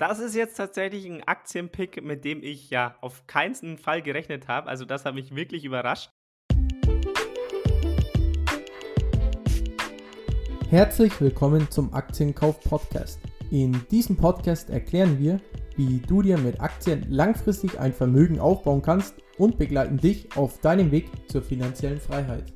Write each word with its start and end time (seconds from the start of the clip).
das 0.00 0.18
ist 0.18 0.34
jetzt 0.34 0.56
tatsächlich 0.56 1.04
ein 1.04 1.22
Aktienpick, 1.24 2.02
mit 2.02 2.24
dem 2.24 2.42
ich 2.42 2.70
ja 2.70 2.96
auf 3.02 3.26
keinen 3.26 3.76
Fall 3.76 4.00
gerechnet 4.00 4.48
habe. 4.48 4.66
Also 4.66 4.86
das 4.86 5.04
hat 5.04 5.14
mich 5.14 5.36
wirklich 5.36 5.62
überrascht. 5.62 6.10
Herzlich 10.70 11.20
willkommen 11.20 11.70
zum 11.70 11.92
Aktienkauf 11.92 12.60
Podcast. 12.60 13.20
In 13.50 13.86
diesem 13.90 14.16
Podcast 14.16 14.70
erklären 14.70 15.18
wir, 15.18 15.38
wie 15.76 15.98
du 15.98 16.22
dir 16.22 16.38
mit 16.38 16.60
Aktien 16.62 17.04
langfristig 17.10 17.78
ein 17.78 17.92
Vermögen 17.92 18.40
aufbauen 18.40 18.80
kannst 18.80 19.16
und 19.36 19.58
begleiten 19.58 19.98
dich 19.98 20.34
auf 20.34 20.60
deinem 20.60 20.90
Weg 20.92 21.10
zur 21.28 21.42
finanziellen 21.42 22.00
Freiheit. 22.00 22.54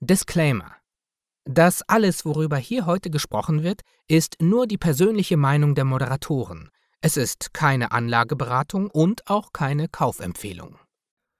Disclaimer 0.00 0.77
das 1.48 1.82
alles, 1.88 2.26
worüber 2.26 2.58
hier 2.58 2.84
heute 2.84 3.08
gesprochen 3.08 3.62
wird, 3.62 3.80
ist 4.06 4.36
nur 4.40 4.66
die 4.66 4.76
persönliche 4.76 5.38
Meinung 5.38 5.74
der 5.74 5.86
Moderatoren. 5.86 6.70
Es 7.00 7.16
ist 7.16 7.54
keine 7.54 7.90
Anlageberatung 7.90 8.90
und 8.90 9.22
auch 9.28 9.54
keine 9.54 9.88
Kaufempfehlung. 9.88 10.78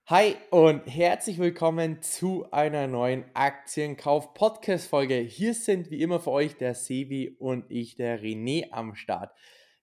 Hi 0.07 0.37
und 0.51 0.87
herzlich 0.87 1.39
willkommen 1.39 2.01
zu 2.01 2.51
einer 2.53 2.87
neuen 2.87 3.27
Aktienkauf-Podcast-Folge. 3.35 5.17
Hier 5.17 5.53
sind 5.53 5.91
wie 5.91 6.01
immer 6.01 6.21
für 6.21 6.31
euch 6.31 6.57
der 6.57 6.75
Sevi 6.75 7.37
und 7.39 7.67
ich, 7.69 7.97
der 7.97 8.19
René, 8.19 8.71
am 8.71 8.95
Start. 8.95 9.31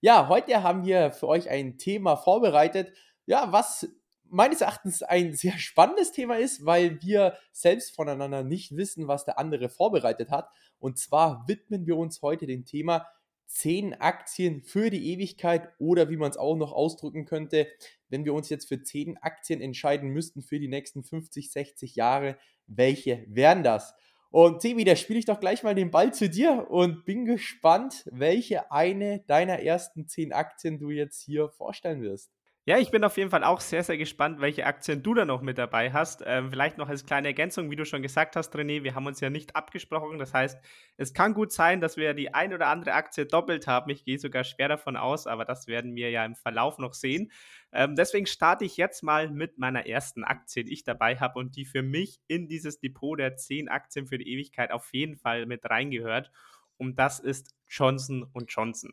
Ja, 0.00 0.28
heute 0.28 0.64
haben 0.64 0.84
wir 0.84 1.12
für 1.12 1.28
euch 1.28 1.48
ein 1.48 1.78
Thema 1.78 2.16
vorbereitet, 2.16 2.92
ja, 3.26 3.52
was 3.52 3.88
meines 4.30 4.60
Erachtens 4.60 5.02
ein 5.02 5.34
sehr 5.34 5.58
spannendes 5.58 6.12
Thema 6.12 6.36
ist, 6.36 6.64
weil 6.64 7.00
wir 7.02 7.36
selbst 7.52 7.94
voneinander 7.94 8.42
nicht 8.42 8.76
wissen, 8.76 9.08
was 9.08 9.24
der 9.24 9.38
andere 9.38 9.68
vorbereitet 9.68 10.30
hat. 10.30 10.48
Und 10.78 10.98
zwar 10.98 11.46
widmen 11.48 11.86
wir 11.86 11.96
uns 11.96 12.22
heute 12.22 12.46
dem 12.46 12.64
Thema 12.64 13.06
10 13.46 13.94
Aktien 13.94 14.62
für 14.62 14.90
die 14.90 15.12
Ewigkeit 15.12 15.68
oder 15.78 16.10
wie 16.10 16.16
man 16.16 16.30
es 16.30 16.36
auch 16.36 16.56
noch 16.56 16.72
ausdrücken 16.72 17.24
könnte, 17.24 17.68
wenn 18.08 18.24
wir 18.24 18.34
uns 18.34 18.48
jetzt 18.48 18.68
für 18.68 18.82
10 18.82 19.18
Aktien 19.18 19.60
entscheiden 19.60 20.10
müssten 20.10 20.42
für 20.42 20.58
die 20.58 20.68
nächsten 20.68 21.04
50, 21.04 21.52
60 21.52 21.94
Jahre, 21.96 22.38
welche 22.66 23.24
wären 23.28 23.62
das? 23.62 23.94
Und 24.30 24.60
Sebi, 24.60 24.84
da 24.84 24.96
spiele 24.96 25.18
ich 25.18 25.24
doch 25.24 25.40
gleich 25.40 25.62
mal 25.62 25.74
den 25.74 25.90
Ball 25.90 26.12
zu 26.12 26.28
dir 26.28 26.66
und 26.68 27.04
bin 27.04 27.24
gespannt, 27.24 28.04
welche 28.10 28.70
eine 28.72 29.20
deiner 29.20 29.60
ersten 29.60 30.08
10 30.08 30.32
Aktien 30.32 30.78
du 30.78 30.90
jetzt 30.90 31.22
hier 31.22 31.48
vorstellen 31.48 32.02
wirst. 32.02 32.35
Ja, 32.68 32.78
ich 32.78 32.90
bin 32.90 33.04
auf 33.04 33.16
jeden 33.16 33.30
Fall 33.30 33.44
auch 33.44 33.60
sehr, 33.60 33.84
sehr 33.84 33.96
gespannt, 33.96 34.40
welche 34.40 34.66
Aktien 34.66 35.00
du 35.00 35.14
da 35.14 35.24
noch 35.24 35.40
mit 35.40 35.56
dabei 35.56 35.92
hast. 35.92 36.24
Ähm, 36.26 36.50
vielleicht 36.50 36.78
noch 36.78 36.88
als 36.88 37.06
kleine 37.06 37.28
Ergänzung, 37.28 37.70
wie 37.70 37.76
du 37.76 37.84
schon 37.84 38.02
gesagt 38.02 38.34
hast, 38.34 38.56
René, 38.56 38.82
wir 38.82 38.96
haben 38.96 39.06
uns 39.06 39.20
ja 39.20 39.30
nicht 39.30 39.54
abgesprochen. 39.54 40.18
Das 40.18 40.34
heißt, 40.34 40.58
es 40.96 41.14
kann 41.14 41.32
gut 41.32 41.52
sein, 41.52 41.80
dass 41.80 41.96
wir 41.96 42.12
die 42.12 42.34
ein 42.34 42.52
oder 42.52 42.66
andere 42.66 42.94
Aktie 42.94 43.24
doppelt 43.24 43.68
haben. 43.68 43.88
Ich 43.90 44.04
gehe 44.04 44.18
sogar 44.18 44.42
schwer 44.42 44.66
davon 44.66 44.96
aus, 44.96 45.28
aber 45.28 45.44
das 45.44 45.68
werden 45.68 45.94
wir 45.94 46.10
ja 46.10 46.24
im 46.24 46.34
Verlauf 46.34 46.78
noch 46.78 46.94
sehen. 46.94 47.30
Ähm, 47.70 47.94
deswegen 47.94 48.26
starte 48.26 48.64
ich 48.64 48.76
jetzt 48.76 49.04
mal 49.04 49.30
mit 49.30 49.58
meiner 49.58 49.86
ersten 49.86 50.24
Aktie, 50.24 50.64
die 50.64 50.72
ich 50.72 50.82
dabei 50.82 51.18
habe 51.18 51.38
und 51.38 51.54
die 51.54 51.66
für 51.66 51.82
mich 51.82 52.18
in 52.26 52.48
dieses 52.48 52.80
Depot 52.80 53.16
der 53.16 53.36
10 53.36 53.68
Aktien 53.68 54.08
für 54.08 54.18
die 54.18 54.28
Ewigkeit 54.28 54.72
auf 54.72 54.92
jeden 54.92 55.18
Fall 55.18 55.46
mit 55.46 55.64
reingehört. 55.70 56.32
Und 56.78 56.98
das 56.98 57.20
ist 57.20 57.54
Johnson 57.68 58.26
Johnson. 58.48 58.92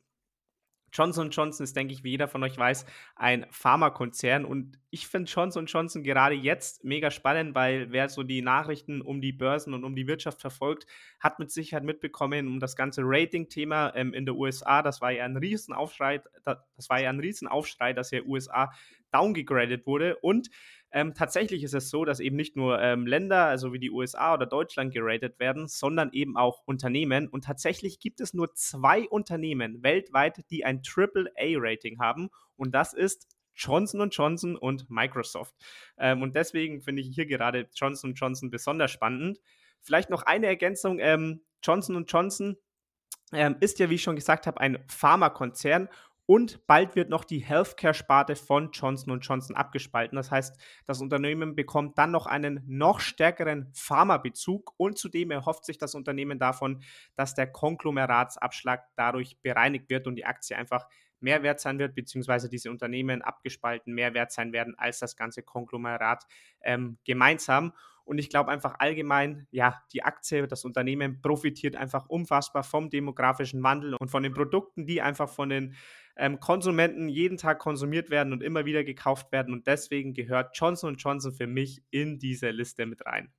Johnson 0.94 1.31
Johnson 1.31 1.63
ist, 1.63 1.75
denke 1.75 1.94
ich, 1.94 2.03
wie 2.03 2.11
jeder 2.11 2.27
von 2.27 2.44
euch 2.44 2.58
weiß, 2.58 2.86
ein 3.16 3.45
Pharmakonzern. 3.49 4.45
Und 4.45 4.80
ich 4.91 5.08
finde 5.08 5.30
Johnson 5.30 5.66
Johnson 5.66 6.03
gerade 6.03 6.36
jetzt 6.36 6.83
mega 6.83 7.09
spannend, 7.09 7.55
weil 7.55 7.91
wer 7.91 8.09
so 8.09 8.23
die 8.23 8.41
Nachrichten 8.41 9.02
um 9.02 9.19
die 9.19 9.33
Börsen 9.33 9.73
und 9.73 9.83
um 9.83 9.95
die 9.95 10.08
Wirtschaft 10.08 10.39
verfolgt, 10.39 10.86
hat 11.19 11.39
mit 11.39 11.52
Sicherheit 11.52 11.83
mitbekommen, 11.83 12.47
um 12.47 12.59
das 12.59 12.75
ganze 12.75 13.02
Rating-Thema 13.03 13.94
ähm, 13.95 14.14
in 14.14 14.25
der 14.25 14.36
USA, 14.36 14.81
das 14.81 15.02
war 15.02 15.11
ja 15.11 15.25
ein 15.25 15.38
Riesenaufschrei, 15.38 16.21
das 16.45 16.89
war 16.89 17.02
ja 17.02 17.09
ein 17.09 17.19
Riesenaufschrei, 17.19 17.94
dass 17.94 18.11
ja 18.11 18.21
USA 18.23 18.71
downgegradet 19.14 19.86
wurde. 19.86 20.17
Und 20.17 20.50
ähm, 20.92 21.14
tatsächlich 21.15 21.64
ist 21.64 21.73
es 21.73 21.89
so, 21.89 22.05
dass 22.05 22.20
eben 22.20 22.36
nicht 22.36 22.55
nur 22.55 22.80
ähm, 22.80 23.08
Länder, 23.08 23.45
also 23.45 23.73
wie 23.73 23.80
die 23.80 23.89
USA 23.89 24.36
oder 24.36 24.45
Deutschland 24.45 24.93
geratet 24.93 25.39
werden, 25.39 25.67
sondern 25.67 26.11
eben 26.14 26.37
auch 26.37 26.61
Unternehmen. 26.65 27.27
Und 27.27 27.45
tatsächlich 27.45 27.99
gibt 27.99 28.21
es 28.21 28.33
nur 28.33 28.54
zwei 28.54 29.08
Unternehmen 29.10 29.82
weltweit, 29.82 30.43
die 30.52 30.65
ein 30.65 30.82
AAA-Rating 30.86 31.99
haben. 31.99 32.30
Und 32.55 32.76
das 32.76 32.93
ist 32.93 33.27
Johnson 33.55 34.10
Johnson 34.10 34.55
und 34.55 34.89
Microsoft. 34.89 35.55
Ähm, 35.98 36.21
und 36.21 36.36
deswegen 36.36 36.82
finde 36.82 37.02
ich 37.02 37.14
hier 37.14 37.26
gerade 37.26 37.67
Johnson 37.73 38.14
Johnson 38.14 38.52
besonders 38.52 38.92
spannend. 38.92 39.39
Vielleicht 39.82 40.10
noch 40.10 40.23
eine 40.23 40.48
Ergänzung. 40.48 40.99
Ähm, 40.99 41.42
Johnson 41.64 42.05
Johnson 42.05 42.58
ähm, 43.32 43.55
ist 43.60 43.80
ja, 43.80 43.89
wie 43.89 43.95
ich 43.95 44.04
schon 44.04 44.16
gesagt 44.16 44.48
habe, 44.48 44.60
ein 44.60 44.83
Pharmakonzern 44.87 45.89
und 46.26 46.66
bald 46.67 46.95
wird 46.95 47.10
noch 47.10 47.26
die 47.26 47.39
Healthcare-Sparte 47.39 48.36
von 48.36 48.72
Johnson 48.72 49.20
Johnson 49.20 49.56
abgespalten. 49.56 50.16
Das 50.16 50.32
heißt, 50.32 50.58
das 50.86 51.02
Unternehmen 51.02 51.56
bekommt 51.56 51.98
dann 51.98 52.11
noch 52.11 52.26
einen 52.26 52.64
noch 52.66 53.00
stärkeren 53.00 53.72
Pharmabezug 53.73 54.73
und 54.78 54.98
zudem 54.98 55.32
erhofft 55.32 55.66
sich 55.66 55.78
das 55.78 55.95
Unternehmen 55.95 56.39
davon, 56.39 56.82
dass 57.16 57.36
der 57.36 57.52
Konglomeratsabschlag 57.52 58.88
dadurch 58.95 59.38
bereinigt 59.42 59.89
wird 59.89 60.08
und 60.08 60.16
die 60.16 60.26
Aktie 60.26 60.58
einfach 60.58 60.88
mehr 61.23 61.42
wert 61.44 61.60
sein 61.60 61.80
wird, 61.80 61.95
beziehungsweise 61.95 62.50
diese 62.50 62.70
Unternehmen 62.70 63.22
abgespalten 63.22 63.94
mehr 63.94 64.14
wert 64.14 64.32
sein 64.32 64.54
werden 64.54 64.76
als 64.78 65.00
das 65.00 65.16
ganze 65.16 65.42
Konglomerat 65.42 66.26
ähm, 66.61 66.98
gemeinsam. 67.06 67.73
Und 68.06 68.17
ich 68.17 68.30
glaube 68.30 68.52
einfach 68.52 68.76
allgemein, 68.80 69.48
ja, 69.52 69.82
die 69.94 70.04
Aktie, 70.04 70.45
das 70.45 70.66
Unternehmen 70.66 71.22
profitiert 71.22 71.76
einfach 71.76 72.08
unfassbar 72.08 72.64
vom 72.64 72.89
demografischen 72.89 73.64
Wandel 73.64 73.95
und 73.95 74.10
von 74.10 74.23
den 74.23 74.34
Produkten, 74.34 74.86
die 74.86 75.02
einfach 75.02 75.30
von 75.30 75.50
den 75.50 75.76
ähm, 76.17 76.39
Konsumenten 76.39 77.08
jeden 77.08 77.38
Tag 77.38 77.60
konsumiert 77.60 78.10
werden 78.10 78.34
und 78.34 78.44
immer 78.44 78.66
wieder 78.66 78.84
gekauft 78.84 79.32
werden. 79.32 79.54
Und 79.54 79.67
deswegen 79.67 80.14
gehört 80.14 80.58
Johnson 80.58 80.95
Johnson 80.98 81.32
für 81.32 81.48
mich 81.48 81.82
in 81.92 82.20
diese 82.20 82.50
Liste 82.50 82.86
mit 82.86 83.05
rein. 83.05 83.32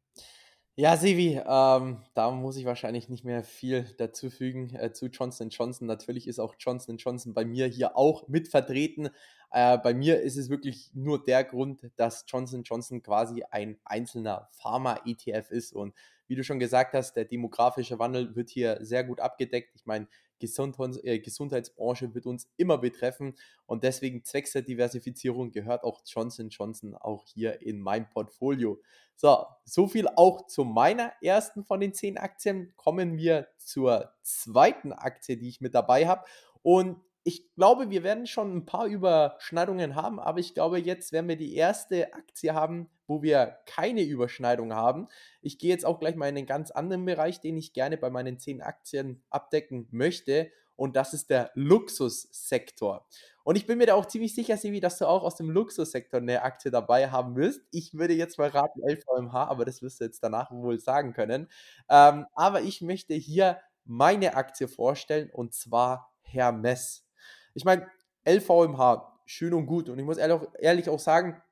Ja, 0.77 0.97
Sevi, 0.97 1.41
ähm, 1.47 1.99
da 2.15 2.31
muss 2.33 2.57
ich 2.57 2.65
wahrscheinlich 2.65 3.09
nicht 3.09 3.25
mehr 3.25 3.45
viel 3.45 3.85
dazu 3.97 4.29
fügen 4.29 4.75
äh, 4.75 4.93
zu 4.93 5.07
Johnson 5.07 5.51
Johnson. 5.51 5.87
Natürlich 5.87 6.27
ist 6.27 6.41
auch 6.41 6.57
Johnson 6.59 6.97
Johnson 6.97 7.33
bei 7.33 7.45
mir 7.45 7.67
hier 7.69 7.97
auch 7.97 8.27
mit 8.27 8.49
vertreten. 8.49 9.09
Äh, 9.53 9.79
bei 9.79 9.95
mir 9.95 10.21
ist 10.21 10.37
es 10.37 10.49
wirklich 10.51 10.91
nur 10.93 11.23
der 11.23 11.45
Grund, 11.45 11.89
dass 11.95 12.25
Johnson 12.27 12.65
Johnson 12.65 13.05
quasi 13.05 13.45
ein 13.53 13.79
einzelner 13.85 14.49
Pharma-ETF 14.51 15.53
ist. 15.53 15.73
Und 15.75 15.95
wie 16.27 16.35
du 16.35 16.43
schon 16.43 16.59
gesagt 16.59 16.95
hast, 16.95 17.13
der 17.15 17.27
demografische 17.27 18.01
Wandel 18.01 18.35
wird 18.35 18.51
hier 18.51 18.79
sehr 18.85 19.05
gut 19.05 19.21
abgedeckt. 19.21 19.77
Ich 19.77 19.87
meine, 19.87 20.09
Gesundheits 20.39 20.99
äh, 21.05 21.19
Gesundheitsbranche 21.19 22.15
wird 22.15 22.27
uns 22.27 22.49
immer 22.57 22.79
betreffen 22.79 23.35
und 23.67 23.85
deswegen 23.85 24.25
zwecks 24.25 24.53
der 24.53 24.63
Diversifizierung 24.63 25.51
gehört 25.51 25.85
auch 25.85 26.03
Johnson 26.05 26.49
Johnson 26.49 26.95
auch 26.95 27.25
hier 27.27 27.63
in 27.63 27.81
mein 27.81 28.09
Portfolio. 28.09 28.81
So, 29.17 29.47
so 29.65 29.87
viel 29.87 30.09
auch 30.17 30.47
zu 30.47 30.65
meiner 30.65 31.13
ersten 31.23 31.65
von 31.65 31.81
den 31.81 31.95
zehn 31.95 32.19
Aktien. 32.19 32.73
Kommen 32.77 33.17
wir 33.17 33.49
zur 33.59 34.13
zweiten 34.23 34.93
Aktie, 34.93 35.37
die 35.37 35.49
ich 35.49 35.61
mit 35.61 35.75
dabei 35.75 36.07
habe. 36.09 36.25
Und 36.63 37.01
ich 37.23 37.55
glaube, 37.55 37.91
wir 37.91 38.03
werden 38.03 38.27
schon 38.27 38.55
ein 38.55 38.67
paar 38.67 38.87
Überschneidungen 38.87 39.95
haben, 39.95 40.21
aber 40.21 40.41
ich 40.41 40.53
glaube, 40.53 40.79
jetzt 40.79 41.13
werden 41.13 41.29
wir 41.29 41.37
die 41.37 41.55
erste 41.55 42.13
Aktie 42.13 42.53
haben, 42.53 42.91
wo 43.07 43.23
wir 43.23 43.59
keine 43.67 44.03
Überschneidung 44.03 44.75
haben. 44.75 45.09
Ich 45.41 45.59
gehe 45.59 45.71
jetzt 45.71 45.87
auch 45.87 46.01
gleich 46.01 46.17
mal 46.17 46.29
in 46.29 46.37
einen 46.37 46.47
ganz 46.47 46.71
anderen 46.71 47.05
Bereich, 47.05 47.41
den 47.41 47.57
ich 47.57 47.73
gerne 47.73 47.97
bei 47.97 48.11
meinen 48.11 48.39
zehn 48.39 48.63
Aktien 48.63 49.23
abdecken 49.31 49.89
möchte. 49.91 50.51
Und 50.77 50.97
das 50.97 51.15
ist 51.15 51.31
der 51.31 51.51
Luxussektor. 51.55 53.07
Und 53.45 53.57
ich 53.57 53.67
bin 53.67 53.79
mir 53.79 53.87
da 53.87 53.95
auch 53.95 54.07
ziemlich 54.07 54.35
sicher, 54.35 54.57
Sivi, 54.57 54.81
dass 54.81 54.99
du 54.99 55.07
auch 55.07 55.23
aus 55.23 55.37
dem 55.37 55.51
Luxussektor 55.51 56.19
eine 56.19 56.43
Aktie 56.43 56.71
dabei 56.71 57.11
haben 57.11 57.37
wirst. 57.37 57.61
Ich 57.71 57.95
würde 57.95 58.15
jetzt 58.15 58.39
mal 58.39 58.49
raten 58.49 58.81
LVMH, 58.83 59.49
aber 59.49 59.65
das 59.65 59.83
wirst 59.83 60.01
du 60.01 60.05
jetzt 60.05 60.23
danach 60.23 60.51
wohl 60.51 60.81
sagen 60.81 61.13
können. 61.13 61.49
Ähm, 61.89 62.27
aber 62.35 62.63
ich 62.63 62.81
möchte 62.81 63.15
hier 63.15 63.61
meine 63.85 64.35
Aktie 64.35 64.67
vorstellen 64.67 65.31
und 65.31 65.53
zwar 65.53 66.13
Hermes. 66.23 67.07
Ich 67.53 67.65
meine, 67.65 67.87
LVMH, 68.27 69.21
schön 69.27 69.55
und 69.55 69.67
gut. 69.67 69.89
Und 69.89 69.99
ich 69.99 70.05
muss 70.05 70.17
ehrlich, 70.17 70.41
ehrlich 70.59 70.89
auch 70.89 70.99
sagen, 70.99 71.43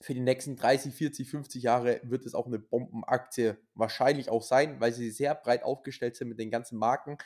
für 0.00 0.14
die 0.14 0.20
nächsten 0.20 0.56
30, 0.56 0.94
40, 0.94 1.28
50 1.30 1.62
Jahre 1.62 2.00
wird 2.04 2.26
es 2.26 2.34
auch 2.34 2.46
eine 2.46 2.58
Bombenaktie 2.58 3.56
wahrscheinlich 3.74 4.28
auch 4.28 4.42
sein, 4.42 4.80
weil 4.80 4.92
sie 4.92 5.10
sehr 5.10 5.34
breit 5.34 5.62
aufgestellt 5.62 6.16
sind 6.16 6.28
mit 6.28 6.38
den 6.38 6.50
ganzen 6.50 6.78
Marken. 6.78 7.16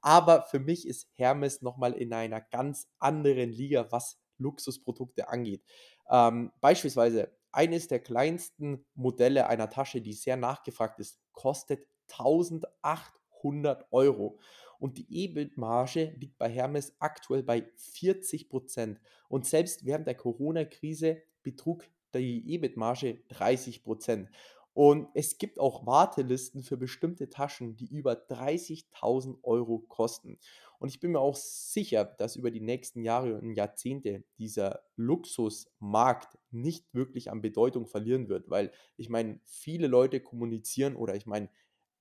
Aber 0.00 0.42
für 0.44 0.58
mich 0.58 0.86
ist 0.86 1.08
Hermes 1.14 1.62
nochmal 1.62 1.92
in 1.92 2.12
einer 2.12 2.40
ganz 2.40 2.88
anderen 2.98 3.50
Liga, 3.50 3.90
was 3.90 4.18
Luxusprodukte 4.38 5.28
angeht. 5.28 5.64
Ähm, 6.10 6.52
beispielsweise 6.60 7.32
eines 7.52 7.88
der 7.88 8.00
kleinsten 8.00 8.84
Modelle 8.94 9.46
einer 9.46 9.70
Tasche, 9.70 10.00
die 10.00 10.12
sehr 10.12 10.36
nachgefragt 10.36 11.00
ist, 11.00 11.20
kostet 11.32 11.86
1800 12.10 13.86
Euro 13.92 14.38
und 14.78 14.98
die 14.98 15.24
EBIT-Marge 15.24 16.14
liegt 16.18 16.38
bei 16.38 16.48
Hermes 16.48 16.94
aktuell 16.98 17.42
bei 17.42 17.66
40 17.76 18.48
Prozent. 18.48 19.00
Und 19.28 19.46
selbst 19.46 19.84
während 19.84 20.06
der 20.06 20.16
Corona-Krise 20.16 21.22
betrug 21.42 21.84
die 22.18 22.54
EBIT-Marge 22.54 23.20
30 23.28 23.82
Prozent. 23.82 24.28
Und 24.74 25.08
es 25.14 25.38
gibt 25.38 25.58
auch 25.58 25.86
Wartelisten 25.86 26.62
für 26.62 26.76
bestimmte 26.76 27.30
Taschen, 27.30 27.76
die 27.76 27.86
über 27.86 28.12
30.000 28.12 29.42
Euro 29.42 29.78
kosten. 29.78 30.38
Und 30.78 30.88
ich 30.88 31.00
bin 31.00 31.12
mir 31.12 31.20
auch 31.20 31.34
sicher, 31.34 32.04
dass 32.04 32.36
über 32.36 32.50
die 32.50 32.60
nächsten 32.60 33.02
Jahre 33.02 33.38
und 33.38 33.54
Jahrzehnte 33.54 34.24
dieser 34.38 34.82
Luxusmarkt 34.96 36.38
nicht 36.50 36.92
wirklich 36.92 37.30
an 37.30 37.40
Bedeutung 37.40 37.86
verlieren 37.86 38.28
wird, 38.28 38.50
weil 38.50 38.70
ich 38.98 39.08
meine, 39.08 39.40
viele 39.44 39.86
Leute 39.86 40.20
kommunizieren 40.20 40.94
oder 40.94 41.14
ich 41.14 41.24
meine, 41.24 41.48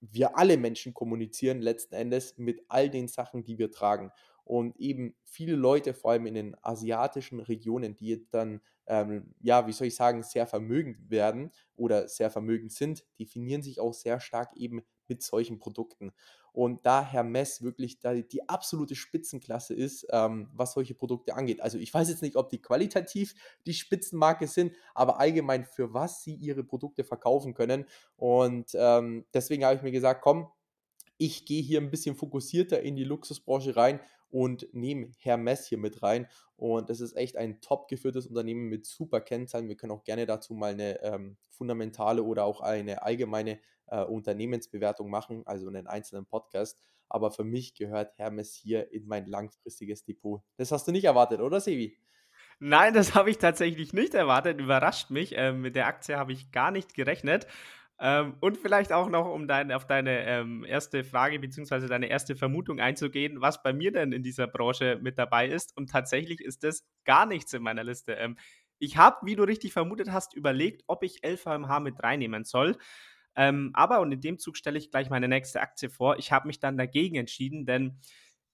wir 0.01 0.37
alle 0.37 0.57
Menschen 0.57 0.93
kommunizieren 0.93 1.61
letzten 1.61 1.95
Endes 1.95 2.37
mit 2.37 2.63
all 2.67 2.89
den 2.89 3.07
Sachen, 3.07 3.43
die 3.43 3.57
wir 3.57 3.71
tragen. 3.71 4.11
Und 4.45 4.77
eben 4.79 5.15
viele 5.23 5.55
Leute, 5.55 5.93
vor 5.93 6.11
allem 6.11 6.27
in 6.27 6.35
den 6.35 6.55
asiatischen 6.61 7.39
Regionen, 7.39 7.95
die 7.95 8.27
dann, 8.29 8.61
ähm, 8.87 9.33
ja, 9.41 9.67
wie 9.67 9.73
soll 9.73 9.87
ich 9.87 9.95
sagen, 9.95 10.23
sehr 10.23 10.47
vermögend 10.47 11.09
werden 11.09 11.51
oder 11.75 12.07
sehr 12.07 12.29
vermögend 12.31 12.71
sind, 12.71 13.03
definieren 13.19 13.63
sich 13.63 13.79
auch 13.79 13.93
sehr 13.93 14.19
stark 14.19 14.55
eben 14.55 14.83
mit 15.07 15.23
solchen 15.23 15.59
Produkten. 15.59 16.11
Und 16.51 16.85
da 16.85 17.03
Hermes 17.03 17.61
wirklich 17.63 17.99
da 17.99 18.13
die 18.13 18.47
absolute 18.47 18.95
Spitzenklasse 18.95 19.73
ist, 19.73 20.07
ähm, 20.11 20.49
was 20.53 20.73
solche 20.73 20.93
Produkte 20.95 21.35
angeht. 21.35 21.59
Also 21.61 21.77
ich 21.77 21.93
weiß 21.93 22.07
jetzt 22.07 22.21
nicht, 22.21 22.37
ob 22.37 22.49
die 22.49 22.61
qualitativ 22.61 23.33
die 23.65 23.73
Spitzenmarke 23.73 24.47
sind, 24.47 24.73
aber 24.93 25.19
allgemein 25.19 25.65
für 25.65 25.93
was 25.93 26.23
sie 26.23 26.35
ihre 26.35 26.63
Produkte 26.63 27.03
verkaufen 27.03 27.53
können. 27.55 27.85
Und 28.15 28.71
ähm, 28.75 29.25
deswegen 29.33 29.65
habe 29.65 29.75
ich 29.75 29.81
mir 29.81 29.91
gesagt, 29.91 30.21
komm, 30.21 30.47
ich 31.17 31.45
gehe 31.45 31.61
hier 31.61 31.79
ein 31.81 31.91
bisschen 31.91 32.15
fokussierter 32.15 32.81
in 32.81 32.95
die 32.95 33.03
Luxusbranche 33.05 33.75
rein 33.75 33.99
und 34.35 34.67
nehme 34.73 35.11
Hermes 35.19 35.65
hier 35.65 35.77
mit 35.77 36.03
rein. 36.03 36.27
Und 36.57 36.89
das 36.89 36.99
ist 36.99 37.15
echt 37.15 37.37
ein 37.37 37.61
top 37.61 37.87
geführtes 37.87 38.27
Unternehmen 38.27 38.67
mit 38.67 38.85
super 38.85 39.21
Kennzahlen. 39.21 39.69
Wir 39.69 39.77
können 39.77 39.93
auch 39.93 40.03
gerne 40.03 40.25
dazu 40.25 40.53
mal 40.53 40.73
eine 40.73 41.01
ähm, 41.03 41.37
fundamentale 41.47 42.21
oder 42.21 42.43
auch 42.43 42.59
eine 42.59 43.01
allgemeine 43.01 43.59
äh, 43.87 44.03
Unternehmensbewertung 44.03 45.09
machen, 45.09 45.43
also 45.45 45.69
einen 45.69 45.87
einzelnen 45.87 46.25
Podcast. 46.25 46.81
Aber 47.07 47.31
für 47.31 47.45
mich 47.45 47.75
gehört 47.75 48.17
Hermes 48.17 48.53
hier 48.53 48.91
in 48.91 49.07
mein 49.07 49.25
langfristiges 49.25 50.03
Depot. 50.03 50.41
Das 50.57 50.73
hast 50.73 50.85
du 50.85 50.91
nicht 50.91 51.05
erwartet, 51.05 51.39
oder 51.39 51.61
Sevi? 51.61 51.97
Nein, 52.59 52.93
das 52.93 53.15
habe 53.15 53.29
ich 53.29 53.37
tatsächlich 53.37 53.93
nicht 53.93 54.15
erwartet. 54.15 54.59
Überrascht 54.59 55.11
mich. 55.11 55.33
Ähm, 55.37 55.61
mit 55.61 55.77
der 55.77 55.87
Aktie 55.87 56.17
habe 56.17 56.33
ich 56.33 56.51
gar 56.51 56.71
nicht 56.71 56.93
gerechnet. 56.93 57.47
Ähm, 57.97 58.35
und 58.41 58.57
vielleicht 58.57 58.91
auch 58.91 59.09
noch, 59.09 59.25
um 59.25 59.47
dein, 59.47 59.71
auf 59.71 59.87
deine 59.87 60.25
ähm, 60.25 60.65
erste 60.65 61.03
Frage 61.03 61.39
bzw. 61.39 61.87
deine 61.87 62.07
erste 62.07 62.35
Vermutung 62.35 62.79
einzugehen, 62.79 63.39
was 63.41 63.63
bei 63.63 63.71
mir 63.71 63.91
denn 63.91 64.11
in 64.11 64.21
dieser 64.21 64.47
Branche 64.47 64.99
mit 65.01 65.17
dabei 65.17 65.47
ist. 65.47 65.75
Und 65.77 65.89
tatsächlich 65.89 66.41
ist 66.41 66.63
das 66.63 66.83
gar 67.05 67.25
nichts 67.25 67.53
in 67.53 67.63
meiner 67.63 67.83
Liste. 67.85 68.13
Ähm, 68.13 68.37
ich 68.79 68.97
habe, 68.97 69.25
wie 69.25 69.35
du 69.35 69.43
richtig 69.43 69.71
vermutet 69.71 70.11
hast, 70.11 70.33
überlegt, 70.33 70.83
ob 70.87 71.03
ich 71.03 71.21
LVMH 71.25 71.79
mit 71.79 72.03
reinnehmen 72.03 72.43
soll. 72.43 72.77
Ähm, 73.37 73.71
aber, 73.73 74.01
und 74.01 74.11
in 74.11 74.21
dem 74.21 74.39
Zug 74.39 74.57
stelle 74.57 74.77
ich 74.77 74.91
gleich 74.91 75.09
meine 75.09 75.27
nächste 75.27 75.61
Aktie 75.61 75.89
vor, 75.89 76.17
ich 76.17 76.31
habe 76.31 76.47
mich 76.47 76.59
dann 76.59 76.77
dagegen 76.77 77.15
entschieden, 77.15 77.65
denn 77.65 77.99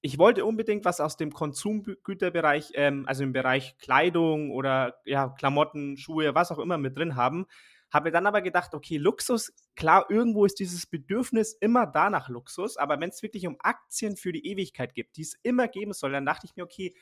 ich 0.01 0.17
wollte 0.17 0.45
unbedingt 0.45 0.85
was 0.85 0.99
aus 0.99 1.17
dem 1.17 1.31
Konsumgüterbereich, 1.31 2.71
ähm, 2.73 3.05
also 3.07 3.23
im 3.23 3.33
Bereich 3.33 3.77
Kleidung 3.77 4.51
oder 4.51 4.99
ja, 5.05 5.29
Klamotten, 5.29 5.97
Schuhe, 5.97 6.33
was 6.33 6.51
auch 6.51 6.59
immer 6.59 6.77
mit 6.79 6.97
drin 6.97 7.15
haben. 7.15 7.45
Habe 7.91 8.11
dann 8.11 8.25
aber 8.25 8.41
gedacht, 8.41 8.73
okay, 8.73 8.97
Luxus, 8.97 9.53
klar, 9.75 10.05
irgendwo 10.09 10.45
ist 10.45 10.59
dieses 10.59 10.85
Bedürfnis 10.85 11.53
immer 11.59 11.85
da 11.85 12.09
nach 12.09 12.29
Luxus, 12.29 12.77
aber 12.77 12.99
wenn 12.99 13.09
es 13.09 13.21
wirklich 13.21 13.45
um 13.47 13.57
Aktien 13.59 14.15
für 14.15 14.31
die 14.31 14.47
Ewigkeit 14.47 14.95
gibt, 14.95 15.17
die 15.17 15.23
es 15.23 15.37
immer 15.43 15.67
geben 15.67 15.93
soll, 15.93 16.13
dann 16.13 16.25
dachte 16.25 16.45
ich 16.45 16.55
mir, 16.55 16.63
okay, 16.63 16.95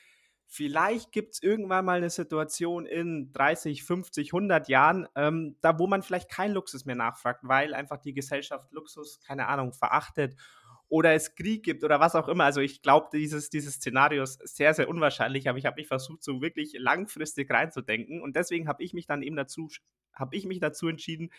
vielleicht 0.46 1.12
gibt 1.12 1.34
es 1.34 1.42
irgendwann 1.42 1.84
mal 1.84 1.98
eine 1.98 2.10
Situation 2.10 2.84
in 2.84 3.32
30, 3.32 3.84
50, 3.84 4.32
100 4.34 4.68
Jahren, 4.68 5.06
ähm, 5.14 5.56
da 5.60 5.78
wo 5.78 5.86
man 5.86 6.02
vielleicht 6.02 6.28
keinen 6.28 6.54
Luxus 6.54 6.84
mehr 6.84 6.96
nachfragt, 6.96 7.40
weil 7.44 7.72
einfach 7.72 7.98
die 7.98 8.12
Gesellschaft 8.12 8.72
Luxus, 8.72 9.20
keine 9.20 9.46
Ahnung, 9.46 9.72
verachtet 9.72 10.34
oder 10.90 11.14
es 11.14 11.34
Krieg 11.36 11.62
gibt 11.62 11.84
oder 11.84 12.00
was 12.00 12.14
auch 12.14 12.28
immer. 12.28 12.44
Also 12.44 12.60
ich 12.60 12.82
glaube, 12.82 13.08
dieses, 13.12 13.48
dieses 13.48 13.76
Szenario 13.76 14.24
ist 14.24 14.46
sehr, 14.46 14.74
sehr 14.74 14.88
unwahrscheinlich, 14.88 15.48
aber 15.48 15.56
ich 15.56 15.64
habe 15.64 15.76
mich 15.76 15.86
versucht, 15.86 16.22
so 16.22 16.42
wirklich 16.42 16.74
langfristig 16.76 17.50
reinzudenken 17.50 18.20
und 18.20 18.36
deswegen 18.36 18.68
habe 18.68 18.82
ich 18.82 18.92
mich 18.92 19.06
dann 19.06 19.22
eben 19.22 19.36
dazu, 19.36 19.68
habe 20.12 20.36
ich 20.36 20.44
mich 20.44 20.60
dazu 20.60 20.88
entschieden, 20.88 21.30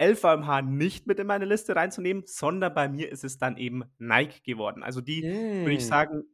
LVMH 0.00 0.62
nicht 0.62 1.06
mit 1.06 1.18
in 1.18 1.26
meine 1.26 1.44
Liste 1.44 1.76
reinzunehmen, 1.76 2.22
sondern 2.26 2.72
bei 2.74 2.88
mir 2.88 3.10
ist 3.10 3.24
es 3.24 3.38
dann 3.38 3.56
eben 3.56 3.84
Nike 3.98 4.42
geworden. 4.42 4.82
Also 4.82 5.00
die, 5.00 5.22
mm. 5.22 5.60
würde 5.60 5.74
ich 5.74 5.86
sagen, 5.86 6.24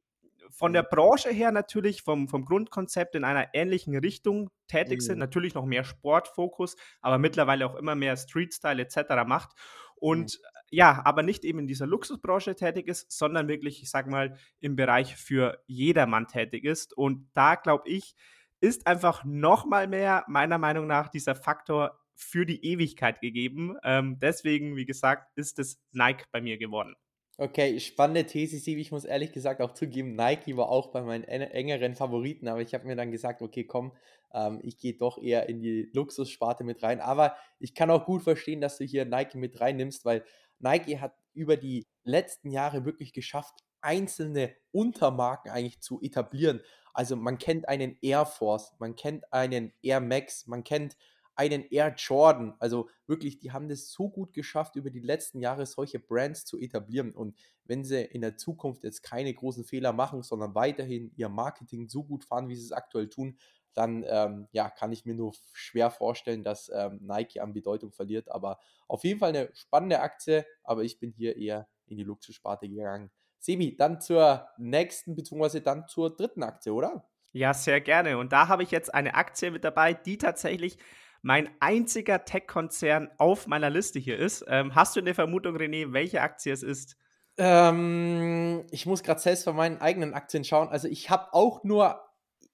von 0.51 0.73
der 0.73 0.83
Branche 0.83 1.31
her 1.31 1.53
natürlich 1.53 2.03
vom, 2.03 2.29
vom 2.29 2.45
Grundkonzept 2.45 3.15
in 3.15 3.25
einer 3.25 3.49
ähnlichen 3.55 3.97
Richtung 3.97 4.51
tätig 4.67 5.03
sind. 5.03 5.17
Mhm. 5.17 5.21
Natürlich 5.21 5.55
noch 5.55 5.67
mehr 5.67 5.85
Sportfokus, 5.85 6.77
aber 7.01 7.19
mittlerweile 7.19 7.67
auch 7.67 7.75
immer 7.75 7.95
mehr 7.95 8.17
Street-Style 8.17 8.81
etc. 8.83 9.27
macht. 9.27 9.51
Und 9.97 10.39
mhm. 10.39 10.58
Ja, 10.71 11.03
aber 11.05 11.23
nicht 11.23 11.45
eben 11.45 11.61
in 11.61 11.67
dieser 11.67 11.87
Luxusbranche 11.87 12.55
tätig 12.55 12.89
ist, 12.89 13.11
sondern 13.11 13.49
wirklich, 13.49 13.83
ich 13.83 13.91
sag 13.91 14.07
mal, 14.07 14.37
im 14.61 14.77
Bereich 14.77 15.17
für 15.17 15.63
jedermann 15.67 16.27
tätig 16.27 16.65
ist. 16.65 16.97
Und 16.97 17.31
da 17.35 17.55
glaube 17.55 17.89
ich, 17.89 18.15
ist 18.61 18.87
einfach 18.87 19.25
noch 19.25 19.67
mal 19.67 19.87
mehr, 19.87 20.25
meiner 20.29 20.59
Meinung 20.59 20.87
nach, 20.87 21.09
dieser 21.09 21.35
Faktor 21.35 21.99
für 22.15 22.45
die 22.45 22.65
Ewigkeit 22.65 23.21
gegeben. 23.21 23.77
Ähm, 23.85 24.19
deswegen, 24.21 24.77
wie 24.77 24.87
gesagt, 24.87 25.31
ist 25.37 25.59
es 25.59 25.81
Nike 25.93 26.25
bei 26.33 26.41
mir 26.41 26.59
geworden. 26.59 26.95
Okay, 27.41 27.79
spannende 27.79 28.27
These, 28.27 28.59
Sieb. 28.59 28.79
Ich 28.79 28.91
muss 28.91 29.05
ehrlich 29.05 29.31
gesagt 29.31 29.61
auch 29.61 29.73
zugeben, 29.73 30.17
Nike 30.17 30.57
war 30.57 30.69
auch 30.69 30.89
bei 30.91 31.03
meinen 31.03 31.23
engeren 31.23 31.95
Favoriten, 31.95 32.49
aber 32.49 32.63
ich 32.63 32.75
habe 32.75 32.89
mir 32.89 32.97
dann 32.97 33.13
gesagt, 33.13 33.43
okay, 33.43 33.63
komm, 33.63 33.93
ähm, 34.35 34.59
ich 34.65 34.79
gehe 34.79 34.95
doch 34.95 35.23
eher 35.23 35.49
in 35.49 35.61
die 35.61 35.89
Luxussparte 35.93 36.65
mit 36.65 36.83
rein. 36.83 37.01
Aber 37.01 37.37
ich 37.61 37.77
kann 37.77 37.93
auch 37.93 38.07
gut 38.07 38.25
verstehen, 38.25 38.61
dass 38.61 38.79
du 38.79 38.85
hier 38.85 39.05
Nike 39.05 39.39
mit 39.39 39.61
reinnimmst, 39.61 40.05
weil 40.05 40.25
Nike 40.59 41.01
hat 41.01 41.15
über 41.35 41.57
die 41.57 41.87
letzten 42.05 42.51
Jahre 42.51 42.85
wirklich 42.85 43.13
geschafft, 43.13 43.65
einzelne 43.81 44.55
Untermarken 44.73 45.51
eigentlich 45.51 45.81
zu 45.81 46.01
etablieren. 46.03 46.61
Also 46.93 47.17
man 47.17 47.39
kennt 47.39 47.69
einen 47.69 47.97
Air 48.03 48.27
Force, 48.27 48.75
man 48.79 48.97
kennt 48.97 49.33
einen 49.33 49.73
Air 49.83 50.01
Max, 50.01 50.47
man 50.47 50.65
kennt 50.65 50.97
einen 51.37 51.65
Air 51.71 51.95
Jordan. 51.97 52.57
Also 52.59 52.89
wirklich, 53.07 53.39
die 53.39 53.53
haben 53.53 53.69
das 53.69 53.93
so 53.93 54.09
gut 54.09 54.35
geschafft, 54.35 54.75
über 54.75 54.91
die 54.91 54.99
letzten 54.99 55.39
Jahre 55.41 55.67
solche 55.67 56.01
Brands 56.01 56.45
zu 56.45 56.59
etablieren. 56.59 57.13
Und 57.13 57.39
wenn 57.65 57.85
sie 57.85 58.03
in 58.03 58.23
der 58.23 58.37
Zukunft 58.37 58.83
jetzt 58.83 59.03
keine 59.03 59.33
großen 59.33 59.65
Fehler 59.65 59.93
machen, 59.93 60.25
sondern 60.25 60.57
weiterhin 60.57 61.13
ihr 61.15 61.29
Marketing 61.29 61.89
so 61.89 62.03
gut 62.03 62.25
fahren, 62.25 62.49
wie 62.49 62.57
sie 62.57 62.65
es 62.65 62.73
aktuell 62.73 63.09
tun, 63.09 63.39
dann 63.75 64.05
ähm, 64.09 64.49
ja, 64.53 64.71
kann 64.71 64.93
ich 64.93 65.05
mir 65.05 65.15
nur 65.15 65.33
schwer 65.53 65.91
vorstellen, 65.91 66.43
dass 66.43 66.71
ähm, 66.75 66.99
Nike 67.03 67.41
an 67.41 67.53
Bedeutung 67.53 67.93
verliert. 67.93 68.31
Aber 68.31 68.59
auf 68.89 69.05
jeden 69.05 69.21
Fall 69.21 69.31
eine 69.31 69.51
spannende 69.55 70.01
Aktie, 70.01 70.47
aber 70.65 70.83
ich 70.83 70.99
bin 70.99 71.13
hier 71.13 71.37
eher 71.37 71.69
in 71.87 71.97
die 71.97 72.05
Luxussparte 72.05 72.69
gegangen. 72.69 73.11
Sebi, 73.39 73.77
dann 73.77 74.01
zur 74.01 74.49
nächsten, 74.59 75.15
beziehungsweise 75.15 75.61
dann 75.61 75.87
zur 75.87 76.15
dritten 76.15 76.43
Aktie, 76.43 76.73
oder? 76.73 77.09
Ja, 77.33 77.55
sehr 77.55 77.81
gerne. 77.81 78.19
Und 78.19 78.33
da 78.33 78.49
habe 78.49 78.63
ich 78.63 78.71
jetzt 78.71 78.93
eine 78.93 79.15
Aktie 79.15 79.51
mit 79.51 79.63
dabei, 79.63 79.95
die 79.95 80.19
tatsächlich 80.19 80.79
mein 81.23 81.51
einziger 81.61 82.25
Tech-Konzern 82.25 83.11
auf 83.19 83.47
meiner 83.47 83.71
Liste 83.71 83.99
hier 83.99 84.19
ist. 84.19 84.45
Ähm, 84.49 84.75
hast 84.75 84.97
du 84.97 85.01
eine 85.01 85.15
Vermutung, 85.15 85.57
René, 85.57 85.93
welche 85.93 86.21
Aktie 86.21 86.53
es 86.53 86.63
ist? 86.63 86.97
Ähm, 87.37 88.67
ich 88.71 88.87
muss 88.87 89.03
gerade 89.03 89.21
selbst 89.21 89.45
von 89.45 89.55
meinen 89.55 89.81
eigenen 89.81 90.15
Aktien 90.15 90.45
schauen. 90.45 90.69
Also 90.69 90.89
ich 90.89 91.11
habe 91.11 91.33
auch 91.33 91.63
nur 91.63 92.01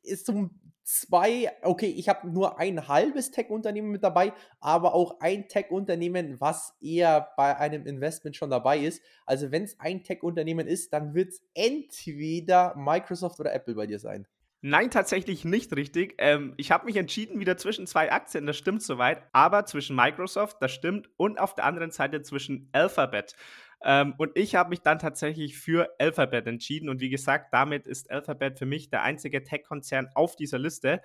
ist 0.02 0.28
um 0.28 0.60
zwei, 0.84 1.50
okay, 1.62 1.86
ich 1.86 2.08
habe 2.08 2.28
nur 2.28 2.58
ein 2.58 2.86
halbes 2.86 3.30
Tech-Unternehmen 3.30 3.90
mit 3.90 4.04
dabei, 4.04 4.32
aber 4.60 4.94
auch 4.94 5.20
ein 5.20 5.48
Tech-Unternehmen, 5.48 6.40
was 6.40 6.76
eher 6.80 7.30
bei 7.36 7.56
einem 7.56 7.86
Investment 7.86 8.36
schon 8.36 8.50
dabei 8.50 8.78
ist. 8.78 9.02
Also 9.26 9.50
wenn 9.50 9.64
es 9.64 9.80
ein 9.80 10.04
Tech-Unternehmen 10.04 10.66
ist, 10.66 10.92
dann 10.92 11.14
wird 11.14 11.30
es 11.30 11.42
entweder 11.54 12.74
Microsoft 12.76 13.40
oder 13.40 13.52
Apple 13.54 13.74
bei 13.74 13.86
dir 13.86 13.98
sein. 13.98 14.26
Nein, 14.66 14.90
tatsächlich 14.90 15.44
nicht 15.44 15.76
richtig. 15.76 16.14
Ähm, 16.16 16.54
ich 16.56 16.70
habe 16.70 16.86
mich 16.86 16.96
entschieden 16.96 17.38
wieder 17.38 17.58
zwischen 17.58 17.86
zwei 17.86 18.10
Aktien, 18.10 18.46
das 18.46 18.56
stimmt 18.56 18.82
soweit, 18.82 19.22
aber 19.32 19.66
zwischen 19.66 19.94
Microsoft, 19.94 20.56
das 20.62 20.72
stimmt, 20.72 21.10
und 21.18 21.38
auf 21.38 21.54
der 21.54 21.66
anderen 21.66 21.90
Seite 21.90 22.22
zwischen 22.22 22.70
Alphabet. 22.72 23.36
Ähm, 23.84 24.14
und 24.16 24.36
ich 24.36 24.54
habe 24.54 24.70
mich 24.70 24.80
dann 24.80 24.98
tatsächlich 24.98 25.58
für 25.58 25.94
Alphabet 25.98 26.46
entschieden. 26.46 26.88
Und 26.88 27.00
wie 27.00 27.10
gesagt, 27.10 27.52
damit 27.52 27.86
ist 27.86 28.10
Alphabet 28.10 28.58
für 28.58 28.66
mich 28.66 28.88
der 28.88 29.02
einzige 29.02 29.44
Tech-Konzern 29.44 30.08
auf 30.14 30.36
dieser 30.36 30.58
Liste. 30.58 31.02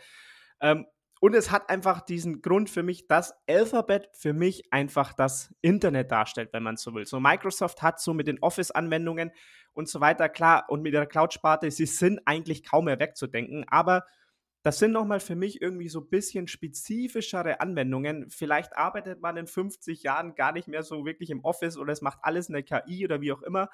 Ähm, 0.61 0.85
und 1.21 1.35
es 1.35 1.51
hat 1.51 1.69
einfach 1.69 1.99
diesen 1.99 2.41
Grund 2.41 2.69
für 2.69 2.81
mich, 2.81 3.07
dass 3.07 3.33
Alphabet 3.45 4.09
für 4.13 4.31
mich 4.31 4.71
einfach 4.71 5.11
das 5.11 5.53
Internet 5.59 6.11
darstellt, 6.11 6.53
wenn 6.53 6.63
man 6.63 6.77
so 6.77 6.93
will. 6.93 7.05
So 7.05 7.19
Microsoft 7.19 7.81
hat 7.81 7.99
so 7.99 8.13
mit 8.13 8.27
den 8.27 8.39
Office-Anwendungen 8.39 9.31
und 9.73 9.89
so 9.89 9.99
weiter, 9.99 10.29
klar, 10.29 10.65
und 10.69 10.81
mit 10.81 10.93
der 10.93 11.05
Cloud-Sparte, 11.05 11.69
sie 11.71 11.85
sind 11.85 12.21
eigentlich 12.25 12.63
kaum 12.63 12.85
mehr 12.85 12.99
wegzudenken, 12.99 13.65
aber 13.67 14.05
das 14.61 14.79
sind 14.79 14.91
nochmal 14.91 15.19
für 15.19 15.35
mich 15.35 15.61
irgendwie 15.61 15.87
so 15.87 16.01
ein 16.01 16.09
bisschen 16.09 16.47
spezifischere 16.47 17.61
Anwendungen. 17.61 18.29
Vielleicht 18.29 18.75
arbeitet 18.75 19.21
man 19.21 19.37
in 19.37 19.47
50 19.47 20.03
Jahren 20.03 20.35
gar 20.35 20.51
nicht 20.51 20.67
mehr 20.67 20.83
so 20.83 21.05
wirklich 21.05 21.29
im 21.29 21.43
Office 21.45 21.77
oder 21.77 21.93
es 21.93 22.01
macht 22.01 22.19
alles 22.23 22.49
eine 22.49 22.63
KI 22.63 23.05
oder 23.05 23.21
wie 23.21 23.31
auch 23.31 23.41
immer. 23.41 23.69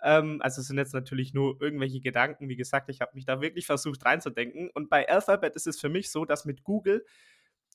Ähm, 0.00 0.40
also 0.40 0.60
es 0.60 0.68
sind 0.68 0.78
jetzt 0.78 0.94
natürlich 0.94 1.34
nur 1.34 1.60
irgendwelche 1.60 2.00
Gedanken. 2.00 2.48
Wie 2.48 2.56
gesagt, 2.56 2.88
ich 2.88 3.00
habe 3.00 3.12
mich 3.14 3.24
da 3.24 3.40
wirklich 3.40 3.66
versucht 3.66 4.04
reinzudenken. 4.04 4.70
Und 4.70 4.90
bei 4.90 5.08
Alphabet 5.08 5.56
ist 5.56 5.66
es 5.66 5.80
für 5.80 5.88
mich 5.88 6.10
so, 6.10 6.24
dass 6.24 6.44
mit 6.44 6.62
Google 6.62 7.04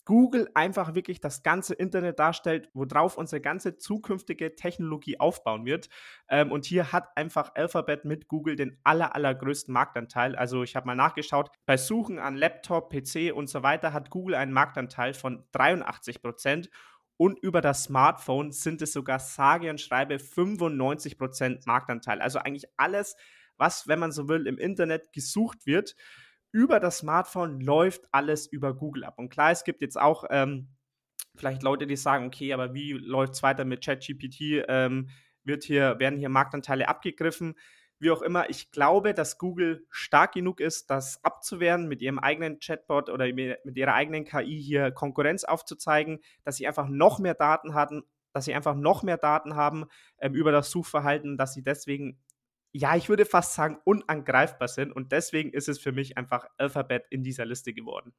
Google 0.05 0.50
einfach 0.53 0.95
wirklich 0.95 1.22
das 1.22 1.43
ganze 1.43 1.74
Internet 1.74 2.19
darstellt, 2.19 2.69
worauf 2.74 3.17
unsere 3.17 3.41
ganze 3.41 3.77
zukünftige 3.77 4.55
Technologie 4.55 5.19
aufbauen 5.19 5.65
wird. 5.65 5.89
Ähm, 6.29 6.51
und 6.51 6.65
hier 6.65 6.91
hat 6.91 7.15
einfach 7.15 7.55
Alphabet 7.55 8.03
mit 8.05 8.27
Google 8.27 8.55
den 8.55 8.79
aller, 8.83 9.15
allergrößten 9.15 9.74
Marktanteil. 9.74 10.36
Also 10.36 10.63
ich 10.63 10.75
habe 10.75 10.88
mal 10.88 10.95
nachgeschaut, 10.95 11.51
bei 11.65 11.77
Suchen 11.77 12.19
an 12.19 12.36
Laptop, 12.36 12.91
PC 12.91 13.33
und 13.33 13.48
so 13.48 13.63
weiter 13.63 13.93
hat 13.93 14.10
Google 14.10 14.36
einen 14.36 14.51
Marktanteil 14.51 15.13
von 15.13 15.45
83 15.53 16.22
Prozent. 16.22 16.69
Und 17.15 17.39
über 17.39 17.62
das 17.62 17.83
Smartphone 17.83 18.51
sind 18.51 18.81
es 18.81 18.91
sogar 18.91 19.19
sage 19.19 19.69
und 19.69 19.79
schreibe 19.79 20.19
95 20.19 21.17
Prozent 21.17 21.65
Marktanteil. 21.67 22.19
Also 22.19 22.39
eigentlich 22.39 22.65
alles, 22.75 23.15
was, 23.57 23.88
wenn 23.88 24.00
man 24.00 24.12
so 24.12 24.27
will, 24.27 24.48
im 24.48 24.57
Internet 24.57 25.13
gesucht 25.13 25.65
wird 25.65 25.95
über 26.53 26.79
das 26.79 27.00
Smartphone 27.00 27.60
läuft 27.60 28.07
alles 28.12 28.48
über 28.48 28.74
Google 28.75 29.03
ab. 29.03 29.15
Und 29.17 29.29
klar, 29.29 29.51
es 29.51 29.63
gibt 29.63 29.81
jetzt 29.81 30.00
auch 30.00 30.24
ähm, 30.29 30.69
vielleicht 31.36 31.63
Leute, 31.63 31.88
die 31.88 31.95
sagen, 31.98 32.27
okay, 32.27 32.53
aber 32.53 32.74
wie 32.74 32.93
läuft 32.93 33.33
es 33.33 33.43
weiter 33.43 33.65
mit 33.65 33.83
ChatGPT? 33.83 34.63
Ähm, 34.67 35.10
wird 35.43 35.63
hier, 35.63 36.00
werden 36.00 36.19
hier 36.19 36.29
Marktanteile 36.29 36.88
abgegriffen? 36.88 37.55
Wie 38.00 38.12
auch 38.12 38.22
immer, 38.22 38.50
ich 38.50 38.72
glaube, 38.72 39.13
dass 39.13 39.38
Google 39.38 39.86
stark 39.89 40.33
genug 40.33 40.60
ist, 40.60 40.89
das 40.89 41.24
abzuwehren, 41.24 41.88
mit 41.88 42.01
ihrem 42.01 42.19
eigenen 42.19 42.60
Chatbot 42.60 43.10
oder 43.10 43.25
mit 43.33 43.77
ihrer 43.77 43.93
eigenen 43.93 44.25
KI 44.25 44.62
hier 44.62 44.91
Konkurrenz 44.91 45.43
aufzuzeigen, 45.45 46.19
dass 46.43 46.57
sie 46.57 46.67
einfach 46.67 46.88
noch 46.88 47.17
mehr 47.19 47.33
Daten 47.33 47.74
hatten, 47.74 48.03
dass 48.31 48.45
sie 48.45 48.53
einfach 48.53 48.75
noch 48.75 49.03
mehr 49.03 49.17
Daten 49.17 49.55
haben 49.55 49.86
ähm, 50.19 50.36
über 50.36 50.51
das 50.51 50.69
Suchverhalten, 50.69 51.38
dass 51.38 51.53
sie 51.53 51.63
deswegen 51.63 52.19
ja, 52.74 52.96
ich 52.96 53.08
würde 53.08 53.25
fast 53.25 53.53
sagen, 53.53 53.77
unangreifbar 53.86 54.68
sind. 54.68 54.92
Und 54.92 55.12
deswegen 55.12 55.51
ist 55.53 55.70
es 55.70 55.80
für 55.80 55.92
mich 55.92 56.18
einfach 56.18 56.48
Alphabet 56.58 57.06
in 57.12 57.24
dieser 57.24 57.46
Liste 57.46 57.74
geworden. 57.74 58.13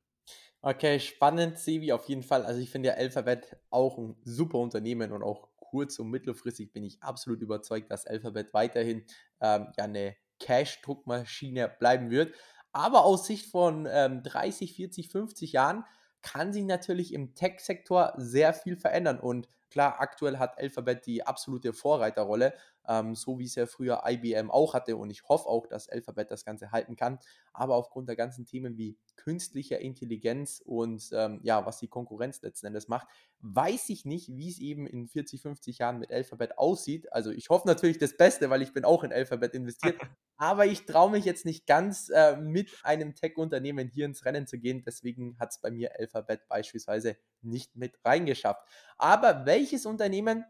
Okay, 0.63 0.99
spannend, 1.01 1.59
Sevi, 1.59 1.93
auf 1.93 2.09
jeden 2.09 2.23
Fall. 2.23 2.45
Also 2.45 2.61
ich 2.61 2.71
finde 2.71 2.89
ja 2.89 2.95
Alphabet 2.95 3.59
auch 3.71 3.99
ein 3.99 4.17
super 4.25 4.59
Unternehmen 4.59 5.13
und 5.13 5.23
auch 5.23 5.49
kurz- 5.57 5.99
und 5.99 6.09
mittelfristig 6.09 6.73
bin 6.73 6.85
ich 6.85 7.03
absolut 7.03 7.43
überzeugt, 7.43 7.91
dass 7.91 8.07
Alphabet 8.07 8.55
weiterhin 8.55 9.05
ähm, 9.41 9.67
ja, 9.77 9.85
eine 9.85 10.17
Cash-Druckmaschine 10.39 11.69
bleiben 11.69 12.11
wird. 12.11 12.35
Aber 12.73 13.05
aus 13.05 13.27
Sicht 13.27 13.51
von 13.51 13.87
ähm, 13.91 14.23
30, 14.23 14.75
40, 14.75 15.11
50 15.11 15.53
Jahren 15.53 15.85
kann 16.23 16.53
sich 16.53 16.65
natürlich 16.65 17.13
im 17.13 17.35
Tech-Sektor 17.35 18.15
sehr 18.17 18.55
viel 18.55 18.77
verändern. 18.77 19.21
Und 19.21 19.49
klar, 19.69 20.01
aktuell 20.01 20.39
hat 20.39 20.59
Alphabet 20.59 21.07
die 21.07 21.27
absolute 21.27 21.73
Vorreiterrolle 21.73 22.55
ähm, 22.89 23.15
so 23.15 23.39
wie 23.39 23.45
es 23.45 23.55
ja 23.55 23.67
früher 23.67 24.03
IBM 24.07 24.51
auch 24.51 24.75
hatte. 24.75 24.97
Und 24.97 25.11
ich 25.11 25.29
hoffe 25.29 25.49
auch, 25.49 25.67
dass 25.67 25.89
Alphabet 25.89 26.31
das 26.31 26.45
Ganze 26.45 26.73
halten 26.73 26.97
kann. 26.97 27.19
Aber 27.53 27.77
aufgrund 27.77 28.09
der 28.09 28.17
ganzen 28.17 28.45
Themen 28.47 28.77
wie 28.77 28.97
künstlicher 29.17 29.81
Intelligenz 29.81 30.63
und 30.65 31.11
ähm, 31.13 31.41
ja, 31.43 31.65
was 31.67 31.79
die 31.79 31.89
Konkurrenz 31.89 32.43
letzten 32.43 32.67
Endes 32.67 32.89
macht, 32.89 33.09
weiß 33.41 33.89
ich 33.91 34.05
nicht, 34.05 34.35
wie 34.37 34.49
es 34.49 34.59
eben 34.59 34.87
in 34.87 35.07
40, 35.07 35.43
50 35.43 35.79
Jahren 35.79 35.99
mit 35.99 36.11
Alphabet 36.11 36.59
aussieht. 36.59 37.13
Also 37.13 37.31
ich 37.31 37.49
hoffe 37.51 37.67
natürlich 37.69 37.99
das 37.99 38.17
Beste, 38.17 38.51
weil 38.51 38.63
ich 38.63 38.73
bin 38.73 38.85
auch 38.85 39.05
in 39.05 39.13
Alphabet 39.13 39.55
investiert. 39.55 39.99
aber 40.37 40.67
ich 40.67 40.85
traue 40.87 41.11
mich 41.11 41.25
jetzt 41.25 41.45
nicht 41.45 41.67
ganz 41.67 42.09
äh, 42.09 42.37
mit 42.37 42.71
einem 42.83 43.15
Tech-Unternehmen 43.15 43.89
hier 43.89 44.07
ins 44.07 44.25
Rennen 44.25 44.47
zu 44.47 44.59
gehen. 44.59 44.83
Deswegen 44.85 45.39
hat 45.39 45.51
es 45.51 45.61
bei 45.61 45.71
mir 45.71 45.93
Alphabet 45.99 46.49
beispielsweise 46.49 47.17
nicht 47.43 47.77
mit 47.77 47.99
reingeschafft. 48.05 48.63
Aber 48.99 49.47
welches 49.47 49.87
Unternehmen, 49.87 50.45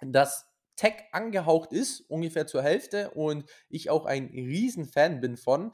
das 0.00 0.45
Tech 0.76 0.94
angehaucht 1.12 1.72
ist, 1.72 2.00
ungefähr 2.02 2.46
zur 2.46 2.62
Hälfte, 2.62 3.10
und 3.10 3.44
ich 3.68 3.90
auch 3.90 4.06
ein 4.06 4.26
Riesenfan 4.26 5.20
bin 5.20 5.36
von. 5.36 5.72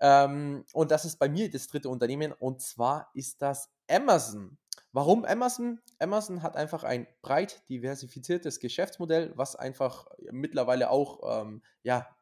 Ähm, 0.00 0.64
und 0.72 0.90
das 0.90 1.04
ist 1.04 1.18
bei 1.18 1.28
mir 1.28 1.50
das 1.50 1.68
dritte 1.68 1.88
Unternehmen, 1.88 2.32
und 2.32 2.60
zwar 2.60 3.10
ist 3.14 3.40
das 3.40 3.70
Amazon. 3.88 4.58
Warum 4.92 5.24
Amazon? 5.24 5.80
Amazon 5.98 6.42
hat 6.42 6.56
einfach 6.56 6.84
ein 6.84 7.06
breit 7.22 7.62
diversifiziertes 7.70 8.60
Geschäftsmodell, 8.60 9.32
was 9.36 9.56
einfach 9.56 10.06
mittlerweile 10.30 10.90
auch 10.90 11.42
ähm, 11.42 11.62
ja, 11.82 12.14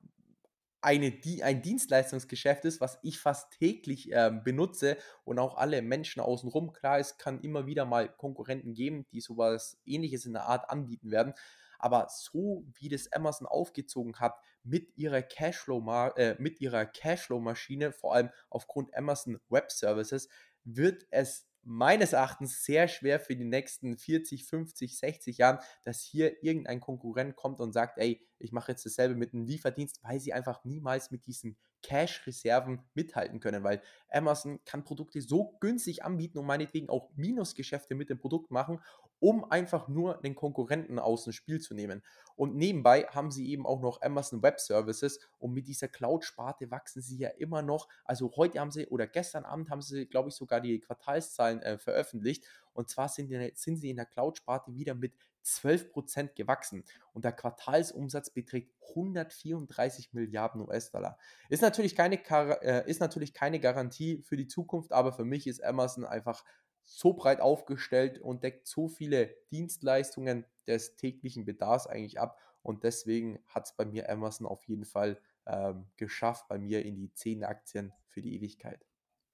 eine, 0.83 1.11
die, 1.11 1.43
ein 1.43 1.63
Dienstleistungsgeschäft 1.63 2.65
ist, 2.65 2.81
was 2.81 2.99
ich 3.03 3.19
fast 3.19 3.51
täglich 3.53 4.11
ähm, 4.13 4.43
benutze 4.45 4.97
und 5.25 5.39
auch 5.39 5.57
alle 5.57 5.83
Menschen 5.83 6.21
außenrum. 6.21 6.73
Klar, 6.73 6.99
es 6.99 7.19
kann 7.19 7.41
immer 7.41 7.67
wieder 7.67 7.85
mal 7.85 8.09
Konkurrenten 8.09 8.75
geben, 8.75 9.07
die 9.13 9.21
sowas 9.21 9.79
ähnliches 9.85 10.25
in 10.25 10.33
der 10.33 10.45
Art 10.47 10.71
anbieten 10.71 11.11
werden. 11.11 11.35
Aber 11.81 12.09
so 12.11 12.65
wie 12.75 12.89
das 12.89 13.13
Amazon 13.13 13.47
aufgezogen 13.47 14.21
hat 14.21 14.39
mit 14.63 14.97
ihrer 14.97 15.23
Cashflow, 15.23 16.13
äh, 16.17 16.37
mit 16.39 16.61
ihrer 16.61 16.87
Cashflow-Maschine, 16.87 17.93
vor 17.93 18.15
allem 18.15 18.31
aufgrund 18.49 18.95
Amazon 18.95 19.41
Web 19.49 19.71
Services, 19.73 20.29
wird 20.65 21.07
es 21.11 21.47
meines 21.63 22.13
Erachtens 22.13 22.65
sehr 22.65 22.89
schwer 22.89 23.21
für 23.21 23.37
die 23.37 23.45
nächsten 23.45 23.97
40, 23.97 24.47
50, 24.47 24.99
60 24.99 25.39
Jahren, 25.39 25.59
dass 25.85 26.01
hier 26.03 26.43
irgendein 26.43 26.81
Konkurrent 26.81 27.37
kommt 27.37 27.61
und 27.61 27.73
sagt, 27.73 27.99
ey, 27.99 28.27
ich 28.41 28.53
mache 28.53 28.73
jetzt 28.73 28.85
dasselbe 28.85 29.15
mit 29.15 29.33
einem 29.33 29.45
Lieferdienst, 29.45 30.03
weil 30.03 30.21
sie 30.21 30.33
einfach 30.33 30.65
niemals 30.65 31.11
mit 31.11 31.27
diesen 31.27 31.57
Cash-Reserven 31.83 32.83
mithalten 32.95 33.41
können, 33.41 33.65
weil 33.65 33.83
Amazon 34.11 34.61
kann 34.65 34.85
Produkte 34.85 35.21
so 35.23 35.57
günstig 35.61 36.05
anbieten 36.05 36.39
und 36.39 36.47
meinetwegen 36.47 36.89
auch 36.89 37.11
Minusgeschäfte 37.17 37.95
mit 37.95 38.11
dem 38.11 38.19
Produkt 38.19 38.51
machen, 38.51 38.81
um 39.19 39.45
einfach 39.51 39.89
nur 39.89 40.15
den 40.19 40.35
Konkurrenten 40.35 40.99
aus 40.99 41.25
dem 41.25 41.33
Spiel 41.33 41.61
zu 41.61 41.75
nehmen. 41.75 42.03
Und 42.37 42.57
nebenbei 42.57 43.03
haben 43.11 43.31
sie 43.31 43.51
eben 43.51 43.67
auch 43.67 43.81
noch 43.81 44.01
Amazon 44.01 44.43
Web 44.43 44.61
Services 44.61 45.21
und 45.39 45.53
mit 45.53 45.69
dieser 45.69 45.89
Cloud-Sparte 45.89 46.71
wachsen 46.71 47.03
sie 47.03 47.19
ja 47.19 47.29
immer 47.29 47.61
noch. 47.61 47.87
Also 48.05 48.35
heute 48.37 48.61
haben 48.61 48.71
sie 48.71 48.87
oder 48.89 49.07
gestern 49.07 49.45
Abend 49.45 49.71
haben 49.71 49.83
sie, 49.83 50.07
glaube 50.07 50.31
ich, 50.31 50.35
sogar 50.35 50.61
die 50.61 50.81
Quartalszahlen 50.81 51.61
äh, 51.63 51.79
veröffentlicht. 51.79 52.45
Und 52.73 52.89
zwar 52.89 53.09
sind, 53.09 53.31
sind 53.59 53.77
sie 53.77 53.91
in 53.91 53.97
der 53.97 54.07
Cloud-Sparte 54.07 54.75
wieder 54.75 54.95
mit 54.95 55.13
12% 55.45 56.35
gewachsen 56.35 56.85
und 57.13 57.25
der 57.25 57.33
Quartalsumsatz 57.33 58.31
beträgt 58.31 58.75
134 58.91 60.13
Milliarden 60.13 60.61
US-Dollar. 60.63 61.19
Ist, 61.49 61.63
natürlich 61.63 61.95
keine, 61.95 62.17
äh, 62.63 62.89
ist 62.89 63.01
natürlich 63.01 63.35
keine 63.35 63.61
Garantie 63.61 64.23
für 64.23 64.37
die 64.37 64.49
Zukunft, 64.49 64.93
aber 64.93 65.13
für 65.13 65.25
mich 65.25 65.47
ist 65.47 65.63
Amazon 65.63 66.05
einfach 66.05 66.45
so 66.83 67.13
breit 67.13 67.41
aufgestellt 67.41 68.19
und 68.19 68.43
deckt 68.43 68.67
so 68.67 68.89
viele 68.89 69.35
Dienstleistungen 69.51 70.45
des 70.67 70.97
täglichen 70.97 71.45
Bedarfs 71.45 71.87
eigentlich 71.87 72.19
ab. 72.19 72.39
Und 72.63 72.85
deswegen 72.85 73.39
hat 73.47 73.67
es 73.67 73.77
bei 73.77 73.85
mir 73.85 74.11
Amazon 74.11 74.47
auf 74.47 74.65
jeden 74.65 74.85
Fall 74.85 75.21
ähm, 75.47 75.87
geschafft, 75.97 76.49
bei 76.49 76.59
mir 76.59 76.85
in 76.85 76.97
die 76.97 77.13
10 77.13 77.45
Aktien 77.45 77.93
für 78.09 78.23
die 78.23 78.35
Ewigkeit. 78.35 78.85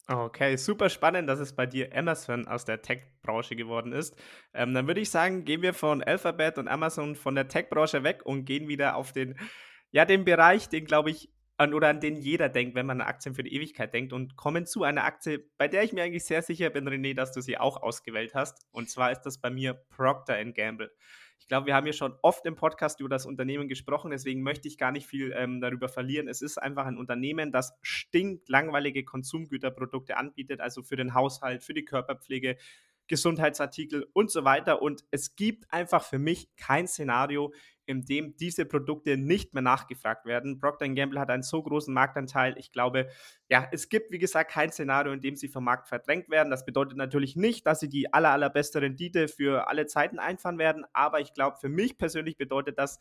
Okay, 0.09 0.57
super 0.57 0.89
spannend, 0.89 1.29
dass 1.29 1.41
es 1.41 1.53
bei 1.53 1.67
dir 1.67 1.91
Amazon 1.93 2.47
aus 2.47 2.65
der 2.65 2.81
Tech-Branche 2.81 3.57
geworden 3.57 3.93
ist. 3.93 4.15
Ähm, 4.55 4.73
dann 4.73 4.87
würde 4.87 5.01
ich 5.01 5.11
sagen, 5.11 5.45
gehen 5.45 5.63
wir 5.63 5.75
von 5.75 6.01
Alphabet 6.01 6.59
und 6.59 6.69
Amazon 6.69 7.17
von 7.17 7.35
der 7.35 7.49
Tech-Branche 7.49 8.05
weg 8.05 8.25
und 8.25 8.45
gehen 8.45 8.69
wieder 8.69 8.95
auf 8.95 9.11
den, 9.11 9.37
ja, 9.91 10.05
den 10.05 10.25
Bereich, 10.25 10.69
den 10.69 10.85
glaube 10.85 11.11
ich, 11.11 11.29
an, 11.57 11.75
oder 11.75 11.89
an 11.89 12.01
den 12.01 12.17
jeder 12.17 12.49
denkt, 12.49 12.77
wenn 12.77 12.87
man 12.87 13.01
an 13.01 13.07
Aktien 13.09 13.35
für 13.35 13.43
die 13.43 13.53
Ewigkeit 13.53 13.93
denkt 13.95 14.13
und 14.13 14.37
kommen 14.37 14.65
zu 14.65 14.85
einer 14.85 15.05
Aktie, 15.05 15.51
bei 15.59 15.67
der 15.67 15.83
ich 15.83 15.93
mir 15.93 16.05
eigentlich 16.05 16.25
sehr 16.25 16.43
sicher 16.43 16.71
bin, 16.71 16.89
René, 16.89 17.15
dass 17.15 17.33
du 17.33 17.41
sie 17.41 17.59
auch 17.59 17.83
ausgewählt 17.83 18.35
hast. 18.35 18.65
Und 18.71 18.89
zwar 18.89 19.11
ist 19.11 19.23
das 19.23 19.39
bei 19.41 19.51
mir 19.51 19.75
Procter 19.75 20.45
Gamble. 20.45 20.93
Ich 21.39 21.49
glaube, 21.49 21.67
wir 21.67 21.75
haben 21.75 21.85
hier 21.85 21.93
schon 21.93 22.15
oft 22.23 22.45
im 22.47 22.57
Podcast 22.57 23.01
über 23.01 23.09
das 23.09 23.27
Unternehmen 23.27 23.69
gesprochen, 23.69 24.11
deswegen 24.11 24.43
möchte 24.43 24.69
ich 24.69 24.79
gar 24.79 24.91
nicht 24.91 25.07
viel 25.07 25.33
ähm, 25.37 25.61
darüber 25.61 25.89
verlieren. 25.89 26.29
Es 26.29 26.43
ist 26.43 26.59
einfach 26.59 26.87
ein 26.87 26.99
Unternehmen, 26.99 27.53
das 27.53 27.77
stinklangweilige 27.83 29.05
Konsumgüterprodukte 29.05 30.17
anbietet, 30.17 30.61
also 30.61 30.83
für 30.83 30.97
den 30.97 31.15
Haushalt, 31.15 31.63
für 31.63 31.75
die 31.75 31.85
Körperpflege, 31.85 32.57
Gesundheitsartikel 33.09 34.07
und 34.13 34.31
so 34.31 34.45
weiter. 34.45 34.83
Und 34.83 35.05
es 35.11 35.37
gibt 35.37 35.73
einfach 35.73 36.05
für 36.05 36.19
mich 36.19 36.49
kein 36.57 36.87
Szenario, 36.87 37.53
in 37.87 38.05
dem 38.05 38.37
diese 38.37 38.67
Produkte 38.67 39.17
nicht 39.17 39.55
mehr 39.55 39.63
nachgefragt 39.63 40.27
werden. 40.27 40.59
Procter 40.59 40.89
Gamble 40.89 41.21
hat 41.21 41.31
einen 41.31 41.45
so 41.45 41.63
großen 41.63 41.95
Marktanteil. 41.95 42.59
Ich 42.59 42.73
glaube, 42.73 43.09
ja, 43.49 43.69
es 43.71 43.89
gibt, 43.89 44.11
wie 44.11 44.19
gesagt, 44.19 44.51
kein 44.51 44.73
Szenario, 44.73 45.13
in 45.13 45.21
dem 45.21 45.37
sie 45.37 45.49
vom 45.49 45.65
Markt 45.65 45.89
verdrängt 45.89 46.29
werden. 46.29 46.51
Das 46.51 46.65
bedeutet 46.65 46.99
natürlich 46.99 47.37
nicht, 47.37 47.65
dass 47.67 47.81
sie 47.81 47.89
die 47.89 48.13
aller, 48.13 48.31
allerbeste 48.31 48.83
Rendite 48.83 49.29
für 49.29 49.69
alle 49.69 49.87
Zeiten 49.87 50.19
einfahren 50.19 50.59
werden. 50.59 50.85
Aber 50.93 51.21
ich 51.21 51.33
glaube, 51.33 51.59
für 51.61 51.69
mich 51.69 51.97
persönlich 51.97 52.37
bedeutet 52.37 52.77
das, 52.77 52.99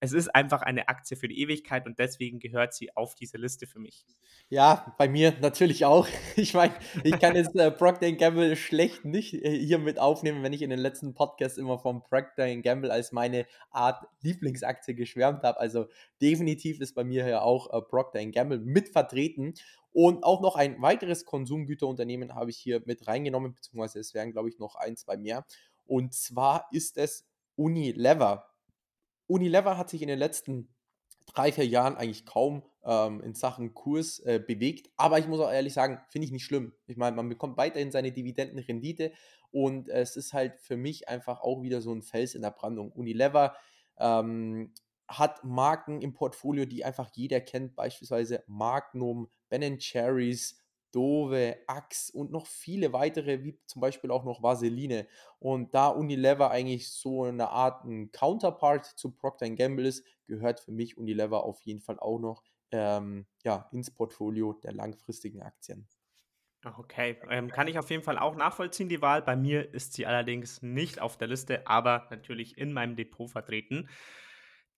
es 0.00 0.12
ist 0.12 0.34
einfach 0.34 0.62
eine 0.62 0.88
Aktie 0.88 1.16
für 1.16 1.28
die 1.28 1.40
Ewigkeit 1.40 1.86
und 1.86 1.98
deswegen 1.98 2.38
gehört 2.38 2.72
sie 2.72 2.94
auf 2.96 3.14
diese 3.14 3.36
Liste 3.36 3.66
für 3.66 3.80
mich. 3.80 4.04
Ja, 4.48 4.94
bei 4.96 5.08
mir 5.08 5.34
natürlich 5.40 5.84
auch. 5.84 6.06
Ich 6.36 6.54
meine, 6.54 6.72
ich 7.02 7.18
kann 7.18 7.34
jetzt 7.34 7.56
äh, 7.56 7.70
Procter 7.70 8.12
Gamble 8.12 8.54
schlecht 8.54 9.04
nicht 9.04 9.34
äh, 9.34 9.58
hier 9.58 9.78
mit 9.78 9.98
aufnehmen, 9.98 10.42
wenn 10.42 10.52
ich 10.52 10.62
in 10.62 10.70
den 10.70 10.78
letzten 10.78 11.14
Podcasts 11.14 11.58
immer 11.58 11.78
vom 11.78 12.02
Procter 12.02 12.54
Gamble 12.58 12.92
als 12.92 13.12
meine 13.12 13.46
Art 13.70 14.06
Lieblingsaktie 14.22 14.94
geschwärmt 14.94 15.42
habe. 15.42 15.58
Also 15.58 15.86
definitiv 16.22 16.80
ist 16.80 16.94
bei 16.94 17.02
mir 17.04 17.26
ja 17.26 17.42
auch 17.42 17.72
äh, 17.72 17.82
Procter 17.82 18.24
Gamble 18.26 18.60
mit 18.60 18.90
vertreten. 18.90 19.54
Und 19.92 20.22
auch 20.22 20.40
noch 20.40 20.54
ein 20.54 20.80
weiteres 20.80 21.24
Konsumgüterunternehmen 21.24 22.34
habe 22.34 22.50
ich 22.50 22.58
hier 22.58 22.82
mit 22.84 23.06
reingenommen, 23.08 23.54
beziehungsweise 23.54 23.98
es 23.98 24.14
wären, 24.14 24.30
glaube 24.30 24.48
ich, 24.48 24.58
noch 24.58 24.76
ein, 24.76 24.96
zwei 24.96 25.16
mehr. 25.16 25.44
Und 25.86 26.14
zwar 26.14 26.68
ist 26.70 26.98
es 26.98 27.26
Unilever. 27.56 28.47
Unilever 29.28 29.78
hat 29.78 29.88
sich 29.88 30.02
in 30.02 30.08
den 30.08 30.18
letzten 30.18 30.74
drei, 31.34 31.52
vier 31.52 31.66
Jahren 31.66 31.96
eigentlich 31.96 32.26
kaum 32.26 32.64
ähm, 32.84 33.20
in 33.22 33.34
Sachen 33.34 33.74
Kurs 33.74 34.18
äh, 34.20 34.42
bewegt. 34.44 34.90
Aber 34.96 35.18
ich 35.18 35.28
muss 35.28 35.40
auch 35.40 35.52
ehrlich 35.52 35.74
sagen, 35.74 36.00
finde 36.08 36.26
ich 36.26 36.32
nicht 36.32 36.44
schlimm. 36.44 36.72
Ich 36.86 36.96
meine, 36.96 37.14
man 37.14 37.28
bekommt 37.28 37.56
weiterhin 37.56 37.92
seine 37.92 38.12
Dividendenrendite 38.12 39.12
und 39.50 39.88
es 39.88 40.16
ist 40.16 40.32
halt 40.32 40.58
für 40.58 40.76
mich 40.76 41.08
einfach 41.08 41.40
auch 41.40 41.62
wieder 41.62 41.80
so 41.80 41.92
ein 41.94 42.02
Fels 42.02 42.34
in 42.34 42.42
der 42.42 42.50
Brandung. 42.50 42.90
Unilever 42.92 43.56
ähm, 43.98 44.72
hat 45.06 45.44
Marken 45.44 46.02
im 46.02 46.12
Portfolio, 46.12 46.64
die 46.64 46.84
einfach 46.84 47.10
jeder 47.14 47.40
kennt, 47.40 47.74
beispielsweise 47.74 48.42
Magnum, 48.46 49.28
Ben 49.48 49.78
Cherries, 49.78 50.58
Dove, 50.92 51.56
Axe 51.66 52.12
und 52.12 52.30
noch 52.30 52.46
viele 52.46 52.92
weitere, 52.92 53.42
wie 53.44 53.58
zum 53.66 53.80
Beispiel 53.80 54.10
auch 54.10 54.24
noch 54.24 54.42
Vaseline. 54.42 55.06
Und 55.38 55.74
da 55.74 55.88
Unilever 55.88 56.50
eigentlich 56.50 56.90
so 56.90 57.24
eine 57.24 57.48
Art 57.50 57.84
ein 57.84 58.10
Counterpart 58.12 58.84
zu 58.86 59.12
Procter 59.12 59.48
Gamble 59.50 59.86
ist, 59.86 60.04
gehört 60.26 60.60
für 60.60 60.72
mich 60.72 60.96
Unilever 60.98 61.44
auf 61.44 61.60
jeden 61.62 61.80
Fall 61.80 61.98
auch 61.98 62.18
noch 62.18 62.42
ähm, 62.70 63.26
ja, 63.44 63.68
ins 63.72 63.90
Portfolio 63.90 64.52
der 64.52 64.72
langfristigen 64.72 65.42
Aktien. 65.42 65.88
Okay, 66.64 67.16
ähm, 67.30 67.50
kann 67.50 67.68
ich 67.68 67.78
auf 67.78 67.88
jeden 67.88 68.02
Fall 68.02 68.18
auch 68.18 68.34
nachvollziehen, 68.34 68.88
die 68.88 69.00
Wahl. 69.00 69.22
Bei 69.22 69.36
mir 69.36 69.72
ist 69.72 69.92
sie 69.92 70.06
allerdings 70.06 70.60
nicht 70.60 71.00
auf 71.00 71.16
der 71.16 71.28
Liste, 71.28 71.66
aber 71.68 72.08
natürlich 72.10 72.58
in 72.58 72.72
meinem 72.72 72.96
Depot 72.96 73.30
vertreten. 73.30 73.88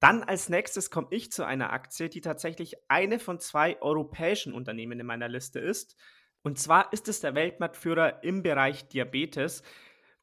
Dann 0.00 0.22
als 0.22 0.48
nächstes 0.48 0.90
komme 0.90 1.08
ich 1.10 1.30
zu 1.30 1.44
einer 1.44 1.72
Aktie, 1.72 2.08
die 2.08 2.22
tatsächlich 2.22 2.76
eine 2.88 3.18
von 3.18 3.38
zwei 3.38 3.80
europäischen 3.82 4.54
Unternehmen 4.54 4.98
in 4.98 5.06
meiner 5.06 5.28
Liste 5.28 5.60
ist. 5.60 5.96
Und 6.42 6.58
zwar 6.58 6.90
ist 6.92 7.06
es 7.08 7.20
der 7.20 7.34
Weltmarktführer 7.34 8.24
im 8.24 8.42
Bereich 8.42 8.88
Diabetes. 8.88 9.62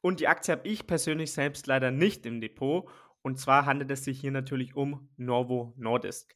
Und 0.00 0.18
die 0.18 0.26
Aktie 0.26 0.52
habe 0.52 0.66
ich 0.66 0.88
persönlich 0.88 1.32
selbst 1.32 1.68
leider 1.68 1.92
nicht 1.92 2.26
im 2.26 2.40
Depot. 2.40 2.90
Und 3.22 3.38
zwar 3.38 3.66
handelt 3.66 3.90
es 3.92 4.04
sich 4.04 4.20
hier 4.20 4.32
natürlich 4.32 4.74
um 4.74 5.08
Novo 5.16 5.74
Nordisk. 5.76 6.34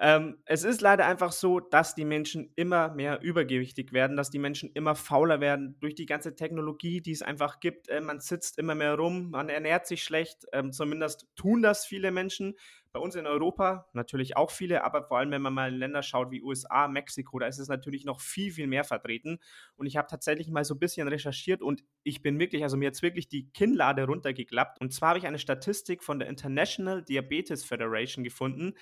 Ähm, 0.00 0.38
es 0.44 0.64
ist 0.64 0.80
leider 0.80 1.06
einfach 1.06 1.30
so, 1.30 1.60
dass 1.60 1.94
die 1.94 2.04
Menschen 2.04 2.50
immer 2.56 2.92
mehr 2.92 3.22
übergewichtig 3.22 3.92
werden, 3.92 4.16
dass 4.16 4.28
die 4.28 4.40
Menschen 4.40 4.72
immer 4.74 4.96
fauler 4.96 5.40
werden 5.40 5.76
durch 5.78 5.94
die 5.94 6.06
ganze 6.06 6.34
Technologie, 6.34 7.00
die 7.00 7.12
es 7.12 7.22
einfach 7.22 7.60
gibt. 7.60 7.88
Äh, 7.88 8.00
man 8.00 8.18
sitzt 8.18 8.58
immer 8.58 8.74
mehr 8.74 8.96
rum, 8.96 9.30
man 9.30 9.48
ernährt 9.48 9.86
sich 9.86 10.02
schlecht. 10.02 10.46
Ähm, 10.52 10.72
zumindest 10.72 11.28
tun 11.36 11.62
das 11.62 11.86
viele 11.86 12.10
Menschen. 12.10 12.54
Bei 12.92 12.98
uns 12.98 13.14
in 13.14 13.26
Europa 13.26 13.88
natürlich 13.92 14.36
auch 14.36 14.50
viele, 14.50 14.82
aber 14.82 15.04
vor 15.04 15.18
allem, 15.18 15.30
wenn 15.30 15.42
man 15.42 15.54
mal 15.54 15.72
in 15.72 15.78
Länder 15.78 16.02
schaut 16.02 16.32
wie 16.32 16.42
USA, 16.42 16.88
Mexiko, 16.88 17.38
da 17.38 17.46
ist 17.46 17.58
es 17.58 17.68
natürlich 17.68 18.04
noch 18.04 18.20
viel, 18.20 18.50
viel 18.50 18.66
mehr 18.66 18.84
vertreten. 18.84 19.38
Und 19.76 19.86
ich 19.86 19.96
habe 19.96 20.08
tatsächlich 20.08 20.48
mal 20.50 20.64
so 20.64 20.74
ein 20.74 20.80
bisschen 20.80 21.06
recherchiert 21.06 21.62
und 21.62 21.84
ich 22.02 22.20
bin 22.20 22.40
wirklich, 22.40 22.64
also 22.64 22.76
mir 22.76 22.86
jetzt 22.86 23.02
wirklich 23.02 23.28
die 23.28 23.48
Kinnlade 23.52 24.06
runtergeklappt. 24.06 24.80
Und 24.80 24.92
zwar 24.92 25.10
habe 25.10 25.18
ich 25.20 25.26
eine 25.26 25.38
Statistik 25.38 26.02
von 26.02 26.18
der 26.18 26.28
International 26.28 27.02
Diabetes 27.02 27.64
Federation 27.64 28.24
gefunden 28.24 28.74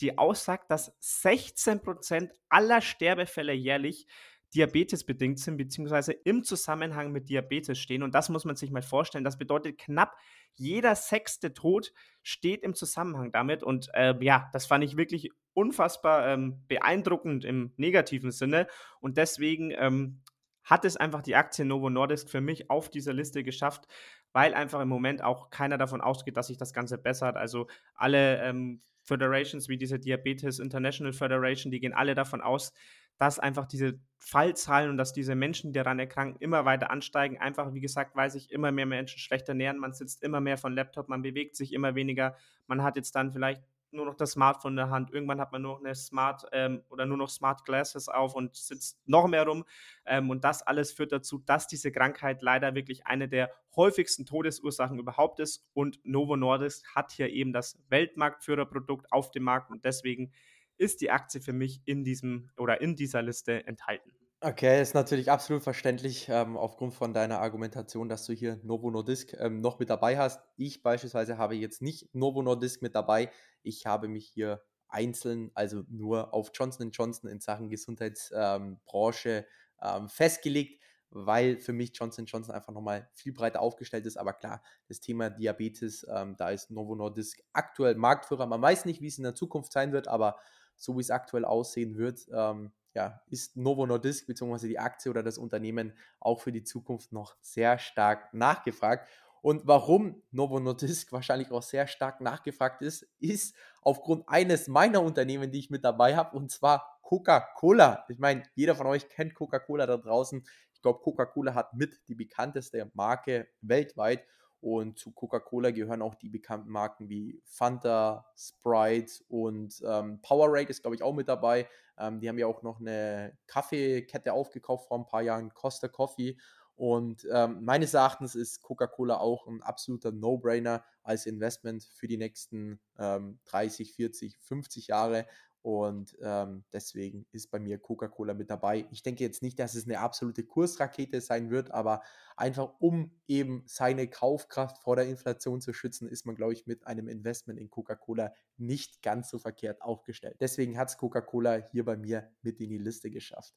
die 0.00 0.18
aussagt, 0.18 0.70
dass 0.70 0.98
16% 1.00 2.30
aller 2.48 2.80
Sterbefälle 2.80 3.52
jährlich 3.52 4.06
diabetesbedingt 4.54 5.38
sind, 5.38 5.56
beziehungsweise 5.56 6.12
im 6.12 6.44
Zusammenhang 6.44 7.10
mit 7.10 7.28
Diabetes 7.28 7.78
stehen. 7.78 8.02
Und 8.02 8.14
das 8.14 8.28
muss 8.28 8.44
man 8.44 8.56
sich 8.56 8.70
mal 8.70 8.82
vorstellen. 8.82 9.24
Das 9.24 9.38
bedeutet, 9.38 9.78
knapp 9.78 10.14
jeder 10.54 10.94
sechste 10.94 11.54
Tod 11.54 11.92
steht 12.22 12.62
im 12.62 12.74
Zusammenhang 12.74 13.32
damit. 13.32 13.62
Und 13.62 13.88
äh, 13.94 14.14
ja, 14.20 14.50
das 14.52 14.66
fand 14.66 14.84
ich 14.84 14.96
wirklich 14.96 15.30
unfassbar 15.54 16.28
ähm, 16.28 16.62
beeindruckend 16.68 17.44
im 17.44 17.72
negativen 17.76 18.30
Sinne. 18.30 18.66
Und 19.00 19.16
deswegen 19.16 19.70
ähm, 19.70 20.22
hat 20.64 20.84
es 20.84 20.96
einfach 20.96 21.22
die 21.22 21.34
Aktie 21.34 21.64
Novo 21.64 21.88
Nordisk 21.88 22.28
für 22.28 22.40
mich 22.40 22.70
auf 22.70 22.90
dieser 22.90 23.12
Liste 23.12 23.42
geschafft, 23.42 23.86
weil 24.32 24.54
einfach 24.54 24.80
im 24.80 24.88
Moment 24.88 25.22
auch 25.22 25.50
keiner 25.50 25.78
davon 25.78 26.00
ausgeht, 26.00 26.36
dass 26.36 26.48
sich 26.48 26.58
das 26.58 26.72
Ganze 26.72 26.98
bessert. 26.98 27.36
Also 27.36 27.68
alle 27.94 28.42
ähm, 28.42 28.80
Federations 29.02 29.68
wie 29.68 29.76
diese 29.76 29.98
Diabetes 29.98 30.58
International 30.58 31.12
Federation, 31.12 31.70
die 31.70 31.80
gehen 31.80 31.92
alle 31.92 32.14
davon 32.14 32.40
aus, 32.40 32.72
dass 33.18 33.38
einfach 33.38 33.66
diese 33.66 34.00
Fallzahlen 34.18 34.90
und 34.90 34.96
dass 34.96 35.12
diese 35.12 35.34
Menschen, 35.34 35.72
die 35.72 35.78
daran 35.78 35.98
erkranken, 35.98 36.40
immer 36.40 36.64
weiter 36.64 36.90
ansteigen. 36.90 37.38
Einfach, 37.38 37.72
wie 37.74 37.80
gesagt, 37.80 38.16
weil 38.16 38.30
sich 38.30 38.50
immer 38.50 38.72
mehr 38.72 38.86
Menschen 38.86 39.18
schlechter 39.18 39.50
ernähren. 39.50 39.78
Man 39.78 39.92
sitzt 39.92 40.22
immer 40.22 40.40
mehr 40.40 40.58
von 40.58 40.72
Laptop, 40.72 41.08
man 41.08 41.22
bewegt 41.22 41.56
sich 41.56 41.72
immer 41.72 41.94
weniger. 41.94 42.36
Man 42.66 42.82
hat 42.82 42.96
jetzt 42.96 43.14
dann 43.14 43.32
vielleicht 43.32 43.62
nur 43.92 44.06
noch 44.06 44.14
das 44.14 44.32
Smartphone 44.32 44.72
in 44.72 44.76
der 44.76 44.90
Hand. 44.90 45.12
Irgendwann 45.12 45.40
hat 45.40 45.52
man 45.52 45.62
nur 45.62 45.74
noch 45.74 45.84
eine 45.84 45.94
Smart 45.94 46.44
ähm, 46.52 46.82
oder 46.88 47.06
nur 47.06 47.16
noch 47.16 47.28
Smart 47.28 47.64
Glasses 47.64 48.08
auf 48.08 48.34
und 48.34 48.56
sitzt 48.56 49.00
noch 49.06 49.26
mehr 49.28 49.46
rum. 49.46 49.64
Ähm, 50.04 50.30
und 50.30 50.44
das 50.44 50.62
alles 50.62 50.92
führt 50.92 51.12
dazu, 51.12 51.38
dass 51.38 51.66
diese 51.66 51.92
Krankheit 51.92 52.42
leider 52.42 52.74
wirklich 52.74 53.06
eine 53.06 53.28
der 53.28 53.50
häufigsten 53.76 54.26
Todesursachen 54.26 54.98
überhaupt 54.98 55.40
ist. 55.40 55.66
Und 55.74 56.00
Novo 56.04 56.36
Nordisk 56.36 56.94
hat 56.94 57.12
hier 57.12 57.30
eben 57.30 57.52
das 57.52 57.78
Weltmarktführerprodukt 57.88 59.12
auf 59.12 59.30
dem 59.30 59.44
Markt 59.44 59.70
und 59.70 59.84
deswegen 59.84 60.32
ist 60.78 61.00
die 61.00 61.10
Aktie 61.10 61.40
für 61.40 61.52
mich 61.52 61.80
in 61.84 62.04
diesem 62.04 62.50
oder 62.56 62.80
in 62.80 62.96
dieser 62.96 63.22
Liste 63.22 63.66
enthalten. 63.66 64.12
Okay, 64.44 64.82
ist 64.82 64.94
natürlich 64.94 65.30
absolut 65.30 65.62
verständlich, 65.62 66.26
ähm, 66.28 66.56
aufgrund 66.56 66.94
von 66.94 67.14
deiner 67.14 67.38
Argumentation, 67.38 68.08
dass 68.08 68.26
du 68.26 68.32
hier 68.32 68.58
Novo 68.64 68.90
Nordisk 68.90 69.34
ähm, 69.38 69.60
noch 69.60 69.78
mit 69.78 69.88
dabei 69.88 70.18
hast. 70.18 70.40
Ich 70.56 70.82
beispielsweise 70.82 71.38
habe 71.38 71.54
jetzt 71.54 71.80
nicht 71.80 72.12
Novo 72.12 72.42
Nordisk 72.42 72.82
mit 72.82 72.96
dabei. 72.96 73.30
Ich 73.62 73.86
habe 73.86 74.08
mich 74.08 74.26
hier 74.26 74.64
einzeln, 74.88 75.52
also 75.54 75.84
nur 75.88 76.34
auf 76.34 76.50
Johnson 76.54 76.90
Johnson 76.90 77.30
in 77.30 77.38
Sachen 77.38 77.68
Gesundheitsbranche 77.70 79.46
ähm, 79.80 80.08
festgelegt, 80.08 80.82
weil 81.10 81.60
für 81.60 81.72
mich 81.72 81.92
Johnson 81.94 82.26
Johnson 82.26 82.52
einfach 82.52 82.72
nochmal 82.72 83.08
viel 83.14 83.32
breiter 83.32 83.60
aufgestellt 83.60 84.06
ist. 84.06 84.16
Aber 84.16 84.32
klar, 84.32 84.60
das 84.88 84.98
Thema 84.98 85.30
Diabetes, 85.30 86.04
ähm, 86.12 86.34
da 86.36 86.50
ist 86.50 86.68
Novo 86.72 86.96
Nordisk 86.96 87.40
aktuell 87.52 87.94
Marktführer. 87.94 88.46
Man 88.46 88.60
weiß 88.60 88.86
nicht, 88.86 89.00
wie 89.02 89.06
es 89.06 89.18
in 89.18 89.24
der 89.24 89.36
Zukunft 89.36 89.70
sein 89.72 89.92
wird, 89.92 90.08
aber 90.08 90.36
so 90.76 90.96
wie 90.96 91.00
es 91.00 91.10
aktuell 91.10 91.44
aussehen 91.44 91.96
wird, 91.96 92.26
ähm, 92.34 92.72
ja, 92.94 93.22
ist 93.28 93.56
Novo 93.56 93.86
Nordisk 93.86 94.26
bzw. 94.26 94.68
die 94.68 94.78
Aktie 94.78 95.10
oder 95.10 95.22
das 95.22 95.38
Unternehmen 95.38 95.92
auch 96.20 96.40
für 96.40 96.52
die 96.52 96.64
Zukunft 96.64 97.12
noch 97.12 97.36
sehr 97.40 97.78
stark 97.78 98.32
nachgefragt. 98.34 99.08
Und 99.40 99.66
warum 99.66 100.22
Novo 100.30 100.60
Nordisk 100.60 101.12
wahrscheinlich 101.12 101.50
auch 101.50 101.62
sehr 101.62 101.86
stark 101.86 102.20
nachgefragt 102.20 102.82
ist, 102.82 103.06
ist 103.18 103.56
aufgrund 103.82 104.28
eines 104.28 104.68
meiner 104.68 105.02
Unternehmen, 105.02 105.50
die 105.50 105.58
ich 105.58 105.70
mit 105.70 105.84
dabei 105.84 106.16
habe, 106.16 106.36
und 106.36 106.50
zwar 106.50 107.00
Coca-Cola. 107.02 108.06
Ich 108.08 108.18
meine, 108.18 108.44
jeder 108.54 108.74
von 108.74 108.86
euch 108.86 109.08
kennt 109.08 109.34
Coca-Cola 109.34 109.86
da 109.86 109.96
draußen. 109.96 110.46
Ich 110.72 110.80
glaube, 110.80 111.00
Coca-Cola 111.00 111.54
hat 111.54 111.74
mit 111.74 112.00
die 112.08 112.14
bekannteste 112.14 112.90
Marke 112.94 113.48
weltweit. 113.60 114.24
Und 114.62 114.96
zu 114.96 115.10
Coca-Cola 115.10 115.72
gehören 115.72 116.02
auch 116.02 116.14
die 116.14 116.28
bekannten 116.28 116.70
Marken 116.70 117.08
wie 117.08 117.42
Fanta, 117.44 118.24
Sprite 118.36 119.12
und 119.28 119.82
ähm, 119.84 120.20
Powerade 120.22 120.70
ist, 120.70 120.82
glaube 120.82 120.94
ich, 120.94 121.02
auch 121.02 121.14
mit 121.14 121.26
dabei. 121.26 121.68
Ähm, 121.98 122.20
die 122.20 122.28
haben 122.28 122.38
ja 122.38 122.46
auch 122.46 122.62
noch 122.62 122.78
eine 122.78 123.36
Kaffeekette 123.48 124.32
aufgekauft 124.32 124.86
vor 124.86 125.00
ein 125.00 125.06
paar 125.06 125.22
Jahren, 125.22 125.52
Costa 125.52 125.88
Coffee. 125.88 126.38
Und 126.76 127.26
ähm, 127.32 127.64
meines 127.64 127.92
Erachtens 127.92 128.36
ist 128.36 128.62
Coca-Cola 128.62 129.16
auch 129.16 129.48
ein 129.48 129.62
absoluter 129.62 130.12
No-Brainer 130.12 130.84
als 131.02 131.26
Investment 131.26 131.82
für 131.82 132.06
die 132.06 132.16
nächsten 132.16 132.80
ähm, 133.00 133.40
30, 133.46 133.92
40, 133.94 134.38
50 134.38 134.86
Jahre. 134.86 135.26
Und 135.62 136.16
ähm, 136.20 136.64
deswegen 136.72 137.24
ist 137.30 137.52
bei 137.52 137.60
mir 137.60 137.78
Coca-Cola 137.78 138.34
mit 138.34 138.50
dabei. 138.50 138.86
Ich 138.90 139.04
denke 139.04 139.22
jetzt 139.22 139.42
nicht, 139.42 139.60
dass 139.60 139.76
es 139.76 139.84
eine 139.84 140.00
absolute 140.00 140.42
Kursrakete 140.42 141.20
sein 141.20 141.50
wird, 141.50 141.70
aber 141.70 142.02
einfach 142.36 142.74
um 142.80 143.12
eben 143.28 143.62
seine 143.66 144.08
Kaufkraft 144.08 144.78
vor 144.82 144.96
der 144.96 145.06
Inflation 145.06 145.60
zu 145.60 145.72
schützen, 145.72 146.08
ist 146.08 146.26
man, 146.26 146.34
glaube 146.34 146.52
ich, 146.52 146.66
mit 146.66 146.86
einem 146.88 147.06
Investment 147.06 147.60
in 147.60 147.70
Coca-Cola 147.70 148.32
nicht 148.56 149.02
ganz 149.02 149.30
so 149.30 149.38
verkehrt 149.38 149.82
aufgestellt. 149.82 150.36
Deswegen 150.40 150.76
hat 150.76 150.88
es 150.88 150.96
Coca-Cola 150.96 151.68
hier 151.70 151.84
bei 151.84 151.96
mir 151.96 152.28
mit 152.42 152.60
in 152.60 152.68
die 152.68 152.78
Liste 152.78 153.10
geschafft. 153.10 153.54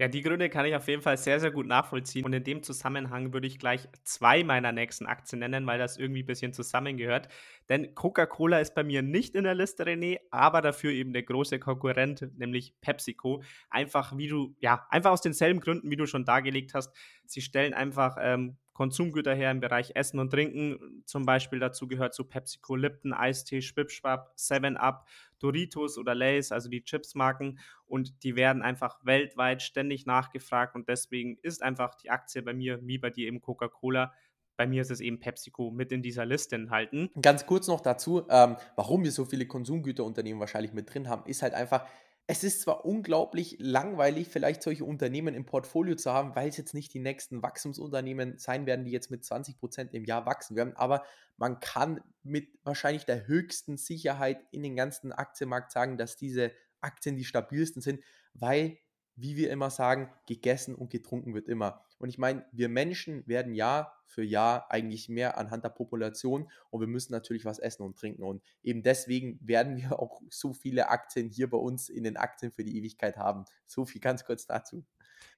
Ja, 0.00 0.06
die 0.06 0.22
Gründe 0.22 0.48
kann 0.48 0.64
ich 0.64 0.76
auf 0.76 0.86
jeden 0.86 1.02
Fall 1.02 1.18
sehr, 1.18 1.40
sehr 1.40 1.50
gut 1.50 1.66
nachvollziehen. 1.66 2.24
Und 2.24 2.32
in 2.32 2.44
dem 2.44 2.62
Zusammenhang 2.62 3.32
würde 3.32 3.48
ich 3.48 3.58
gleich 3.58 3.88
zwei 4.04 4.44
meiner 4.44 4.70
nächsten 4.70 5.06
Aktien 5.06 5.40
nennen, 5.40 5.66
weil 5.66 5.80
das 5.80 5.96
irgendwie 5.96 6.22
ein 6.22 6.26
bisschen 6.26 6.52
zusammengehört. 6.52 7.28
Denn 7.68 7.96
Coca-Cola 7.96 8.60
ist 8.60 8.76
bei 8.76 8.84
mir 8.84 9.02
nicht 9.02 9.34
in 9.34 9.42
der 9.42 9.56
Liste, 9.56 9.84
René, 9.84 10.20
aber 10.30 10.62
dafür 10.62 10.92
eben 10.92 11.12
der 11.12 11.24
große 11.24 11.58
Konkurrent, 11.58 12.28
nämlich 12.38 12.80
PepsiCo. 12.80 13.42
Einfach 13.70 14.16
wie 14.16 14.28
du, 14.28 14.54
ja, 14.60 14.86
einfach 14.90 15.10
aus 15.10 15.20
denselben 15.20 15.58
Gründen, 15.58 15.90
wie 15.90 15.96
du 15.96 16.06
schon 16.06 16.24
dargelegt 16.24 16.74
hast. 16.74 16.94
Sie 17.26 17.40
stellen 17.40 17.74
einfach 17.74 18.16
ähm, 18.20 18.56
Konsumgüter 18.78 19.34
her 19.34 19.50
im 19.50 19.58
Bereich 19.58 19.96
Essen 19.96 20.20
und 20.20 20.30
Trinken. 20.30 21.02
Zum 21.04 21.26
Beispiel 21.26 21.58
dazu 21.58 21.88
gehört 21.88 22.14
so 22.14 22.22
PepsiCo, 22.22 22.76
Lipton, 22.76 23.12
Eistee, 23.12 23.60
Schwipschwap, 23.60 24.32
7-Up, 24.38 25.08
Doritos 25.40 25.98
oder 25.98 26.14
Lay's, 26.14 26.52
also 26.52 26.68
die 26.68 26.84
Chipsmarken. 26.84 27.58
Und 27.86 28.22
die 28.22 28.36
werden 28.36 28.62
einfach 28.62 29.00
weltweit 29.02 29.62
ständig 29.62 30.06
nachgefragt. 30.06 30.76
Und 30.76 30.88
deswegen 30.88 31.38
ist 31.42 31.60
einfach 31.60 31.96
die 31.96 32.10
Aktie 32.10 32.40
bei 32.40 32.54
mir, 32.54 32.78
wie 32.86 32.98
bei 32.98 33.10
dir 33.10 33.26
eben 33.26 33.40
Coca-Cola, 33.40 34.12
bei 34.56 34.68
mir 34.68 34.82
ist 34.82 34.92
es 34.92 35.00
eben 35.00 35.18
PepsiCo 35.18 35.72
mit 35.72 35.90
in 35.90 36.00
dieser 36.00 36.24
Liste 36.24 36.54
enthalten. 36.54 37.10
Ganz 37.20 37.46
kurz 37.46 37.66
noch 37.66 37.80
dazu, 37.80 38.26
ähm, 38.30 38.56
warum 38.76 39.02
wir 39.02 39.10
so 39.10 39.24
viele 39.24 39.46
Konsumgüterunternehmen 39.46 40.38
wahrscheinlich 40.38 40.72
mit 40.72 40.94
drin 40.94 41.08
haben, 41.08 41.28
ist 41.28 41.42
halt 41.42 41.54
einfach, 41.54 41.84
es 42.30 42.44
ist 42.44 42.60
zwar 42.60 42.84
unglaublich 42.84 43.56
langweilig, 43.58 44.28
vielleicht 44.28 44.62
solche 44.62 44.84
Unternehmen 44.84 45.34
im 45.34 45.46
Portfolio 45.46 45.96
zu 45.96 46.12
haben, 46.12 46.36
weil 46.36 46.50
es 46.50 46.58
jetzt 46.58 46.74
nicht 46.74 46.92
die 46.92 47.00
nächsten 47.00 47.42
Wachstumsunternehmen 47.42 48.36
sein 48.36 48.66
werden, 48.66 48.84
die 48.84 48.90
jetzt 48.90 49.10
mit 49.10 49.24
20% 49.24 49.92
im 49.92 50.04
Jahr 50.04 50.26
wachsen 50.26 50.54
werden, 50.54 50.76
aber 50.76 51.04
man 51.38 51.58
kann 51.58 52.02
mit 52.22 52.50
wahrscheinlich 52.64 53.06
der 53.06 53.26
höchsten 53.26 53.78
Sicherheit 53.78 54.44
in 54.50 54.62
den 54.62 54.76
ganzen 54.76 55.10
Aktienmarkt 55.12 55.72
sagen, 55.72 55.96
dass 55.96 56.16
diese 56.16 56.52
Aktien 56.82 57.16
die 57.16 57.24
stabilsten 57.24 57.80
sind, 57.80 58.04
weil 58.34 58.76
wie 59.20 59.36
wir 59.36 59.50
immer 59.50 59.70
sagen, 59.70 60.10
gegessen 60.26 60.74
und 60.74 60.90
getrunken 60.90 61.34
wird 61.34 61.48
immer. 61.48 61.82
Und 61.98 62.08
ich 62.08 62.18
meine, 62.18 62.44
wir 62.52 62.68
Menschen 62.68 63.26
werden 63.26 63.54
Jahr 63.54 64.00
für 64.06 64.22
Jahr 64.22 64.70
eigentlich 64.70 65.08
mehr 65.08 65.36
anhand 65.36 65.64
der 65.64 65.70
Population 65.70 66.48
und 66.70 66.80
wir 66.80 66.86
müssen 66.86 67.12
natürlich 67.12 67.44
was 67.44 67.58
essen 67.58 67.82
und 67.82 67.98
trinken. 67.98 68.22
Und 68.22 68.42
eben 68.62 68.82
deswegen 68.82 69.38
werden 69.42 69.76
wir 69.76 69.98
auch 69.98 70.22
so 70.30 70.52
viele 70.52 70.88
Aktien 70.88 71.28
hier 71.28 71.50
bei 71.50 71.58
uns 71.58 71.88
in 71.88 72.04
den 72.04 72.16
Aktien 72.16 72.52
für 72.52 72.64
die 72.64 72.78
Ewigkeit 72.78 73.16
haben. 73.16 73.44
So 73.66 73.84
viel 73.84 74.00
ganz 74.00 74.24
kurz 74.24 74.46
dazu. 74.46 74.84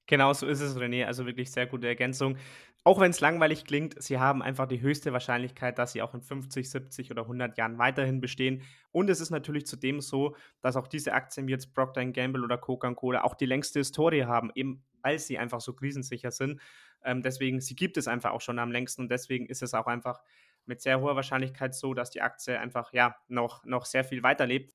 Genau 0.06 0.32
so 0.32 0.46
ist 0.46 0.60
es, 0.60 0.76
René. 0.76 1.06
Also 1.06 1.26
wirklich 1.26 1.50
sehr 1.52 1.66
gute 1.66 1.86
Ergänzung. 1.86 2.36
Auch 2.82 2.98
wenn 2.98 3.10
es 3.10 3.20
langweilig 3.20 3.64
klingt, 3.66 4.02
sie 4.02 4.18
haben 4.18 4.42
einfach 4.42 4.66
die 4.66 4.80
höchste 4.80 5.12
Wahrscheinlichkeit, 5.12 5.78
dass 5.78 5.92
sie 5.92 6.00
auch 6.02 6.14
in 6.14 6.22
50, 6.22 6.70
70 6.70 7.10
oder 7.10 7.22
100 7.22 7.58
Jahren 7.58 7.78
weiterhin 7.78 8.20
bestehen. 8.20 8.62
Und 8.90 9.10
es 9.10 9.20
ist 9.20 9.30
natürlich 9.30 9.66
zudem 9.66 10.00
so, 10.00 10.34
dass 10.62 10.76
auch 10.76 10.86
diese 10.86 11.12
Aktien 11.12 11.46
wie 11.46 11.52
jetzt 11.52 11.74
Procter 11.74 12.04
Gamble 12.06 12.42
oder 12.42 12.56
Coca-Cola 12.56 13.22
auch 13.22 13.34
die 13.34 13.44
längste 13.46 13.80
Historie 13.80 14.24
haben, 14.24 14.50
eben 14.54 14.82
weil 15.02 15.18
sie 15.18 15.38
einfach 15.38 15.60
so 15.60 15.74
krisensicher 15.74 16.30
sind. 16.30 16.60
Ähm, 17.04 17.22
deswegen, 17.22 17.60
sie 17.60 17.76
gibt 17.76 17.96
es 17.98 18.08
einfach 18.08 18.30
auch 18.32 18.40
schon 18.40 18.58
am 18.58 18.72
längsten 18.72 19.02
und 19.02 19.10
deswegen 19.10 19.46
ist 19.46 19.62
es 19.62 19.74
auch 19.74 19.86
einfach 19.86 20.22
mit 20.64 20.80
sehr 20.80 21.00
hoher 21.00 21.16
Wahrscheinlichkeit 21.16 21.74
so, 21.74 21.94
dass 21.94 22.10
die 22.10 22.22
Aktie 22.22 22.58
einfach 22.58 22.92
ja 22.92 23.14
noch, 23.28 23.64
noch 23.64 23.84
sehr 23.84 24.04
viel 24.04 24.22
weiterlebt. 24.22 24.72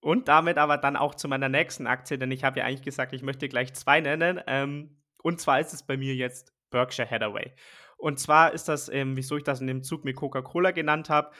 Und 0.00 0.28
damit 0.28 0.56
aber 0.56 0.78
dann 0.78 0.96
auch 0.96 1.14
zu 1.14 1.28
meiner 1.28 1.48
nächsten 1.48 1.86
Aktie, 1.86 2.18
denn 2.18 2.30
ich 2.30 2.42
habe 2.42 2.60
ja 2.60 2.64
eigentlich 2.64 2.82
gesagt, 2.82 3.12
ich 3.12 3.22
möchte 3.22 3.48
gleich 3.48 3.74
zwei 3.74 4.00
nennen. 4.00 4.40
Ähm, 4.46 4.96
und 5.22 5.40
zwar 5.40 5.60
ist 5.60 5.74
es 5.74 5.82
bei 5.82 5.96
mir 5.96 6.14
jetzt 6.14 6.54
Berkshire 6.70 7.10
Hathaway. 7.10 7.52
Und 7.98 8.18
zwar 8.18 8.52
ist 8.52 8.68
das, 8.68 8.88
ähm, 8.88 9.16
wieso 9.16 9.36
ich 9.36 9.44
das 9.44 9.60
in 9.60 9.66
dem 9.66 9.82
Zug 9.82 10.04
mit 10.04 10.16
Coca-Cola 10.16 10.70
genannt 10.70 11.10
habe. 11.10 11.32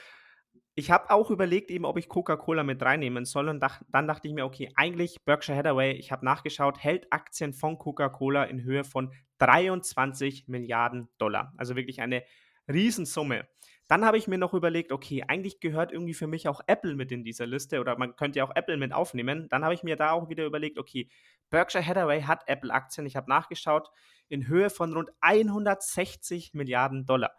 Ich 0.75 0.91
habe 0.91 1.09
auch 1.09 1.31
überlegt, 1.31 1.71
eben, 1.71 1.85
ob 1.85 1.97
ich 1.97 2.07
Coca-Cola 2.07 2.63
mit 2.63 2.81
reinnehmen 2.83 3.25
soll. 3.25 3.49
Und 3.49 3.59
dach, 3.61 3.81
dann 3.89 4.07
dachte 4.07 4.27
ich 4.27 4.33
mir, 4.33 4.45
okay, 4.45 4.71
eigentlich 4.75 5.17
Berkshire 5.25 5.57
Hathaway, 5.57 5.93
ich 5.93 6.11
habe 6.11 6.23
nachgeschaut, 6.23 6.77
hält 6.83 7.11
Aktien 7.11 7.53
von 7.53 7.79
Coca-Cola 7.79 8.43
in 8.43 8.63
Höhe 8.63 8.83
von 8.83 9.11
23 9.39 10.47
Milliarden 10.47 11.09
Dollar. 11.17 11.51
Also 11.57 11.75
wirklich 11.75 11.99
eine 11.99 12.23
Riesensumme. 12.71 13.47
Dann 13.91 14.05
habe 14.05 14.17
ich 14.17 14.25
mir 14.29 14.37
noch 14.37 14.53
überlegt, 14.53 14.93
okay, 14.93 15.25
eigentlich 15.27 15.59
gehört 15.59 15.91
irgendwie 15.91 16.13
für 16.13 16.25
mich 16.25 16.47
auch 16.47 16.61
Apple 16.65 16.95
mit 16.95 17.11
in 17.11 17.25
dieser 17.25 17.45
Liste 17.45 17.81
oder 17.81 17.97
man 17.97 18.15
könnte 18.15 18.39
ja 18.39 18.45
auch 18.45 18.55
Apple 18.55 18.77
mit 18.77 18.93
aufnehmen. 18.93 19.49
Dann 19.49 19.65
habe 19.65 19.73
ich 19.73 19.83
mir 19.83 19.97
da 19.97 20.11
auch 20.11 20.29
wieder 20.29 20.45
überlegt, 20.45 20.79
okay, 20.79 21.09
Berkshire 21.49 21.85
Hathaway 21.85 22.21
hat 22.21 22.43
Apple-Aktien, 22.47 23.05
ich 23.05 23.17
habe 23.17 23.29
nachgeschaut, 23.29 23.89
in 24.29 24.47
Höhe 24.47 24.69
von 24.69 24.93
rund 24.93 25.09
160 25.19 26.53
Milliarden 26.53 27.05
Dollar. 27.05 27.31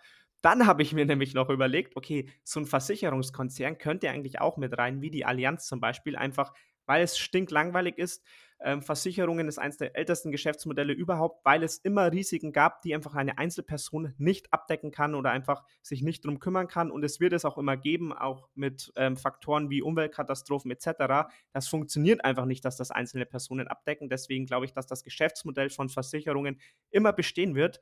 Dann 0.43 0.67
habe 0.67 0.83
ich 0.83 0.93
mir 0.93 1.07
nämlich 1.07 1.33
noch 1.33 1.49
überlegt, 1.49 1.97
okay, 1.97 2.29
so 2.45 2.61
ein 2.61 2.67
Versicherungskonzern 2.67 3.79
könnte 3.79 4.11
eigentlich 4.11 4.38
auch 4.41 4.59
mit 4.59 4.77
rein, 4.77 5.01
wie 5.01 5.11
die 5.11 5.25
Allianz 5.25 5.67
zum 5.67 5.81
Beispiel, 5.81 6.17
einfach 6.17 6.53
weil 6.85 7.03
es 7.03 7.17
stinklangweilig 7.17 7.97
ist. 7.97 8.27
Ähm, 8.64 8.83
Versicherungen 8.83 9.48
ist 9.48 9.59
eines 9.59 9.77
der 9.77 9.96
ältesten 9.96 10.31
Geschäftsmodelle 10.31 10.92
überhaupt, 10.92 11.44
weil 11.44 11.62
es 11.62 11.79
immer 11.79 12.12
Risiken 12.12 12.53
gab, 12.53 12.83
die 12.83 12.94
einfach 12.94 13.14
eine 13.14 13.38
Einzelperson 13.38 14.14
nicht 14.18 14.53
abdecken 14.53 14.90
kann 14.90 15.14
oder 15.14 15.31
einfach 15.31 15.64
sich 15.83 16.03
nicht 16.03 16.25
drum 16.25 16.38
kümmern 16.38 16.68
kann. 16.68 16.90
Und 16.90 17.05
es 17.05 17.20
wird 17.20 17.33
es 17.33 17.44
auch 17.44 17.59
immer 17.59 17.77
geben, 17.77 18.12
auch 18.12 18.48
mit 18.55 18.92
ähm, 18.96 19.16
Faktoren 19.16 19.70
wie 19.70 19.83
Umweltkatastrophen 19.83 20.70
etc. 20.70 21.31
Das 21.53 21.68
funktioniert 21.68 22.25
einfach 22.25 22.44
nicht, 22.44 22.64
dass 22.64 22.77
das 22.77 22.90
einzelne 22.90 23.27
Personen 23.27 23.68
abdecken. 23.68 24.09
Deswegen 24.09 24.46
glaube 24.46 24.66
ich, 24.66 24.72
dass 24.72 24.87
das 24.87 25.05
Geschäftsmodell 25.05 25.70
von 25.70 25.88
Versicherungen 25.88 26.61
immer 26.90 27.12
bestehen 27.12 27.55
wird. 27.55 27.81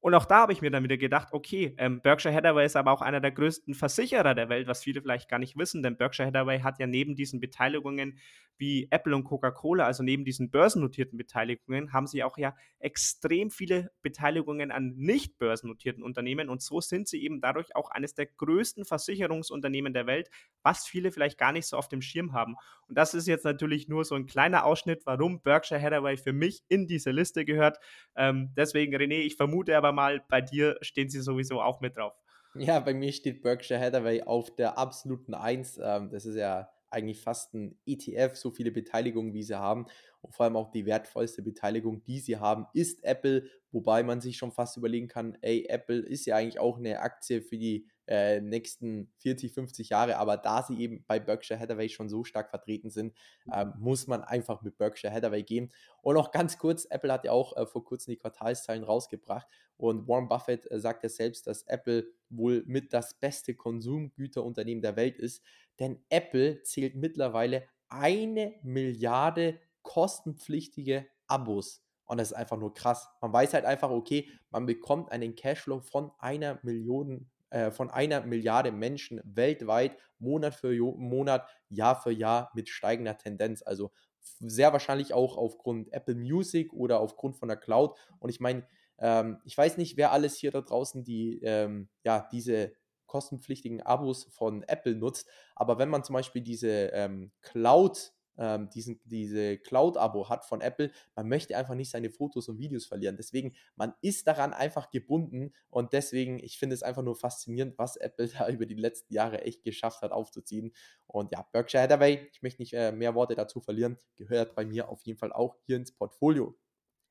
Und 0.00 0.14
auch 0.14 0.24
da 0.24 0.42
habe 0.42 0.52
ich 0.52 0.62
mir 0.62 0.70
dann 0.70 0.84
wieder 0.84 0.96
gedacht, 0.96 1.28
okay, 1.32 1.74
ähm, 1.78 2.00
Berkshire 2.00 2.34
Hathaway 2.34 2.64
ist 2.64 2.76
aber 2.76 2.92
auch 2.92 3.02
einer 3.02 3.20
der 3.20 3.32
größten 3.32 3.74
Versicherer 3.74 4.34
der 4.34 4.48
Welt, 4.48 4.68
was 4.68 4.82
viele 4.82 5.02
vielleicht 5.02 5.28
gar 5.28 5.38
nicht 5.38 5.56
wissen, 5.56 5.82
denn 5.82 5.96
Berkshire 5.96 6.28
Hathaway 6.28 6.60
hat 6.60 6.78
ja 6.78 6.86
neben 6.86 7.16
diesen 7.16 7.40
Beteiligungen 7.40 8.18
wie 8.58 8.88
Apple 8.90 9.14
und 9.14 9.24
Coca-Cola, 9.24 9.86
also 9.86 10.02
neben 10.02 10.24
diesen 10.24 10.50
börsennotierten 10.50 11.16
Beteiligungen, 11.16 11.92
haben 11.92 12.06
sie 12.06 12.24
auch 12.24 12.36
ja 12.38 12.54
extrem 12.80 13.50
viele 13.50 13.90
Beteiligungen 14.02 14.70
an 14.70 14.94
nicht 14.96 15.38
börsennotierten 15.38 16.02
Unternehmen 16.02 16.48
und 16.48 16.60
so 16.60 16.80
sind 16.80 17.08
sie 17.08 17.22
eben 17.22 17.40
dadurch 17.40 17.74
auch 17.76 17.90
eines 17.90 18.14
der 18.14 18.26
größten 18.26 18.84
Versicherungsunternehmen 18.84 19.94
der 19.94 20.06
Welt, 20.06 20.28
was 20.62 20.86
viele 20.86 21.12
vielleicht 21.12 21.38
gar 21.38 21.52
nicht 21.52 21.66
so 21.66 21.76
auf 21.76 21.88
dem 21.88 22.02
Schirm 22.02 22.32
haben. 22.32 22.56
Und 22.88 22.96
das 22.98 23.14
ist 23.14 23.26
jetzt 23.26 23.44
natürlich 23.44 23.88
nur 23.88 24.04
so 24.04 24.14
ein 24.14 24.26
kleiner 24.26 24.64
Ausschnitt, 24.64 25.02
warum 25.06 25.40
Berkshire 25.40 25.80
Hathaway 25.80 26.16
für 26.16 26.32
mich 26.32 26.62
in 26.68 26.86
diese 26.86 27.10
Liste 27.10 27.44
gehört. 27.44 27.78
Ähm, 28.16 28.52
deswegen, 28.56 28.94
René, 28.94 29.20
ich 29.20 29.36
vermute 29.36 29.76
aber 29.76 29.87
mal, 29.92 30.24
bei 30.28 30.40
dir 30.40 30.78
stehen 30.80 31.08
sie 31.08 31.20
sowieso 31.20 31.60
auch 31.60 31.80
mit 31.80 31.96
drauf. 31.96 32.14
Ja, 32.54 32.80
bei 32.80 32.94
mir 32.94 33.12
steht 33.12 33.42
Berkshire 33.42 33.80
Hathaway 33.80 34.22
auf 34.22 34.54
der 34.54 34.78
absoluten 34.78 35.34
Eins. 35.34 35.78
Ähm, 35.82 36.10
das 36.10 36.24
ist 36.26 36.36
ja 36.36 36.70
eigentlich 36.90 37.20
fast 37.20 37.54
ein 37.54 37.78
ETF, 37.86 38.36
so 38.36 38.50
viele 38.50 38.70
Beteiligungen, 38.72 39.34
wie 39.34 39.42
sie 39.42 39.58
haben. 39.58 39.86
Und 40.22 40.34
vor 40.34 40.44
allem 40.44 40.56
auch 40.56 40.70
die 40.70 40.86
wertvollste 40.86 41.42
Beteiligung, 41.42 42.02
die 42.04 42.18
sie 42.20 42.38
haben, 42.38 42.66
ist 42.72 43.04
Apple, 43.04 43.48
wobei 43.70 44.02
man 44.02 44.20
sich 44.20 44.36
schon 44.36 44.52
fast 44.52 44.76
überlegen 44.76 45.08
kann, 45.08 45.36
ey, 45.42 45.66
Apple 45.68 45.98
ist 45.98 46.26
ja 46.26 46.36
eigentlich 46.36 46.58
auch 46.58 46.78
eine 46.78 47.00
Aktie 47.00 47.42
für 47.42 47.58
die 47.58 47.86
äh, 48.08 48.40
nächsten 48.40 49.12
40, 49.18 49.52
50 49.52 49.90
Jahre, 49.90 50.16
aber 50.16 50.36
da 50.36 50.62
sie 50.62 50.80
eben 50.80 51.04
bei 51.06 51.20
Berkshire 51.20 51.60
Hathaway 51.60 51.88
schon 51.88 52.08
so 52.08 52.24
stark 52.24 52.50
vertreten 52.50 52.90
sind, 52.90 53.14
äh, 53.52 53.66
muss 53.78 54.06
man 54.06 54.22
einfach 54.22 54.62
mit 54.62 54.78
Berkshire 54.78 55.12
Hathaway 55.12 55.42
gehen. 55.42 55.72
Und 56.02 56.14
noch 56.14 56.30
ganz 56.30 56.58
kurz, 56.58 56.86
Apple 56.86 57.12
hat 57.12 57.24
ja 57.24 57.32
auch 57.32 57.56
äh, 57.56 57.66
vor 57.66 57.84
kurzem 57.84 58.12
die 58.12 58.18
Quartalszahlen 58.18 58.82
rausgebracht 58.82 59.46
und 59.76 60.08
Warren 60.08 60.28
Buffett 60.28 60.70
äh, 60.70 60.80
sagt 60.80 61.04
ja 61.04 61.08
selbst, 61.08 61.46
dass 61.46 61.62
Apple 61.64 62.08
wohl 62.30 62.64
mit 62.66 62.92
das 62.92 63.14
beste 63.14 63.54
Konsumgüterunternehmen 63.54 64.82
der 64.82 64.96
Welt 64.96 65.18
ist, 65.18 65.42
denn 65.78 66.02
Apple 66.08 66.62
zählt 66.62 66.96
mittlerweile 66.96 67.64
eine 67.88 68.54
Milliarde 68.62 69.60
kostenpflichtige 69.82 71.06
Abos. 71.26 71.84
Und 72.06 72.18
das 72.18 72.30
ist 72.30 72.36
einfach 72.36 72.56
nur 72.56 72.72
krass. 72.72 73.08
Man 73.20 73.32
weiß 73.32 73.54
halt 73.54 73.66
einfach, 73.66 73.90
okay, 73.90 74.30
man 74.50 74.66
bekommt 74.66 75.12
einen 75.12 75.34
Cashflow 75.34 75.80
von 75.80 76.10
einer 76.18 76.58
Million, 76.62 77.30
äh, 77.50 77.70
von 77.70 77.90
einer 77.90 78.22
Milliarde 78.22 78.72
Menschen 78.72 79.20
weltweit, 79.24 79.96
Monat 80.18 80.54
für 80.54 80.72
Monat, 80.96 81.48
Jahr 81.68 82.00
für 82.00 82.12
Jahr 82.12 82.50
mit 82.54 82.68
steigender 82.68 83.16
Tendenz. 83.16 83.62
Also 83.62 83.92
sehr 84.40 84.72
wahrscheinlich 84.72 85.14
auch 85.14 85.36
aufgrund 85.36 85.92
Apple 85.92 86.14
Music 86.14 86.72
oder 86.72 87.00
aufgrund 87.00 87.36
von 87.36 87.48
der 87.48 87.56
Cloud. 87.56 87.96
Und 88.18 88.30
ich 88.30 88.40
meine, 88.40 88.66
ähm, 88.98 89.38
ich 89.44 89.56
weiß 89.56 89.76
nicht, 89.76 89.96
wer 89.96 90.12
alles 90.12 90.36
hier 90.36 90.50
da 90.50 90.60
draußen 90.60 91.04
die, 91.04 91.40
ähm, 91.42 91.88
ja, 92.04 92.28
diese 92.32 92.72
kostenpflichtigen 93.06 93.80
Abos 93.82 94.24
von 94.30 94.62
Apple 94.64 94.94
nutzt, 94.94 95.28
aber 95.56 95.78
wenn 95.78 95.88
man 95.88 96.04
zum 96.04 96.14
Beispiel 96.14 96.42
diese 96.42 96.90
ähm, 96.92 97.32
Cloud 97.40 98.12
ähm, 98.38 98.70
diesen, 98.70 99.00
diese 99.04 99.58
Cloud-Abo 99.58 100.28
hat 100.28 100.44
von 100.44 100.60
Apple, 100.60 100.90
man 101.14 101.28
möchte 101.28 101.56
einfach 101.56 101.74
nicht 101.74 101.90
seine 101.90 102.10
Fotos 102.10 102.48
und 102.48 102.58
Videos 102.58 102.86
verlieren. 102.86 103.16
Deswegen, 103.16 103.54
man 103.76 103.94
ist 104.00 104.26
daran 104.26 104.52
einfach 104.52 104.90
gebunden 104.90 105.52
und 105.70 105.92
deswegen, 105.92 106.38
ich 106.38 106.58
finde 106.58 106.74
es 106.74 106.82
einfach 106.82 107.02
nur 107.02 107.16
faszinierend, 107.16 107.78
was 107.78 107.96
Apple 107.96 108.28
da 108.38 108.48
über 108.48 108.66
die 108.66 108.74
letzten 108.74 109.12
Jahre 109.12 109.42
echt 109.42 109.62
geschafft 109.64 110.02
hat 110.02 110.12
aufzuziehen. 110.12 110.72
Und 111.06 111.32
ja, 111.32 111.46
Berkshire 111.52 111.82
Hathaway, 111.82 112.28
ich 112.32 112.42
möchte 112.42 112.62
nicht 112.62 112.72
äh, 112.72 112.92
mehr 112.92 113.14
Worte 113.14 113.34
dazu 113.34 113.60
verlieren, 113.60 113.98
gehört 114.16 114.54
bei 114.54 114.64
mir 114.64 114.88
auf 114.88 115.02
jeden 115.02 115.18
Fall 115.18 115.32
auch 115.32 115.56
hier 115.66 115.76
ins 115.76 115.92
Portfolio. 115.92 116.56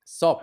So, 0.06 0.40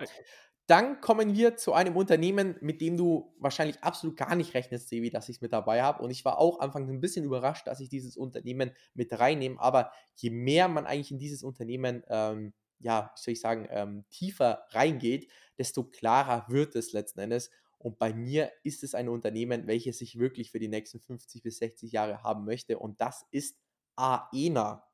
dann 0.67 1.01
kommen 1.03 1.35
wir 1.35 1.57
zu 1.57 1.75
einem 1.75 1.95
Unternehmen, 1.95 2.57
mit 2.61 2.81
dem 2.81 2.97
du 2.97 3.35
wahrscheinlich 3.39 3.83
absolut 3.83 4.17
gar 4.17 4.35
nicht 4.35 4.55
rechnest, 4.55 4.89
Sevi, 4.89 5.11
dass 5.11 5.29
ich 5.29 5.37
es 5.37 5.43
mit 5.43 5.53
dabei 5.53 5.83
habe. 5.83 6.03
Und 6.03 6.11
ich 6.11 6.25
war 6.25 6.39
auch 6.39 6.61
anfangs 6.61 6.89
ein 6.89 7.01
bisschen 7.01 7.25
überrascht, 7.25 7.67
dass 7.67 7.81
ich 7.81 7.91
dieses 7.91 8.17
Unternehmen 8.17 8.71
mit 8.95 9.19
reinnehme. 9.19 9.61
Aber 9.61 9.93
je 10.15 10.31
mehr 10.31 10.69
man 10.69 10.87
eigentlich 10.87 11.11
in 11.11 11.19
dieses 11.19 11.43
Unternehmen, 11.43 12.03
ähm, 12.09 12.55
ja, 12.79 13.13
wie 13.15 13.21
soll 13.21 13.33
ich 13.33 13.41
sagen, 13.41 13.69
ähm, 13.71 14.05
tiefer 14.09 14.65
reingeht, 14.71 15.31
desto 15.59 15.85
klarer 15.85 16.47
wird 16.49 16.77
es 16.77 16.93
letzten 16.93 17.21
Endes. 17.21 17.51
Und 17.79 17.99
bei 17.99 18.15
mir 18.15 18.51
ist 18.63 18.83
es 18.83 18.95
ein 18.95 19.11
Unternehmen, 19.11 19.67
welches 19.67 20.01
ich 20.01 20.19
wirklich 20.19 20.51
für 20.51 20.59
die 20.59 20.69
nächsten 20.69 20.99
50 20.99 21.43
bis 21.43 21.59
60 21.59 21.93
Jahre 21.93 22.23
haben 22.23 22.47
möchte. 22.47 22.79
Und 22.79 23.03
das 23.03 23.27
ist 23.31 23.59
AENA. 23.97 24.87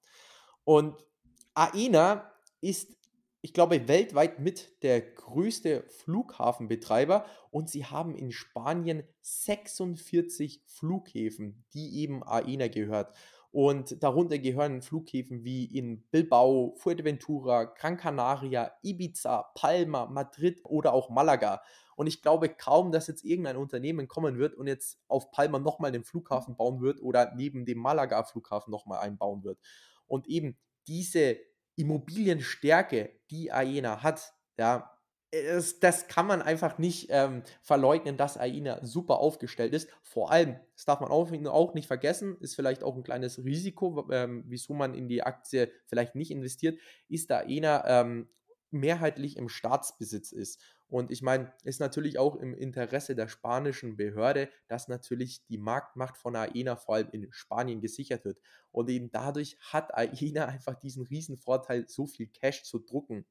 Und 0.64 0.96
AENA 1.54 2.32
ist 2.60 2.96
ich 3.42 3.54
glaube, 3.54 3.88
weltweit 3.88 4.38
mit 4.38 4.82
der 4.82 5.00
größte 5.00 5.84
Flughafenbetreiber 5.88 7.24
und 7.50 7.70
sie 7.70 7.86
haben 7.86 8.14
in 8.14 8.32
Spanien 8.32 9.02
46 9.22 10.62
Flughäfen, 10.66 11.64
die 11.72 12.00
eben 12.00 12.22
AENA 12.22 12.68
gehört. 12.68 13.16
Und 13.52 14.02
darunter 14.02 14.38
gehören 14.38 14.80
Flughäfen 14.80 15.42
wie 15.42 15.64
in 15.64 16.02
Bilbao, 16.10 16.74
Fuerteventura, 16.76 17.64
Gran 17.64 17.96
Canaria, 17.96 18.72
Ibiza, 18.82 19.50
Palma, 19.54 20.06
Madrid 20.06 20.60
oder 20.64 20.92
auch 20.92 21.10
Malaga. 21.10 21.60
Und 21.96 22.06
ich 22.06 22.22
glaube 22.22 22.48
kaum, 22.48 22.92
dass 22.92 23.08
jetzt 23.08 23.24
irgendein 23.24 23.56
Unternehmen 23.56 24.06
kommen 24.06 24.38
wird 24.38 24.54
und 24.54 24.68
jetzt 24.68 25.00
auf 25.08 25.32
Palma 25.32 25.58
nochmal 25.58 25.90
den 25.90 26.04
Flughafen 26.04 26.56
bauen 26.56 26.80
wird 26.80 27.02
oder 27.02 27.32
neben 27.34 27.64
dem 27.64 27.78
Malaga-Flughafen 27.78 28.70
nochmal 28.70 29.00
einbauen 29.00 29.42
wird. 29.42 29.58
Und 30.06 30.28
eben 30.28 30.56
diese 30.86 31.36
Immobilienstärke, 31.80 33.10
die 33.30 33.52
Aena 33.52 34.02
hat, 34.02 34.32
ja, 34.58 34.90
es, 35.32 35.78
das 35.78 36.08
kann 36.08 36.26
man 36.26 36.42
einfach 36.42 36.78
nicht 36.78 37.06
ähm, 37.10 37.42
verleugnen, 37.62 38.16
dass 38.16 38.36
AINA 38.36 38.84
super 38.84 39.18
aufgestellt 39.18 39.72
ist. 39.72 39.88
Vor 40.02 40.32
allem, 40.32 40.58
das 40.74 40.84
darf 40.84 41.00
man 41.00 41.10
auch, 41.10 41.30
auch 41.46 41.74
nicht 41.74 41.86
vergessen, 41.86 42.36
ist 42.40 42.56
vielleicht 42.56 42.82
auch 42.82 42.96
ein 42.96 43.04
kleines 43.04 43.44
Risiko, 43.44 44.08
ähm, 44.10 44.44
wieso 44.48 44.74
man 44.74 44.94
in 44.94 45.08
die 45.08 45.22
Aktie 45.22 45.70
vielleicht 45.86 46.16
nicht 46.16 46.30
investiert, 46.30 46.80
ist, 47.08 47.30
da 47.30 47.38
AINA 47.38 47.84
ähm, 47.86 48.28
mehrheitlich 48.70 49.36
im 49.36 49.48
Staatsbesitz 49.48 50.32
ist. 50.32 50.60
Und 50.90 51.12
ich 51.12 51.22
meine, 51.22 51.52
ist 51.62 51.78
natürlich 51.78 52.18
auch 52.18 52.34
im 52.34 52.52
Interesse 52.52 53.14
der 53.14 53.28
spanischen 53.28 53.96
Behörde, 53.96 54.50
dass 54.66 54.88
natürlich 54.88 55.46
die 55.46 55.56
Marktmacht 55.56 56.18
von 56.18 56.34
AENA 56.34 56.74
vor 56.74 56.96
allem 56.96 57.10
in 57.12 57.32
Spanien 57.32 57.80
gesichert 57.80 58.24
wird. 58.24 58.40
Und 58.72 58.90
eben 58.90 59.10
dadurch 59.12 59.56
hat 59.60 59.94
AENA 59.94 60.46
einfach 60.46 60.74
diesen 60.74 61.04
riesen 61.06 61.36
Vorteil, 61.36 61.88
so 61.88 62.06
viel 62.06 62.26
Cash 62.26 62.64
zu 62.64 62.80
drucken. 62.80 63.24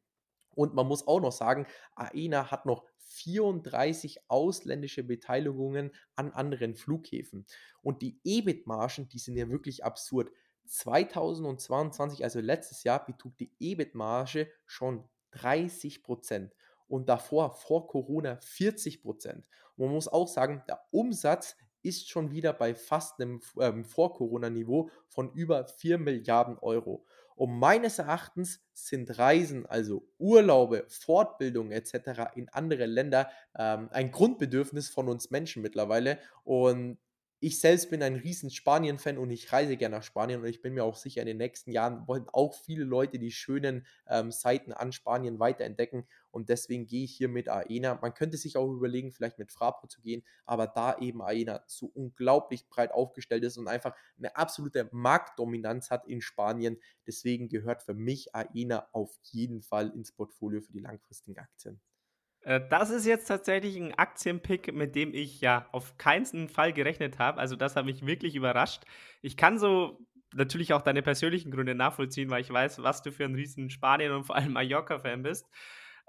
Und 0.55 0.73
man 0.73 0.87
muss 0.87 1.05
auch 1.05 1.19
noch 1.19 1.33
sagen, 1.33 1.67
AENA 1.95 2.49
hat 2.49 2.65
noch 2.65 2.85
34 2.97 4.29
ausländische 4.29 5.03
Beteiligungen 5.03 5.91
an 6.15 6.31
anderen 6.31 6.75
Flughäfen. 6.75 7.45
Und 7.81 8.01
die 8.01 8.21
EBIT-Margen, 8.23 9.09
die 9.09 9.19
sind 9.19 9.35
ja 9.35 9.49
wirklich 9.49 9.83
absurd. 9.83 10.31
2022, 10.65 12.23
also 12.23 12.39
letztes 12.39 12.83
Jahr, 12.83 13.05
betrug 13.05 13.37
die 13.37 13.51
EBIT-Marge 13.59 14.49
schon 14.65 15.03
30 15.31 16.03
Prozent 16.03 16.53
und 16.89 17.07
davor, 17.07 17.55
vor 17.55 17.87
Corona, 17.87 18.37
40 18.41 19.01
Prozent. 19.01 19.47
Man 19.77 19.89
muss 19.89 20.07
auch 20.07 20.27
sagen, 20.27 20.63
der 20.67 20.81
Umsatz 20.91 21.55
ist 21.81 22.09
schon 22.09 22.31
wieder 22.31 22.51
bei 22.51 22.75
fast 22.75 23.21
einem 23.21 23.41
ähm, 23.59 23.85
Vor-Corona-Niveau 23.85 24.89
von 25.07 25.31
über 25.31 25.65
4 25.65 25.97
Milliarden 25.97 26.57
Euro. 26.57 27.05
Und 27.35 27.57
meines 27.57 27.99
Erachtens 27.99 28.61
sind 28.73 29.17
Reisen, 29.17 29.65
also 29.65 30.05
Urlaube, 30.17 30.83
Fortbildung 30.89 31.71
etc. 31.71 32.35
in 32.35 32.49
andere 32.49 32.85
Länder 32.85 33.29
ähm, 33.57 33.87
ein 33.91 34.11
Grundbedürfnis 34.11 34.89
von 34.89 35.07
uns 35.07 35.31
Menschen 35.31 35.61
mittlerweile. 35.61 36.19
Und 36.43 36.97
ich 37.41 37.61
selbst 37.61 37.89
bin 37.89 38.03
ein 38.03 38.15
riesen 38.15 38.49
Spanien-Fan 38.49 39.17
und 39.17 39.31
ich 39.31 39.51
reise 39.53 39.77
gerne 39.77 39.97
nach 39.97 40.03
Spanien 40.03 40.41
und 40.41 40.47
ich 40.47 40.61
bin 40.61 40.73
mir 40.73 40.83
auch 40.83 40.95
sicher, 40.95 41.21
in 41.21 41.27
den 41.27 41.37
nächsten 41.37 41.71
Jahren 41.71 42.05
wollen 42.07 42.27
auch 42.33 42.53
viele 42.53 42.83
Leute 42.83 43.17
die 43.17 43.31
schönen 43.31 43.85
ähm, 44.07 44.31
Seiten 44.31 44.73
an 44.73 44.91
Spanien 44.91 45.39
weiterentdecken 45.39 46.05
und 46.31 46.49
deswegen 46.49 46.85
gehe 46.85 47.05
ich 47.05 47.15
hier 47.15 47.29
mit 47.29 47.47
Aena. 47.47 47.97
Man 48.01 48.13
könnte 48.13 48.37
sich 48.37 48.57
auch 48.57 48.69
überlegen, 48.69 49.11
vielleicht 49.11 49.39
mit 49.39 49.51
Frapro 49.51 49.87
zu 49.87 50.01
gehen, 50.01 50.23
aber 50.45 50.67
da 50.67 50.97
eben 50.99 51.21
Aena 51.21 51.63
so 51.65 51.87
unglaublich 51.87 52.67
breit 52.67 52.91
aufgestellt 52.91 53.43
ist 53.45 53.57
und 53.57 53.67
einfach 53.69 53.95
eine 54.17 54.35
absolute 54.35 54.89
Marktdominanz 54.91 55.91
hat 55.91 56.05
in 56.07 56.21
Spanien, 56.21 56.77
deswegen 57.07 57.47
gehört 57.47 57.83
für 57.83 57.93
mich 57.93 58.35
Aena 58.35 58.89
auf 58.91 59.17
jeden 59.23 59.61
Fall 59.61 59.89
ins 59.95 60.11
Portfolio 60.11 60.61
für 60.61 60.73
die 60.73 60.79
langfristigen 60.79 61.39
Aktien. 61.39 61.79
Äh, 62.41 62.61
das 62.69 62.89
ist 62.89 63.05
jetzt 63.05 63.27
tatsächlich 63.27 63.75
ein 63.77 63.93
Aktienpick, 63.95 64.73
mit 64.73 64.95
dem 64.95 65.13
ich 65.13 65.41
ja 65.41 65.67
auf 65.71 65.97
keinen 65.97 66.49
Fall 66.49 66.73
gerechnet 66.73 67.19
habe. 67.19 67.39
Also 67.39 67.55
das 67.55 67.75
hat 67.75 67.85
mich 67.85 68.05
wirklich 68.05 68.35
überrascht. 68.35 68.83
Ich 69.21 69.37
kann 69.37 69.59
so 69.59 69.99
natürlich 70.33 70.73
auch 70.73 70.81
deine 70.81 71.01
persönlichen 71.01 71.51
Gründe 71.51 71.75
nachvollziehen, 71.75 72.29
weil 72.29 72.41
ich 72.41 72.51
weiß, 72.51 72.83
was 72.83 73.01
du 73.01 73.11
für 73.11 73.25
ein 73.25 73.35
riesen 73.35 73.69
Spanien 73.69 74.11
und 74.11 74.25
vor 74.25 74.35
allem 74.35 74.53
Mallorca-Fan 74.53 75.23
bist. 75.23 75.47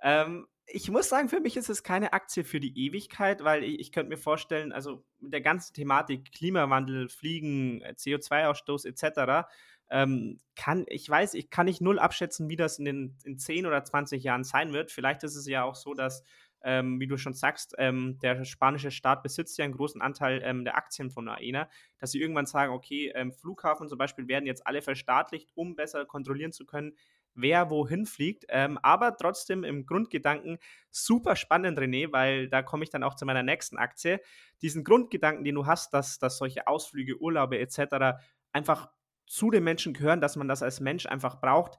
Ähm, 0.03 0.47
ich 0.67 0.91
muss 0.91 1.09
sagen, 1.09 1.29
für 1.29 1.41
mich 1.41 1.57
ist 1.57 1.69
es 1.69 1.83
keine 1.83 2.13
Aktie 2.13 2.45
für 2.45 2.61
die 2.61 2.87
Ewigkeit, 2.87 3.43
weil 3.45 3.65
ich, 3.65 3.81
ich 3.81 3.93
könnte 3.93 4.11
mir 4.11 4.17
vorstellen, 4.17 4.73
also 4.73 5.05
mit 5.19 5.33
der 5.33 5.41
ganzen 5.41 5.75
Thematik 5.75 6.33
Klimawandel, 6.33 7.09
Fliegen, 7.09 7.83
CO2-Ausstoß 7.85 8.87
etc., 8.87 9.49
ähm, 9.91 10.41
kann, 10.55 10.85
ich 10.89 11.09
weiß, 11.09 11.35
ich 11.35 11.51
kann 11.51 11.67
nicht 11.67 11.81
null 11.81 11.99
abschätzen, 11.99 12.49
wie 12.49 12.57
das 12.57 12.79
in, 12.79 12.85
den, 12.85 13.19
in 13.25 13.39
10 13.39 13.67
oder 13.67 13.85
20 13.85 14.23
Jahren 14.23 14.45
sein 14.45 14.73
wird. 14.73 14.93
Vielleicht 14.93 15.25
ist 15.25 15.35
es 15.35 15.47
ja 15.47 15.65
auch 15.65 15.75
so, 15.75 15.95
dass, 15.95 16.23
ähm, 16.63 17.01
wie 17.01 17.09
du 17.09 17.17
schon 17.17 17.35
sagst, 17.35 17.75
ähm, 17.77 18.19
der 18.23 18.45
spanische 18.45 18.93
Staat 18.93 19.25
besitzt 19.25 19.59
ja 19.59 19.65
einen 19.65 19.75
großen 19.75 20.01
Anteil 20.01 20.43
ähm, 20.45 20.65
der 20.65 20.77
Aktien 20.77 21.11
von 21.11 21.29
AENA, 21.29 21.69
dass 21.99 22.13
sie 22.13 22.21
irgendwann 22.21 22.47
sagen, 22.47 22.73
okay, 22.73 23.11
ähm, 23.17 23.33
Flughafen 23.33 23.89
zum 23.89 23.99
Beispiel 23.99 24.29
werden 24.29 24.47
jetzt 24.47 24.65
alle 24.65 24.81
verstaatlicht, 24.81 25.51
um 25.55 25.75
besser 25.75 26.05
kontrollieren 26.05 26.53
zu 26.53 26.67
können, 26.67 26.97
wer 27.35 27.71
wohin 27.71 28.07
fliegt. 28.07 28.45
Ähm, 28.49 28.79
aber 28.83 29.17
trotzdem 29.17 29.65
im 29.65 29.87
Grundgedanken 29.87 30.59
super 30.91 31.37
spannend, 31.37 31.79
René, 31.79 32.13
weil 32.13 32.49
da 32.49 32.63
komme 32.63 32.85
ich 32.85 32.91
dann 32.91 33.03
auch 33.03 33.15
zu 33.15 33.27
meiner 33.27 33.43
nächsten 33.43 33.79
Aktie. 33.79 34.21
Diesen 34.63 34.85
Grundgedanken, 34.85 35.45
den 35.45 35.55
du 35.55 35.67
hast, 35.67 35.95
dass, 35.95 36.19
dass 36.19 36.39
solche 36.39 36.67
Ausflüge, 36.67 37.21
Urlaube 37.21 37.59
etc. 37.59 38.19
einfach 38.53 38.91
zu 39.27 39.51
den 39.51 39.65
Menschen 39.65 39.95
gehören, 39.95 40.21
dass 40.21 40.37
man 40.37 40.49
das 40.49 40.63
als 40.63 40.81
Mensch 40.81 41.07
einfach 41.07 41.41
braucht. 41.41 41.79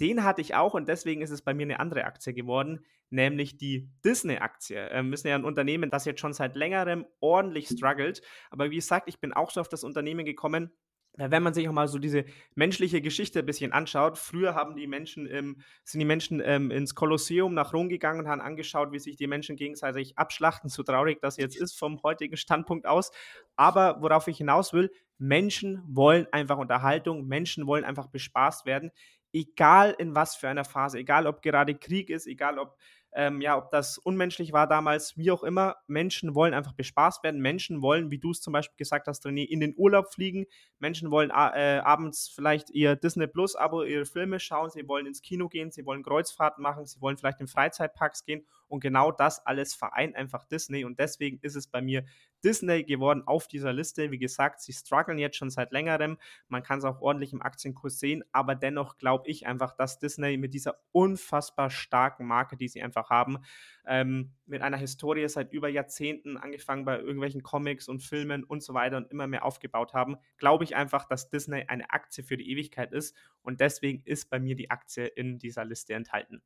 Den 0.00 0.24
hatte 0.24 0.40
ich 0.40 0.54
auch 0.54 0.74
und 0.74 0.88
deswegen 0.88 1.20
ist 1.20 1.30
es 1.30 1.42
bei 1.42 1.52
mir 1.52 1.64
eine 1.64 1.78
andere 1.78 2.04
Aktie 2.04 2.32
geworden, 2.32 2.84
nämlich 3.10 3.58
die 3.58 3.90
Disney-Aktie. 4.04 4.88
Ähm, 4.90 5.10
wir 5.10 5.18
sind 5.18 5.28
ja 5.28 5.34
ein 5.34 5.44
Unternehmen, 5.44 5.90
das 5.90 6.06
jetzt 6.06 6.20
schon 6.20 6.32
seit 6.32 6.56
längerem 6.56 7.06
ordentlich 7.20 7.68
struggelt. 7.68 8.22
Aber 8.50 8.70
wie 8.70 8.76
gesagt, 8.76 9.08
ich 9.08 9.20
bin 9.20 9.34
auch 9.34 9.50
so 9.50 9.60
auf 9.60 9.68
das 9.68 9.84
Unternehmen 9.84 10.24
gekommen, 10.24 10.72
wenn 11.16 11.42
man 11.42 11.54
sich 11.54 11.68
auch 11.68 11.72
mal 11.72 11.88
so 11.88 11.98
diese 11.98 12.24
menschliche 12.54 13.00
Geschichte 13.00 13.40
ein 13.40 13.46
bisschen 13.46 13.72
anschaut, 13.72 14.16
früher 14.16 14.54
haben 14.54 14.76
die 14.76 14.86
Menschen 14.86 15.26
ähm, 15.26 15.60
sind 15.84 16.00
die 16.00 16.06
Menschen 16.06 16.40
ähm, 16.44 16.70
ins 16.70 16.94
Kolosseum 16.94 17.52
nach 17.52 17.72
Rom 17.72 17.88
gegangen 17.88 18.20
und 18.20 18.28
haben 18.28 18.40
angeschaut, 18.40 18.92
wie 18.92 18.98
sich 18.98 19.16
die 19.16 19.26
Menschen 19.26 19.56
gegenseitig 19.56 20.16
abschlachten, 20.16 20.70
so 20.70 20.82
traurig 20.82 21.20
das 21.20 21.36
jetzt 21.36 21.56
ist 21.56 21.78
vom 21.78 22.02
heutigen 22.02 22.36
Standpunkt 22.36 22.86
aus. 22.86 23.10
Aber 23.56 24.00
worauf 24.00 24.28
ich 24.28 24.38
hinaus 24.38 24.72
will, 24.72 24.90
Menschen 25.18 25.82
wollen 25.86 26.26
einfach 26.32 26.58
Unterhaltung, 26.58 27.26
Menschen 27.26 27.66
wollen 27.66 27.84
einfach 27.84 28.06
bespaßt 28.06 28.64
werden, 28.64 28.90
egal 29.32 29.94
in 29.98 30.14
was 30.14 30.36
für 30.36 30.48
einer 30.48 30.64
Phase, 30.64 30.98
egal 30.98 31.26
ob 31.26 31.42
gerade 31.42 31.74
Krieg 31.74 32.10
ist, 32.10 32.26
egal 32.26 32.58
ob 32.58 32.76
ähm, 33.12 33.40
ja, 33.40 33.58
ob 33.58 33.70
das 33.70 33.98
unmenschlich 33.98 34.52
war 34.52 34.68
damals, 34.68 35.16
wie 35.16 35.32
auch 35.32 35.42
immer. 35.42 35.76
Menschen 35.88 36.34
wollen 36.34 36.54
einfach 36.54 36.74
bespaßt 36.74 37.24
werden. 37.24 37.40
Menschen 37.40 37.82
wollen, 37.82 38.10
wie 38.10 38.18
du 38.18 38.30
es 38.30 38.40
zum 38.40 38.52
Beispiel 38.52 38.76
gesagt 38.76 39.08
hast, 39.08 39.26
René, 39.26 39.44
in 39.44 39.60
den 39.60 39.74
Urlaub 39.76 40.12
fliegen. 40.12 40.46
Menschen 40.78 41.10
wollen 41.10 41.30
äh, 41.30 41.80
abends 41.84 42.28
vielleicht 42.28 42.70
ihr 42.70 42.96
Disney 42.96 43.26
Plus 43.26 43.56
Abo, 43.56 43.82
ihre 43.82 44.06
Filme 44.06 44.38
schauen. 44.38 44.70
Sie 44.70 44.86
wollen 44.86 45.06
ins 45.06 45.22
Kino 45.22 45.48
gehen. 45.48 45.70
Sie 45.70 45.84
wollen 45.86 46.02
Kreuzfahrten 46.02 46.62
machen. 46.62 46.86
Sie 46.86 47.00
wollen 47.00 47.16
vielleicht 47.16 47.40
in 47.40 47.48
Freizeitparks 47.48 48.24
gehen. 48.24 48.46
Und 48.68 48.80
genau 48.80 49.10
das 49.10 49.44
alles 49.44 49.74
vereint 49.74 50.14
einfach 50.14 50.44
Disney. 50.44 50.84
Und 50.84 51.00
deswegen 51.00 51.38
ist 51.42 51.56
es 51.56 51.66
bei 51.66 51.82
mir 51.82 52.04
Disney 52.44 52.84
geworden 52.84 53.22
auf 53.26 53.48
dieser 53.48 53.72
Liste. 53.72 54.10
Wie 54.10 54.18
gesagt, 54.18 54.60
sie 54.60 54.72
strugglen 54.72 55.18
jetzt 55.18 55.36
schon 55.36 55.50
seit 55.50 55.72
längerem. 55.72 56.16
Man 56.48 56.62
kann 56.62 56.78
es 56.78 56.84
auch 56.84 57.00
ordentlich 57.00 57.32
im 57.32 57.42
Aktienkurs 57.42 57.98
sehen. 57.98 58.22
Aber 58.32 58.54
dennoch 58.54 58.96
glaube 58.96 59.28
ich 59.28 59.46
einfach, 59.46 59.74
dass 59.76 59.98
Disney 59.98 60.36
mit 60.36 60.54
dieser 60.54 60.76
unfassbar 60.92 61.70
starken 61.70 62.26
Marke, 62.26 62.56
die 62.56 62.68
sie 62.68 62.82
einfach 62.82 62.99
haben, 63.08 63.38
ähm, 63.86 64.32
mit 64.46 64.62
einer 64.62 64.76
Historie 64.76 65.28
seit 65.28 65.52
über 65.52 65.68
Jahrzehnten, 65.68 66.36
angefangen 66.36 66.84
bei 66.84 66.98
irgendwelchen 66.98 67.42
Comics 67.42 67.88
und 67.88 68.02
Filmen 68.02 68.44
und 68.44 68.62
so 68.62 68.74
weiter 68.74 68.96
und 68.98 69.10
immer 69.10 69.26
mehr 69.26 69.44
aufgebaut 69.44 69.94
haben, 69.94 70.16
glaube 70.36 70.64
ich 70.64 70.76
einfach, 70.76 71.06
dass 71.06 71.30
Disney 71.30 71.64
eine 71.68 71.90
Aktie 71.90 72.24
für 72.24 72.36
die 72.36 72.50
Ewigkeit 72.50 72.92
ist. 72.92 73.16
Und 73.42 73.60
deswegen 73.60 74.02
ist 74.04 74.28
bei 74.28 74.38
mir 74.38 74.56
die 74.56 74.70
Aktie 74.70 75.06
in 75.06 75.38
dieser 75.38 75.64
Liste 75.64 75.94
enthalten. 75.94 76.42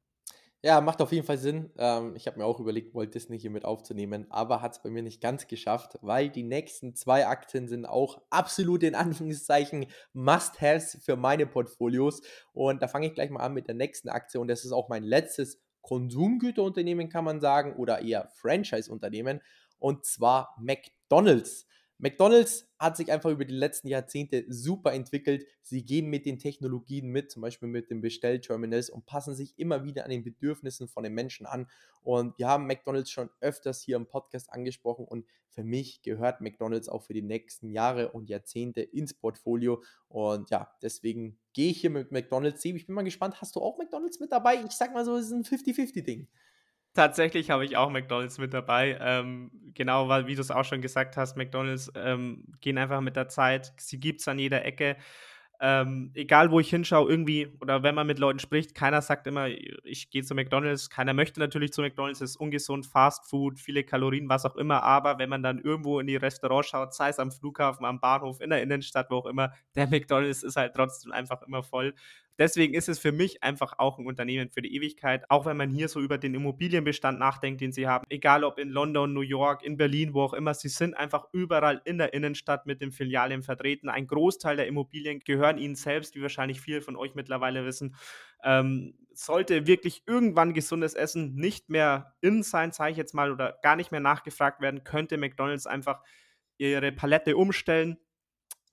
Ja, 0.65 0.81
macht 0.81 1.03
auf 1.03 1.13
jeden 1.13 1.27
Fall 1.27 1.37
Sinn. 1.37 1.71
Ähm, 1.77 2.17
ich 2.17 2.27
habe 2.27 2.39
mir 2.39 2.47
auch 2.47 2.59
überlegt, 2.59 2.95
Walt 2.95 3.15
Disney 3.15 3.39
hier 3.39 3.51
mit 3.51 3.67
aufzunehmen, 3.67 4.27
aber 4.31 4.63
hat 4.63 4.73
es 4.73 4.83
bei 4.83 4.89
mir 4.89 5.03
nicht 5.03 5.21
ganz 5.21 5.47
geschafft, 5.47 5.99
weil 6.01 6.31
die 6.31 6.43
nächsten 6.43 6.95
zwei 6.95 7.27
Aktien 7.27 7.69
sind 7.69 7.85
auch 7.85 8.23
absolut 8.31 8.83
in 8.83 8.95
Anführungszeichen 8.95 9.85
Must-Haves 10.15 11.03
für 11.05 11.17
meine 11.17 11.45
Portfolios. 11.45 12.23
Und 12.55 12.81
da 12.81 12.89
fange 12.89 13.09
ich 13.09 13.15
gleich 13.15 13.29
mal 13.29 13.41
an 13.41 13.53
mit 13.53 13.69
der 13.69 13.75
nächsten 13.75 14.09
Aktie 14.09 14.41
und 14.41 14.49
das 14.49 14.65
ist 14.65 14.73
auch 14.73 14.89
mein 14.89 15.03
letztes 15.03 15.61
Konsumgüterunternehmen, 15.85 17.09
kann 17.09 17.25
man 17.25 17.41
sagen, 17.41 17.77
oder 17.77 18.03
eher 18.03 18.29
Franchise-Unternehmen, 18.35 19.41
und 19.79 20.05
zwar 20.05 20.57
McDonald's. 20.61 21.69
McDonald's 21.99 22.67
hat 22.79 22.97
sich 22.97 23.11
einfach 23.13 23.31
über 23.31 23.45
die 23.45 23.55
letzten 23.55 23.89
Jahrzehnte 23.89 24.45
super 24.49 24.93
entwickelt. 24.93 25.47
Sie 25.63 25.85
gehen 25.85 26.11
mit 26.11 26.27
den 26.27 26.39
Technologien 26.39 27.09
mit, 27.09 27.31
zum 27.31 27.43
Beispiel 27.43 27.69
mit 27.69 27.91
den 27.91 28.01
Bestellterminals 28.01 28.91
und 28.91 29.07
passen 29.07 29.35
sich 29.35 29.59
immer 29.59 29.85
wieder 29.85 30.05
an 30.05 30.11
den 30.11 30.25
Bedürfnissen 30.25 30.89
von 30.89 31.05
den 31.05 31.15
Menschen 31.15 31.47
an. 31.47 31.69
Und 32.03 32.37
wir 32.39 32.49
haben 32.49 32.67
McDonald's 32.67 33.11
schon 33.11 33.31
öfters 33.41 33.81
hier 33.81 33.97
im 33.97 34.07
Podcast 34.07 34.53
angesprochen 34.53 35.07
und 35.07 35.25
für 35.49 35.63
mich 35.63 36.03
gehört 36.03 36.41
McDonald's 36.41 36.89
auch 36.89 37.03
für 37.05 37.15
die 37.15 37.23
nächsten 37.23 37.71
Jahre 37.71 38.11
und 38.11 38.29
Jahrzehnte 38.29 38.83
ins 38.83 39.15
Portfolio. 39.15 39.83
Und 40.09 40.51
ja, 40.51 40.75
deswegen 40.83 41.39
gehe 41.53 41.71
ich 41.71 41.81
hier 41.81 41.91
mit 41.91 42.11
McDonald's. 42.11 42.65
Ich 42.65 42.87
bin 42.87 42.95
mal 42.95 43.03
gespannt, 43.03 43.41
hast 43.41 43.55
du 43.55 43.61
auch 43.61 43.79
McDonald's 43.79 44.19
mit 44.19 44.33
dabei? 44.33 44.63
Ich 44.65 44.73
sag 44.73 44.93
mal 44.93 45.05
so, 45.05 45.17
es 45.17 45.27
ist 45.27 45.33
ein 45.33 45.45
50-50-Ding. 45.45 46.29
Tatsächlich 46.95 47.51
habe 47.51 47.65
ich 47.65 47.77
auch 47.77 47.91
McDonalds 47.91 48.39
mit 48.39 48.55
dabei. 48.55 48.97
Ähm, 49.01 49.51
genau, 49.75 50.09
weil, 50.09 50.29
wie 50.29 50.37
du 50.37 50.41
es 50.41 50.53
auch 50.53 50.65
schon 50.65 50.81
gesagt 50.81 51.17
hast, 51.17 51.37
McDonalds 51.37 51.91
ähm, 51.97 52.45
gehen 52.61 52.79
einfach 52.79 53.01
mit 53.01 53.17
der 53.17 53.29
Zeit. 53.29 53.73
Sie 53.79 53.99
gibt 53.99 54.21
es 54.21 54.29
an 54.29 54.39
jeder 54.39 54.65
Ecke. 54.65 54.97
Ähm, 55.61 56.11
egal, 56.15 56.51
wo 56.53 56.61
ich 56.61 56.71
hinschaue, 56.71 57.09
irgendwie, 57.09 57.49
oder 57.61 57.83
wenn 57.83 57.95
man 57.95 58.07
mit 58.07 58.19
Leuten 58.19 58.39
spricht, 58.39 58.75
keiner 58.75 59.03
sagt 59.03 59.27
immer, 59.27 59.49
ich 59.49 60.11
gehe 60.11 60.23
zu 60.23 60.35
McDonalds. 60.35 60.89
Keiner 60.91 61.15
möchte 61.15 61.41
natürlich 61.41 61.73
zu 61.73 61.81
McDonalds, 61.81 62.21
es 62.21 62.33
ist 62.33 62.37
ungesund, 62.37 62.87
Fast 62.87 63.29
Food, 63.29 63.59
viele 63.59 63.83
Kalorien, 63.83 64.29
was 64.29 64.45
auch 64.45 64.57
immer. 64.57 64.83
Aber 64.85 65.19
wenn 65.19 65.29
man 65.31 65.43
dann 65.43 65.59
irgendwo 65.59 65.99
in 66.01 66.07
die 66.07 66.17
Restaurants 66.17 66.69
schaut, 66.69 66.95
sei 66.95 67.09
es 67.09 67.19
am 67.19 67.33
Flughafen, 67.33 67.87
am 67.87 67.99
Bahnhof, 68.01 68.41
in 68.41 68.51
der 68.51 68.63
Innenstadt, 68.63 69.11
wo 69.11 69.17
auch 69.17 69.27
immer, 69.27 69.53
der 69.75 69.87
McDonalds 69.91 70.45
ist 70.45 70.57
halt 70.57 70.75
trotzdem 70.75 71.11
einfach 71.13 71.43
immer 71.43 71.63
voll. 71.65 71.95
Deswegen 72.39 72.75
ist 72.75 72.89
es 72.89 72.99
für 72.99 73.13
mich 73.13 73.43
einfach 73.43 73.79
auch 73.79 73.99
ein 73.99 74.07
Unternehmen 74.07 74.51
für 74.51 74.61
die 74.61 74.75
Ewigkeit, 74.75 75.31
auch 75.31 75.47
wenn 75.47 75.57
man 75.57 75.71
hier 75.71 75.89
so 75.89 76.01
über 76.01 76.19
den 76.19 76.35
Immobilienbestand 76.35 77.19
nachdenkt, 77.19 77.61
den 77.61 77.73
sie 77.73 77.87
haben. 77.87 78.05
Egal 78.09 78.43
ob 78.43 78.59
in 78.59 78.71
London, 78.71 79.13
New 79.13 79.21
York, 79.21 79.63
in 79.63 79.77
Berlin, 79.77 80.15
wo 80.15 80.23
auch 80.23 80.35
immer, 80.35 80.53
sie 80.55 80.69
sind 80.69 80.95
einfach 80.95 81.27
überall 81.33 81.81
in 81.85 81.99
der 81.99 82.13
Innenstadt 82.13 82.67
mit 82.67 82.81
den 82.81 82.91
Filialen 82.91 83.43
vertreten. 83.43 83.89
Ein 83.89 84.07
Großteil 84.07 84.57
der 84.57 84.67
Immobilien 84.67 85.21
gehören 85.21 85.59
ihnen 85.59 85.77
selbst, 85.77 86.17
wie 86.17 86.23
wahrscheinlich 86.23 86.61
viele 86.61 86.83
von 86.83 86.97
euch 86.97 87.15
mittlerweile 87.15 87.65
wissen. 87.65 87.95
Ähm, 88.43 88.95
sollte 89.13 89.67
wirklich 89.67 90.03
irgendwann 90.07 90.55
gesundes 90.55 90.95
Essen 90.95 91.37
nicht 91.37 91.71
mehr 91.71 92.15
in 92.21 92.43
sein, 92.43 92.73
sage 92.73 92.91
ich 92.91 92.97
jetzt 92.97 93.15
mal, 93.15 93.31
oder 93.31 93.59
gar 93.63 93.77
nicht 93.77 93.93
mehr 93.93 94.01
nachgefragt 94.01 94.61
werden, 94.61 94.83
könnte 94.83 95.19
McDonald's 95.19 95.67
einfach 95.67 96.03
ihre 96.59 96.93
Palette 96.93 97.37
umstellen. 97.37 97.99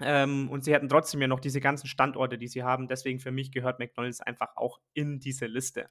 Ähm, 0.03 0.49
und 0.49 0.63
sie 0.63 0.73
hätten 0.73 0.89
trotzdem 0.89 1.21
ja 1.21 1.27
noch 1.27 1.39
diese 1.39 1.61
ganzen 1.61 1.87
Standorte, 1.87 2.37
die 2.37 2.47
sie 2.47 2.63
haben. 2.63 2.87
Deswegen 2.87 3.19
für 3.19 3.31
mich 3.31 3.51
gehört 3.51 3.79
McDonald's 3.79 4.21
einfach 4.21 4.55
auch 4.55 4.79
in 4.93 5.19
diese 5.19 5.45
Liste. 5.45 5.89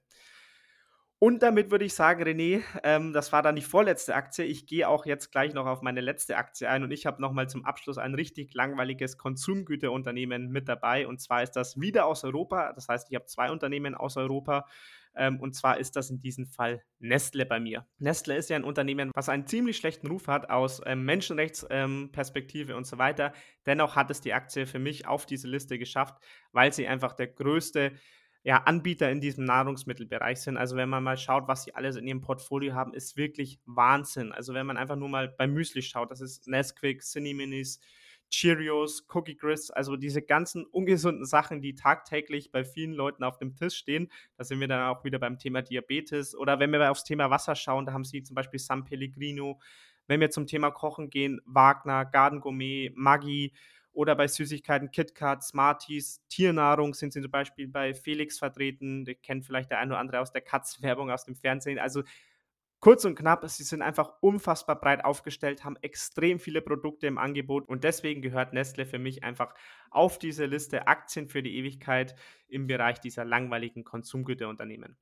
Und 1.23 1.43
damit 1.43 1.71
würde 1.71 1.85
ich 1.85 1.93
sagen, 1.93 2.23
René, 2.23 2.63
ähm, 2.83 3.13
das 3.13 3.31
war 3.31 3.43
dann 3.43 3.55
die 3.55 3.61
vorletzte 3.61 4.15
Aktie. 4.15 4.47
Ich 4.47 4.67
gehe 4.67 4.89
auch 4.89 5.05
jetzt 5.05 5.31
gleich 5.31 5.53
noch 5.53 5.67
auf 5.67 5.83
meine 5.83 6.01
letzte 6.01 6.39
Aktie 6.39 6.67
ein 6.67 6.83
und 6.83 6.93
ich 6.93 7.05
habe 7.05 7.21
nochmal 7.21 7.47
zum 7.47 7.67
Abschluss 7.67 7.99
ein 7.99 8.15
richtig 8.15 8.55
langweiliges 8.55 9.19
Konsumgüterunternehmen 9.19 10.49
mit 10.49 10.67
dabei. 10.67 11.07
Und 11.07 11.21
zwar 11.21 11.43
ist 11.43 11.53
das 11.57 11.79
wieder 11.79 12.07
aus 12.07 12.25
Europa. 12.25 12.73
Das 12.73 12.89
heißt, 12.89 13.09
ich 13.11 13.17
habe 13.17 13.27
zwei 13.27 13.51
Unternehmen 13.51 13.95
aus 13.95 14.17
Europa. 14.17 14.67
Ähm, 15.17 15.41
und 15.41 15.55
zwar 15.55 15.79
ist 15.79 15.97
das 15.97 16.11
in 16.11 16.21
diesem 16.21 16.47
Fall 16.47 16.83
Nestle 16.99 17.47
bei 17.47 17.61
mir. 17.61 17.87
Nestle 17.99 18.37
ist 18.37 18.51
ja 18.51 18.57
ein 18.57 18.65
Unternehmen, 18.65 19.11
was 19.15 19.29
einen 19.29 19.47
ziemlich 19.47 19.77
schlechten 19.77 20.07
Ruf 20.07 20.29
hat 20.29 20.51
aus 20.51 20.81
ähm, 20.87 21.05
Menschenrechtsperspektive 21.05 22.73
ähm, 22.73 22.79
und 22.79 22.87
so 22.87 22.99
weiter. 22.99 23.33
Dennoch 23.67 23.97
hat 23.97 24.11
es 24.11 24.21
die 24.21 24.33
Aktie 24.33 24.67
für 24.67 24.79
mich 24.79 25.07
auf 25.07 25.27
diese 25.27 25.49
Liste 25.49 25.79
geschafft, 25.79 26.17
weil 26.53 26.73
sie 26.73 26.87
einfach 26.87 27.13
der 27.13 27.29
größte 27.29 27.93
ja, 28.43 28.59
Anbieter 28.59 29.11
in 29.11 29.21
diesem 29.21 29.45
Nahrungsmittelbereich 29.45 30.41
sind. 30.41 30.57
Also 30.57 30.77
wenn 30.77 30.89
man 30.89 31.03
mal 31.03 31.19
schaut, 31.19 31.47
was 31.47 31.65
sie 31.65 31.75
alles 31.75 31.97
in 31.97 32.07
ihrem 32.07 32.23
Portfolio 32.23 32.75
haben, 32.75 32.95
ist 32.95 33.17
wirklich 33.17 33.61
Wahnsinn. 33.67 34.33
Also 34.33 34.55
wenn 34.55 34.67
man 34.67 34.79
einfach 34.79 34.97
nur 34.97 35.09
mal 35.09 35.29
beim 35.29 35.53
Müsli 35.53 35.83
schaut, 35.83 36.11
das 36.11 36.21
ist 36.21 36.49
Nesquik, 36.49 37.03
Cineminis, 37.03 37.81
Cheerios, 38.31 39.07
Cookie 39.13 39.37
Crisps, 39.37 39.71
also 39.71 39.97
diese 39.97 40.23
ganzen 40.23 40.65
ungesunden 40.65 41.25
Sachen, 41.25 41.61
die 41.61 41.75
tagtäglich 41.75 42.53
bei 42.53 42.65
vielen 42.65 42.93
Leuten 42.93 43.25
auf 43.25 43.39
dem 43.39 43.57
Tisch 43.57 43.77
stehen. 43.77 44.11
Da 44.37 44.45
sind 44.45 44.61
wir 44.61 44.69
dann 44.69 44.89
auch 44.89 45.05
wieder 45.05 45.19
beim 45.19 45.39
Thema 45.39 45.63
Diabetes. 45.63 46.35
Oder 46.37 46.61
wenn 46.61 46.71
wir 46.71 46.91
aufs 46.91 47.05
Thema 47.05 47.31
Wasser 47.31 47.57
schauen, 47.57 47.87
da 47.87 47.93
haben 47.93 48.05
sie 48.05 48.23
zum 48.23 48.35
Beispiel 48.35 48.61
San 48.61 48.85
Pellegrino. 48.85 49.61
Wenn 50.07 50.21
wir 50.21 50.31
zum 50.31 50.47
Thema 50.47 50.71
Kochen 50.71 51.11
gehen, 51.11 51.41
Wagner, 51.45 52.05
Garden 52.05 52.41
Gourmet, 52.41 52.93
Maggi 52.95 53.53
oder 53.93 54.15
bei 54.15 54.29
Süßigkeiten 54.29 54.91
KitKat, 54.93 55.43
Smarties, 55.43 56.23
Tiernahrung 56.29 56.95
sind 56.95 57.13
sie 57.13 57.21
zum 57.21 57.31
Beispiel 57.31 57.69
bei 57.69 57.95
Felix 57.95 58.39
vertreten. 58.39 59.05
Die 59.05 59.17
kennt 59.17 59.45
vielleicht 59.45 59.71
der 59.71 59.79
eine 59.79 59.93
oder 59.93 60.01
andere 60.01 60.21
aus 60.21 60.33
der 60.33 60.43
Katz-Werbung 60.43 61.11
aus 61.11 61.25
dem 61.25 61.35
Fernsehen. 61.35 61.79
Also 61.79 62.03
kurz 62.81 63.05
und 63.05 63.15
knapp, 63.15 63.49
sie 63.49 63.63
sind 63.63 63.83
einfach 63.83 64.15
unfassbar 64.21 64.81
breit 64.81 65.05
aufgestellt, 65.05 65.65
haben 65.65 65.77
extrem 65.83 66.39
viele 66.39 66.63
Produkte 66.63 67.07
im 67.07 67.19
Angebot 67.19 67.69
und 67.69 67.85
deswegen 67.85 68.23
gehört 68.23 68.53
Nestle 68.53 68.87
für 68.87 68.99
mich 68.99 69.23
einfach 69.23 69.55
auf 69.91 70.19
diese 70.19 70.47
Liste 70.47 70.89
Aktien 70.89 71.29
für 71.29 71.43
die 71.43 71.57
Ewigkeit 71.57 72.15
im 72.49 72.67
Bereich 72.67 73.01
dieser 73.01 73.25
langweiligen 73.25 73.85
Konsumgüterunternehmen. 73.85 74.97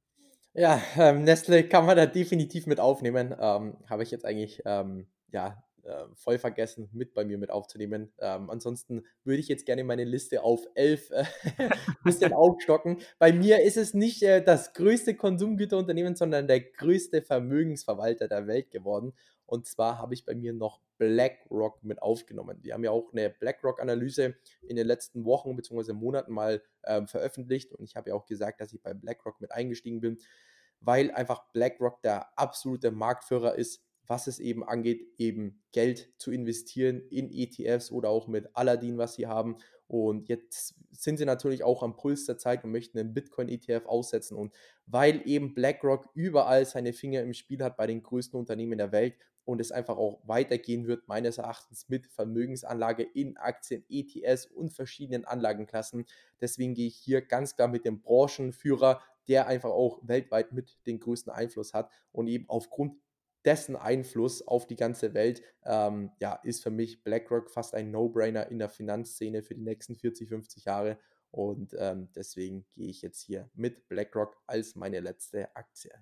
Ja, 0.54 0.82
ähm, 0.96 1.24
Nestle 1.24 1.68
kann 1.68 1.86
man 1.86 1.96
da 1.96 2.06
definitiv 2.06 2.66
mit 2.66 2.80
aufnehmen. 2.80 3.34
Ähm, 3.38 3.76
Habe 3.88 4.02
ich 4.02 4.10
jetzt 4.10 4.24
eigentlich 4.24 4.62
ähm, 4.64 5.06
ja, 5.30 5.62
äh, 5.84 6.04
voll 6.14 6.38
vergessen, 6.38 6.88
mit 6.92 7.14
bei 7.14 7.24
mir 7.24 7.38
mit 7.38 7.50
aufzunehmen. 7.50 8.12
Ähm, 8.18 8.50
ansonsten 8.50 9.04
würde 9.24 9.40
ich 9.40 9.48
jetzt 9.48 9.66
gerne 9.66 9.84
meine 9.84 10.04
Liste 10.04 10.42
auf 10.42 10.66
11 10.74 11.10
äh, 11.10 11.24
bisschen 12.04 12.32
aufstocken. 12.32 12.98
Bei 13.18 13.32
mir 13.32 13.62
ist 13.62 13.76
es 13.76 13.94
nicht 13.94 14.22
äh, 14.22 14.42
das 14.42 14.72
größte 14.74 15.14
Konsumgüterunternehmen, 15.16 16.16
sondern 16.16 16.46
der 16.46 16.60
größte 16.60 17.22
Vermögensverwalter 17.22 18.28
der 18.28 18.46
Welt 18.46 18.70
geworden. 18.70 19.14
Und 19.46 19.66
zwar 19.66 19.98
habe 19.98 20.12
ich 20.12 20.26
bei 20.26 20.34
mir 20.34 20.52
noch 20.52 20.82
BlackRock 20.98 21.82
mit 21.82 22.02
aufgenommen. 22.02 22.60
Die 22.60 22.74
haben 22.74 22.84
ja 22.84 22.90
auch 22.90 23.12
eine 23.12 23.30
BlackRock-Analyse 23.30 24.34
in 24.60 24.76
den 24.76 24.86
letzten 24.86 25.24
Wochen 25.24 25.56
bzw. 25.56 25.94
Monaten 25.94 26.32
mal 26.32 26.62
ähm, 26.84 27.06
veröffentlicht. 27.06 27.72
Und 27.72 27.84
ich 27.84 27.96
habe 27.96 28.10
ja 28.10 28.14
auch 28.14 28.26
gesagt, 28.26 28.60
dass 28.60 28.74
ich 28.74 28.82
bei 28.82 28.92
BlackRock 28.92 29.40
mit 29.40 29.52
eingestiegen 29.52 30.00
bin, 30.00 30.18
weil 30.80 31.10
einfach 31.12 31.50
BlackRock 31.52 32.02
der 32.02 32.38
absolute 32.38 32.90
Marktführer 32.90 33.54
ist 33.54 33.82
was 34.08 34.26
es 34.26 34.40
eben 34.40 34.64
angeht, 34.64 35.06
eben 35.18 35.62
Geld 35.72 36.10
zu 36.18 36.32
investieren 36.32 37.02
in 37.10 37.30
ETFs 37.30 37.92
oder 37.92 38.08
auch 38.08 38.26
mit 38.26 38.48
Aladdin, 38.54 38.98
was 38.98 39.14
sie 39.14 39.26
haben. 39.26 39.58
Und 39.86 40.28
jetzt 40.28 40.74
sind 40.90 41.18
sie 41.18 41.24
natürlich 41.24 41.62
auch 41.62 41.82
am 41.82 41.96
Puls 41.96 42.24
der 42.26 42.38
Zeit 42.38 42.64
und 42.64 42.72
möchten 42.72 42.98
einen 42.98 43.14
Bitcoin-ETF 43.14 43.86
aussetzen. 43.86 44.36
Und 44.36 44.52
weil 44.86 45.22
eben 45.26 45.54
BlackRock 45.54 46.08
überall 46.14 46.64
seine 46.64 46.92
Finger 46.92 47.22
im 47.22 47.34
Spiel 47.34 47.62
hat 47.62 47.76
bei 47.76 47.86
den 47.86 48.02
größten 48.02 48.38
Unternehmen 48.38 48.78
der 48.78 48.92
Welt 48.92 49.14
und 49.44 49.60
es 49.60 49.72
einfach 49.72 49.96
auch 49.96 50.20
weitergehen 50.24 50.86
wird, 50.86 51.08
meines 51.08 51.38
Erachtens 51.38 51.88
mit 51.88 52.06
Vermögensanlage 52.06 53.02
in 53.02 53.38
Aktien, 53.38 53.82
ETFs 53.88 54.44
und 54.44 54.74
verschiedenen 54.74 55.24
Anlagenklassen. 55.24 56.04
Deswegen 56.40 56.74
gehe 56.74 56.88
ich 56.88 56.96
hier 56.96 57.22
ganz 57.22 57.56
klar 57.56 57.68
mit 57.68 57.86
dem 57.86 58.02
Branchenführer, 58.02 59.00
der 59.26 59.46
einfach 59.46 59.70
auch 59.70 60.00
weltweit 60.02 60.52
mit 60.52 60.76
den 60.86 60.98
größten 61.00 61.32
Einfluss 61.32 61.72
hat 61.72 61.90
und 62.12 62.26
eben 62.26 62.44
aufgrund 62.48 62.96
dessen 63.44 63.76
Einfluss 63.76 64.46
auf 64.46 64.66
die 64.66 64.76
ganze 64.76 65.14
Welt, 65.14 65.42
ähm, 65.64 66.10
ja, 66.20 66.34
ist 66.42 66.62
für 66.62 66.70
mich 66.70 67.02
BlackRock 67.02 67.50
fast 67.50 67.74
ein 67.74 67.90
No-Brainer 67.90 68.48
in 68.50 68.58
der 68.58 68.68
Finanzszene 68.68 69.42
für 69.42 69.54
die 69.54 69.62
nächsten 69.62 69.96
40, 69.96 70.28
50 70.28 70.64
Jahre. 70.64 70.98
Und 71.30 71.74
ähm, 71.78 72.08
deswegen 72.14 72.66
gehe 72.74 72.88
ich 72.88 73.02
jetzt 73.02 73.20
hier 73.20 73.50
mit 73.54 73.88
BlackRock 73.88 74.36
als 74.46 74.74
meine 74.74 75.00
letzte 75.00 75.54
Aktie. 75.54 75.92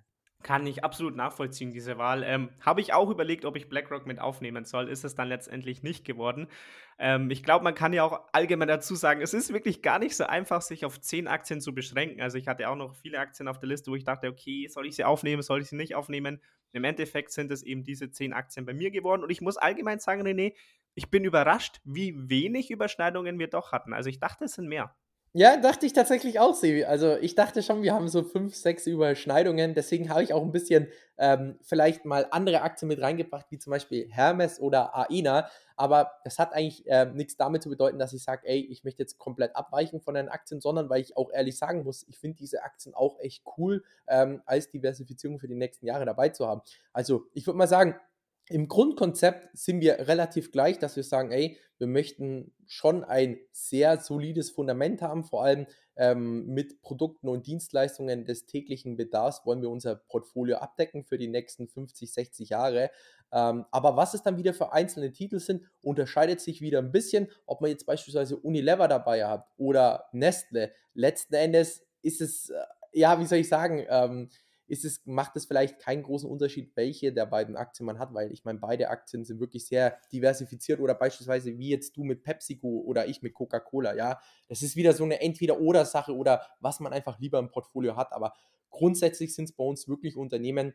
Kann 0.43 0.67
ich 0.67 0.83
absolut 0.83 1.15
nachvollziehen, 1.15 1.71
diese 1.71 1.97
Wahl. 1.97 2.23
Ähm, 2.23 2.49
Habe 2.61 2.79
ich 2.79 2.93
auch 2.93 3.09
überlegt, 3.09 3.43
ob 3.43 3.55
ich 3.55 3.69
BlackRock 3.69 4.05
mit 4.05 4.19
aufnehmen 4.19 4.65
soll. 4.65 4.87
Ist 4.87 5.03
es 5.03 5.15
dann 5.15 5.27
letztendlich 5.27 5.81
nicht 5.81 6.05
geworden. 6.05 6.47
Ähm, 6.99 7.31
ich 7.31 7.43
glaube, 7.43 7.63
man 7.63 7.73
kann 7.73 7.91
ja 7.91 8.03
auch 8.03 8.21
allgemein 8.33 8.67
dazu 8.67 8.95
sagen, 8.95 9.21
es 9.21 9.33
ist 9.33 9.51
wirklich 9.51 9.81
gar 9.81 9.97
nicht 9.97 10.15
so 10.15 10.25
einfach, 10.25 10.61
sich 10.61 10.85
auf 10.85 11.01
zehn 11.01 11.27
Aktien 11.27 11.59
zu 11.59 11.73
beschränken. 11.73 12.21
Also 12.21 12.37
ich 12.37 12.47
hatte 12.47 12.69
auch 12.69 12.75
noch 12.75 12.95
viele 12.95 13.19
Aktien 13.19 13.47
auf 13.47 13.57
der 13.57 13.69
Liste, 13.69 13.89
wo 13.89 13.95
ich 13.95 14.03
dachte, 14.03 14.27
okay, 14.27 14.67
soll 14.67 14.85
ich 14.85 14.95
sie 14.95 15.03
aufnehmen, 15.03 15.41
soll 15.41 15.61
ich 15.61 15.69
sie 15.69 15.75
nicht 15.75 15.95
aufnehmen? 15.95 16.39
Im 16.71 16.83
Endeffekt 16.83 17.31
sind 17.31 17.51
es 17.51 17.63
eben 17.63 17.83
diese 17.83 18.11
zehn 18.11 18.33
Aktien 18.33 18.65
bei 18.65 18.73
mir 18.73 18.91
geworden. 18.91 19.23
Und 19.23 19.29
ich 19.29 19.41
muss 19.41 19.57
allgemein 19.57 19.99
sagen, 19.99 20.21
René, 20.21 20.53
ich 20.95 21.09
bin 21.09 21.23
überrascht, 21.23 21.79
wie 21.83 22.29
wenig 22.29 22.71
Überschneidungen 22.71 23.39
wir 23.39 23.47
doch 23.47 23.71
hatten. 23.71 23.93
Also 23.93 24.09
ich 24.09 24.19
dachte, 24.19 24.45
es 24.45 24.53
sind 24.53 24.67
mehr. 24.67 24.95
Ja, 25.39 25.55
dachte 25.55 25.85
ich 25.85 25.93
tatsächlich 25.93 26.39
auch, 26.39 26.55
Sevi. 26.55 26.85
Also 26.85 27.15
ich 27.15 27.35
dachte 27.35 27.61
schon, 27.61 27.83
wir 27.83 27.93
haben 27.93 28.07
so 28.07 28.23
fünf, 28.23 28.55
sechs 28.55 28.87
Überschneidungen. 28.87 29.75
Deswegen 29.75 30.09
habe 30.09 30.23
ich 30.23 30.33
auch 30.33 30.41
ein 30.41 30.51
bisschen 30.51 30.87
ähm, 31.19 31.59
vielleicht 31.61 32.05
mal 32.05 32.25
andere 32.31 32.63
Aktien 32.63 32.87
mit 32.87 32.99
reingebracht, 32.99 33.45
wie 33.51 33.59
zum 33.59 33.69
Beispiel 33.69 34.07
Hermes 34.09 34.59
oder 34.59 34.95
AINA. 34.95 35.47
Aber 35.75 36.13
das 36.23 36.39
hat 36.39 36.53
eigentlich 36.53 36.87
äh, 36.87 37.05
nichts 37.05 37.37
damit 37.37 37.61
zu 37.61 37.69
bedeuten, 37.69 37.99
dass 37.99 38.13
ich 38.13 38.23
sage, 38.23 38.47
ey, 38.47 38.61
ich 38.61 38.83
möchte 38.83 39.03
jetzt 39.03 39.19
komplett 39.19 39.55
abweichen 39.55 40.01
von 40.01 40.15
den 40.15 40.27
Aktien, 40.27 40.59
sondern 40.59 40.89
weil 40.89 41.01
ich 41.01 41.15
auch 41.15 41.29
ehrlich 41.31 41.55
sagen 41.55 41.83
muss, 41.83 42.03
ich 42.07 42.17
finde 42.17 42.37
diese 42.37 42.63
Aktien 42.63 42.95
auch 42.95 43.19
echt 43.19 43.43
cool, 43.59 43.83
ähm, 44.07 44.41
als 44.47 44.71
Diversifizierung 44.71 45.37
für 45.37 45.47
die 45.47 45.53
nächsten 45.53 45.85
Jahre 45.85 46.05
dabei 46.05 46.29
zu 46.29 46.47
haben. 46.47 46.61
Also 46.93 47.27
ich 47.35 47.45
würde 47.45 47.59
mal 47.59 47.67
sagen, 47.67 47.95
im 48.49 48.67
Grundkonzept 48.67 49.49
sind 49.57 49.81
wir 49.81 50.07
relativ 50.07 50.51
gleich, 50.51 50.79
dass 50.79 50.95
wir 50.95 51.03
sagen, 51.03 51.31
ey, 51.31 51.57
wir 51.77 51.87
möchten 51.87 52.53
schon 52.65 53.03
ein 53.03 53.37
sehr 53.51 53.99
solides 53.99 54.51
Fundament 54.51 55.01
haben, 55.01 55.23
vor 55.23 55.43
allem 55.43 55.67
ähm, 55.95 56.45
mit 56.47 56.81
Produkten 56.81 57.27
und 57.27 57.47
Dienstleistungen 57.47 58.25
des 58.25 58.45
täglichen 58.45 58.97
Bedarfs 58.97 59.45
wollen 59.45 59.61
wir 59.61 59.69
unser 59.69 59.95
Portfolio 59.95 60.57
abdecken 60.57 61.03
für 61.03 61.17
die 61.17 61.27
nächsten 61.27 61.67
50, 61.67 62.13
60 62.13 62.49
Jahre. 62.49 62.91
Ähm, 63.31 63.65
aber 63.71 63.97
was 63.97 64.13
es 64.13 64.23
dann 64.23 64.37
wieder 64.37 64.53
für 64.53 64.71
einzelne 64.71 65.11
Titel 65.11 65.39
sind, 65.39 65.63
unterscheidet 65.81 66.39
sich 66.39 66.61
wieder 66.61 66.79
ein 66.79 66.91
bisschen, 66.91 67.27
ob 67.45 67.61
man 67.61 67.69
jetzt 67.69 67.85
beispielsweise 67.85 68.37
Unilever 68.37 68.87
dabei 68.87 69.25
hat 69.25 69.45
oder 69.57 70.05
Nestle. 70.13 70.71
Letzten 70.93 71.35
Endes 71.35 71.83
ist 72.01 72.21
es, 72.21 72.49
äh, 72.49 72.63
ja, 72.93 73.19
wie 73.19 73.25
soll 73.25 73.39
ich 73.39 73.49
sagen, 73.49 73.85
ähm, 73.89 74.29
ist 74.67 74.85
es, 74.85 75.01
macht 75.05 75.35
es 75.35 75.45
vielleicht 75.45 75.79
keinen 75.79 76.03
großen 76.03 76.29
Unterschied, 76.29 76.71
welche 76.75 77.13
der 77.13 77.25
beiden 77.25 77.55
Aktien 77.55 77.85
man 77.85 77.99
hat, 77.99 78.13
weil 78.13 78.31
ich 78.31 78.43
meine, 78.43 78.59
beide 78.59 78.89
Aktien 78.89 79.23
sind 79.23 79.39
wirklich 79.39 79.65
sehr 79.65 79.97
diversifiziert 80.11 80.79
oder 80.79 80.93
beispielsweise 80.93 81.57
wie 81.57 81.69
jetzt 81.69 81.95
du 81.95 82.03
mit 82.03 82.23
PepsiCo 82.23 82.81
oder 82.85 83.07
ich 83.07 83.21
mit 83.21 83.33
Coca-Cola, 83.33 83.95
ja, 83.95 84.19
das 84.47 84.61
ist 84.61 84.75
wieder 84.75 84.93
so 84.93 85.03
eine 85.03 85.21
Entweder-Oder-Sache 85.21 86.15
oder 86.15 86.41
was 86.59 86.79
man 86.79 86.93
einfach 86.93 87.19
lieber 87.19 87.39
im 87.39 87.49
Portfolio 87.49 87.95
hat, 87.95 88.11
aber 88.11 88.33
grundsätzlich 88.69 89.33
sind 89.33 89.45
es 89.45 89.53
bei 89.53 89.63
uns 89.63 89.87
wirklich 89.87 90.17
Unternehmen, 90.17 90.73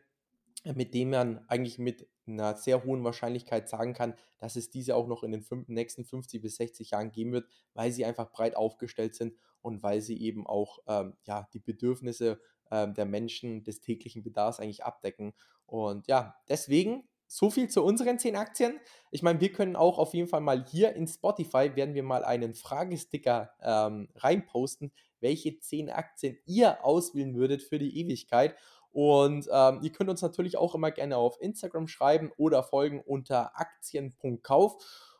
mit 0.63 0.93
denen 0.93 1.11
man 1.11 1.45
eigentlich 1.49 1.77
mit 1.77 2.07
einer 2.25 2.55
sehr 2.55 2.83
hohen 2.83 3.03
Wahrscheinlichkeit 3.03 3.67
sagen 3.67 3.93
kann, 3.93 4.15
dass 4.39 4.55
es 4.55 4.69
diese 4.69 4.95
auch 4.95 5.07
noch 5.07 5.23
in 5.23 5.31
den 5.31 5.41
fünf, 5.41 5.67
nächsten 5.67 6.05
50 6.05 6.41
bis 6.41 6.55
60 6.55 6.91
Jahren 6.91 7.11
geben 7.11 7.33
wird, 7.33 7.47
weil 7.73 7.91
sie 7.91 8.05
einfach 8.05 8.31
breit 8.31 8.55
aufgestellt 8.55 9.15
sind 9.15 9.35
und 9.61 9.83
weil 9.83 10.01
sie 10.01 10.21
eben 10.21 10.47
auch 10.47 10.79
ähm, 10.87 11.15
ja, 11.25 11.49
die 11.53 11.59
Bedürfnisse 11.59 12.39
äh, 12.69 12.87
der 12.91 13.05
Menschen 13.05 13.63
des 13.63 13.81
täglichen 13.81 14.23
Bedarfs 14.23 14.59
eigentlich 14.59 14.83
abdecken. 14.83 15.33
Und 15.65 16.07
ja, 16.07 16.35
deswegen 16.47 17.03
so 17.27 17.49
viel 17.49 17.67
zu 17.67 17.83
unseren 17.83 18.19
10 18.19 18.35
Aktien. 18.35 18.79
Ich 19.09 19.23
meine, 19.23 19.41
wir 19.41 19.51
können 19.51 19.75
auch 19.75 19.97
auf 19.97 20.13
jeden 20.13 20.27
Fall 20.27 20.41
mal 20.41 20.65
hier 20.65 20.93
in 20.93 21.07
Spotify, 21.07 21.75
werden 21.75 21.95
wir 21.95 22.03
mal 22.03 22.23
einen 22.23 22.53
Fragesticker 22.53 23.51
ähm, 23.61 24.09
reinposten, 24.15 24.91
welche 25.19 25.57
10 25.57 25.89
Aktien 25.89 26.37
ihr 26.45 26.85
auswählen 26.85 27.35
würdet 27.35 27.63
für 27.63 27.79
die 27.79 27.99
Ewigkeit. 27.99 28.55
Und 28.93 29.49
ähm, 29.51 29.79
ihr 29.81 29.91
könnt 29.91 30.09
uns 30.09 30.21
natürlich 30.21 30.57
auch 30.57 30.75
immer 30.75 30.91
gerne 30.91 31.17
auf 31.17 31.41
Instagram 31.41 31.87
schreiben 31.87 32.31
oder 32.37 32.63
folgen 32.63 33.01
unter 33.01 33.59
aktien.kauf. 33.59 34.77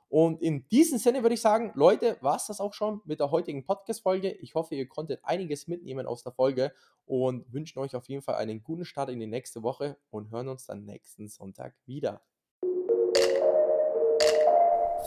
Und 0.09 0.43
in 0.43 0.67
diesem 0.69 0.99
Sinne 0.99 1.24
würde 1.24 1.34
ich 1.34 1.41
sagen, 1.41 1.71
Leute, 1.74 2.17
war 2.21 2.36
es 2.36 2.45
das 2.45 2.59
auch 2.59 2.76
schon 2.76 3.01
mit 3.03 3.19
der 3.19 3.32
heutigen 3.32 3.65
Podcast-Folge. 3.65 4.32
Ich 4.32 4.53
hoffe, 4.53 4.76
ihr 4.76 4.88
konntet 4.88 5.26
einiges 5.26 5.67
mitnehmen 5.67 6.05
aus 6.05 6.21
der 6.21 6.32
Folge 6.32 6.71
und 7.05 7.51
wünschen 7.51 7.80
euch 7.80 7.95
auf 7.95 8.07
jeden 8.07 8.21
Fall 8.21 8.36
einen 8.36 8.61
guten 8.61 8.86
Start 8.86 9.09
in 9.09 9.19
die 9.19 9.26
nächste 9.26 9.63
Woche 9.63 9.97
und 10.11 10.30
hören 10.30 10.49
uns 10.49 10.67
dann 10.67 10.86
nächsten 10.86 11.30
Sonntag 11.30 11.74
wieder. 11.88 12.21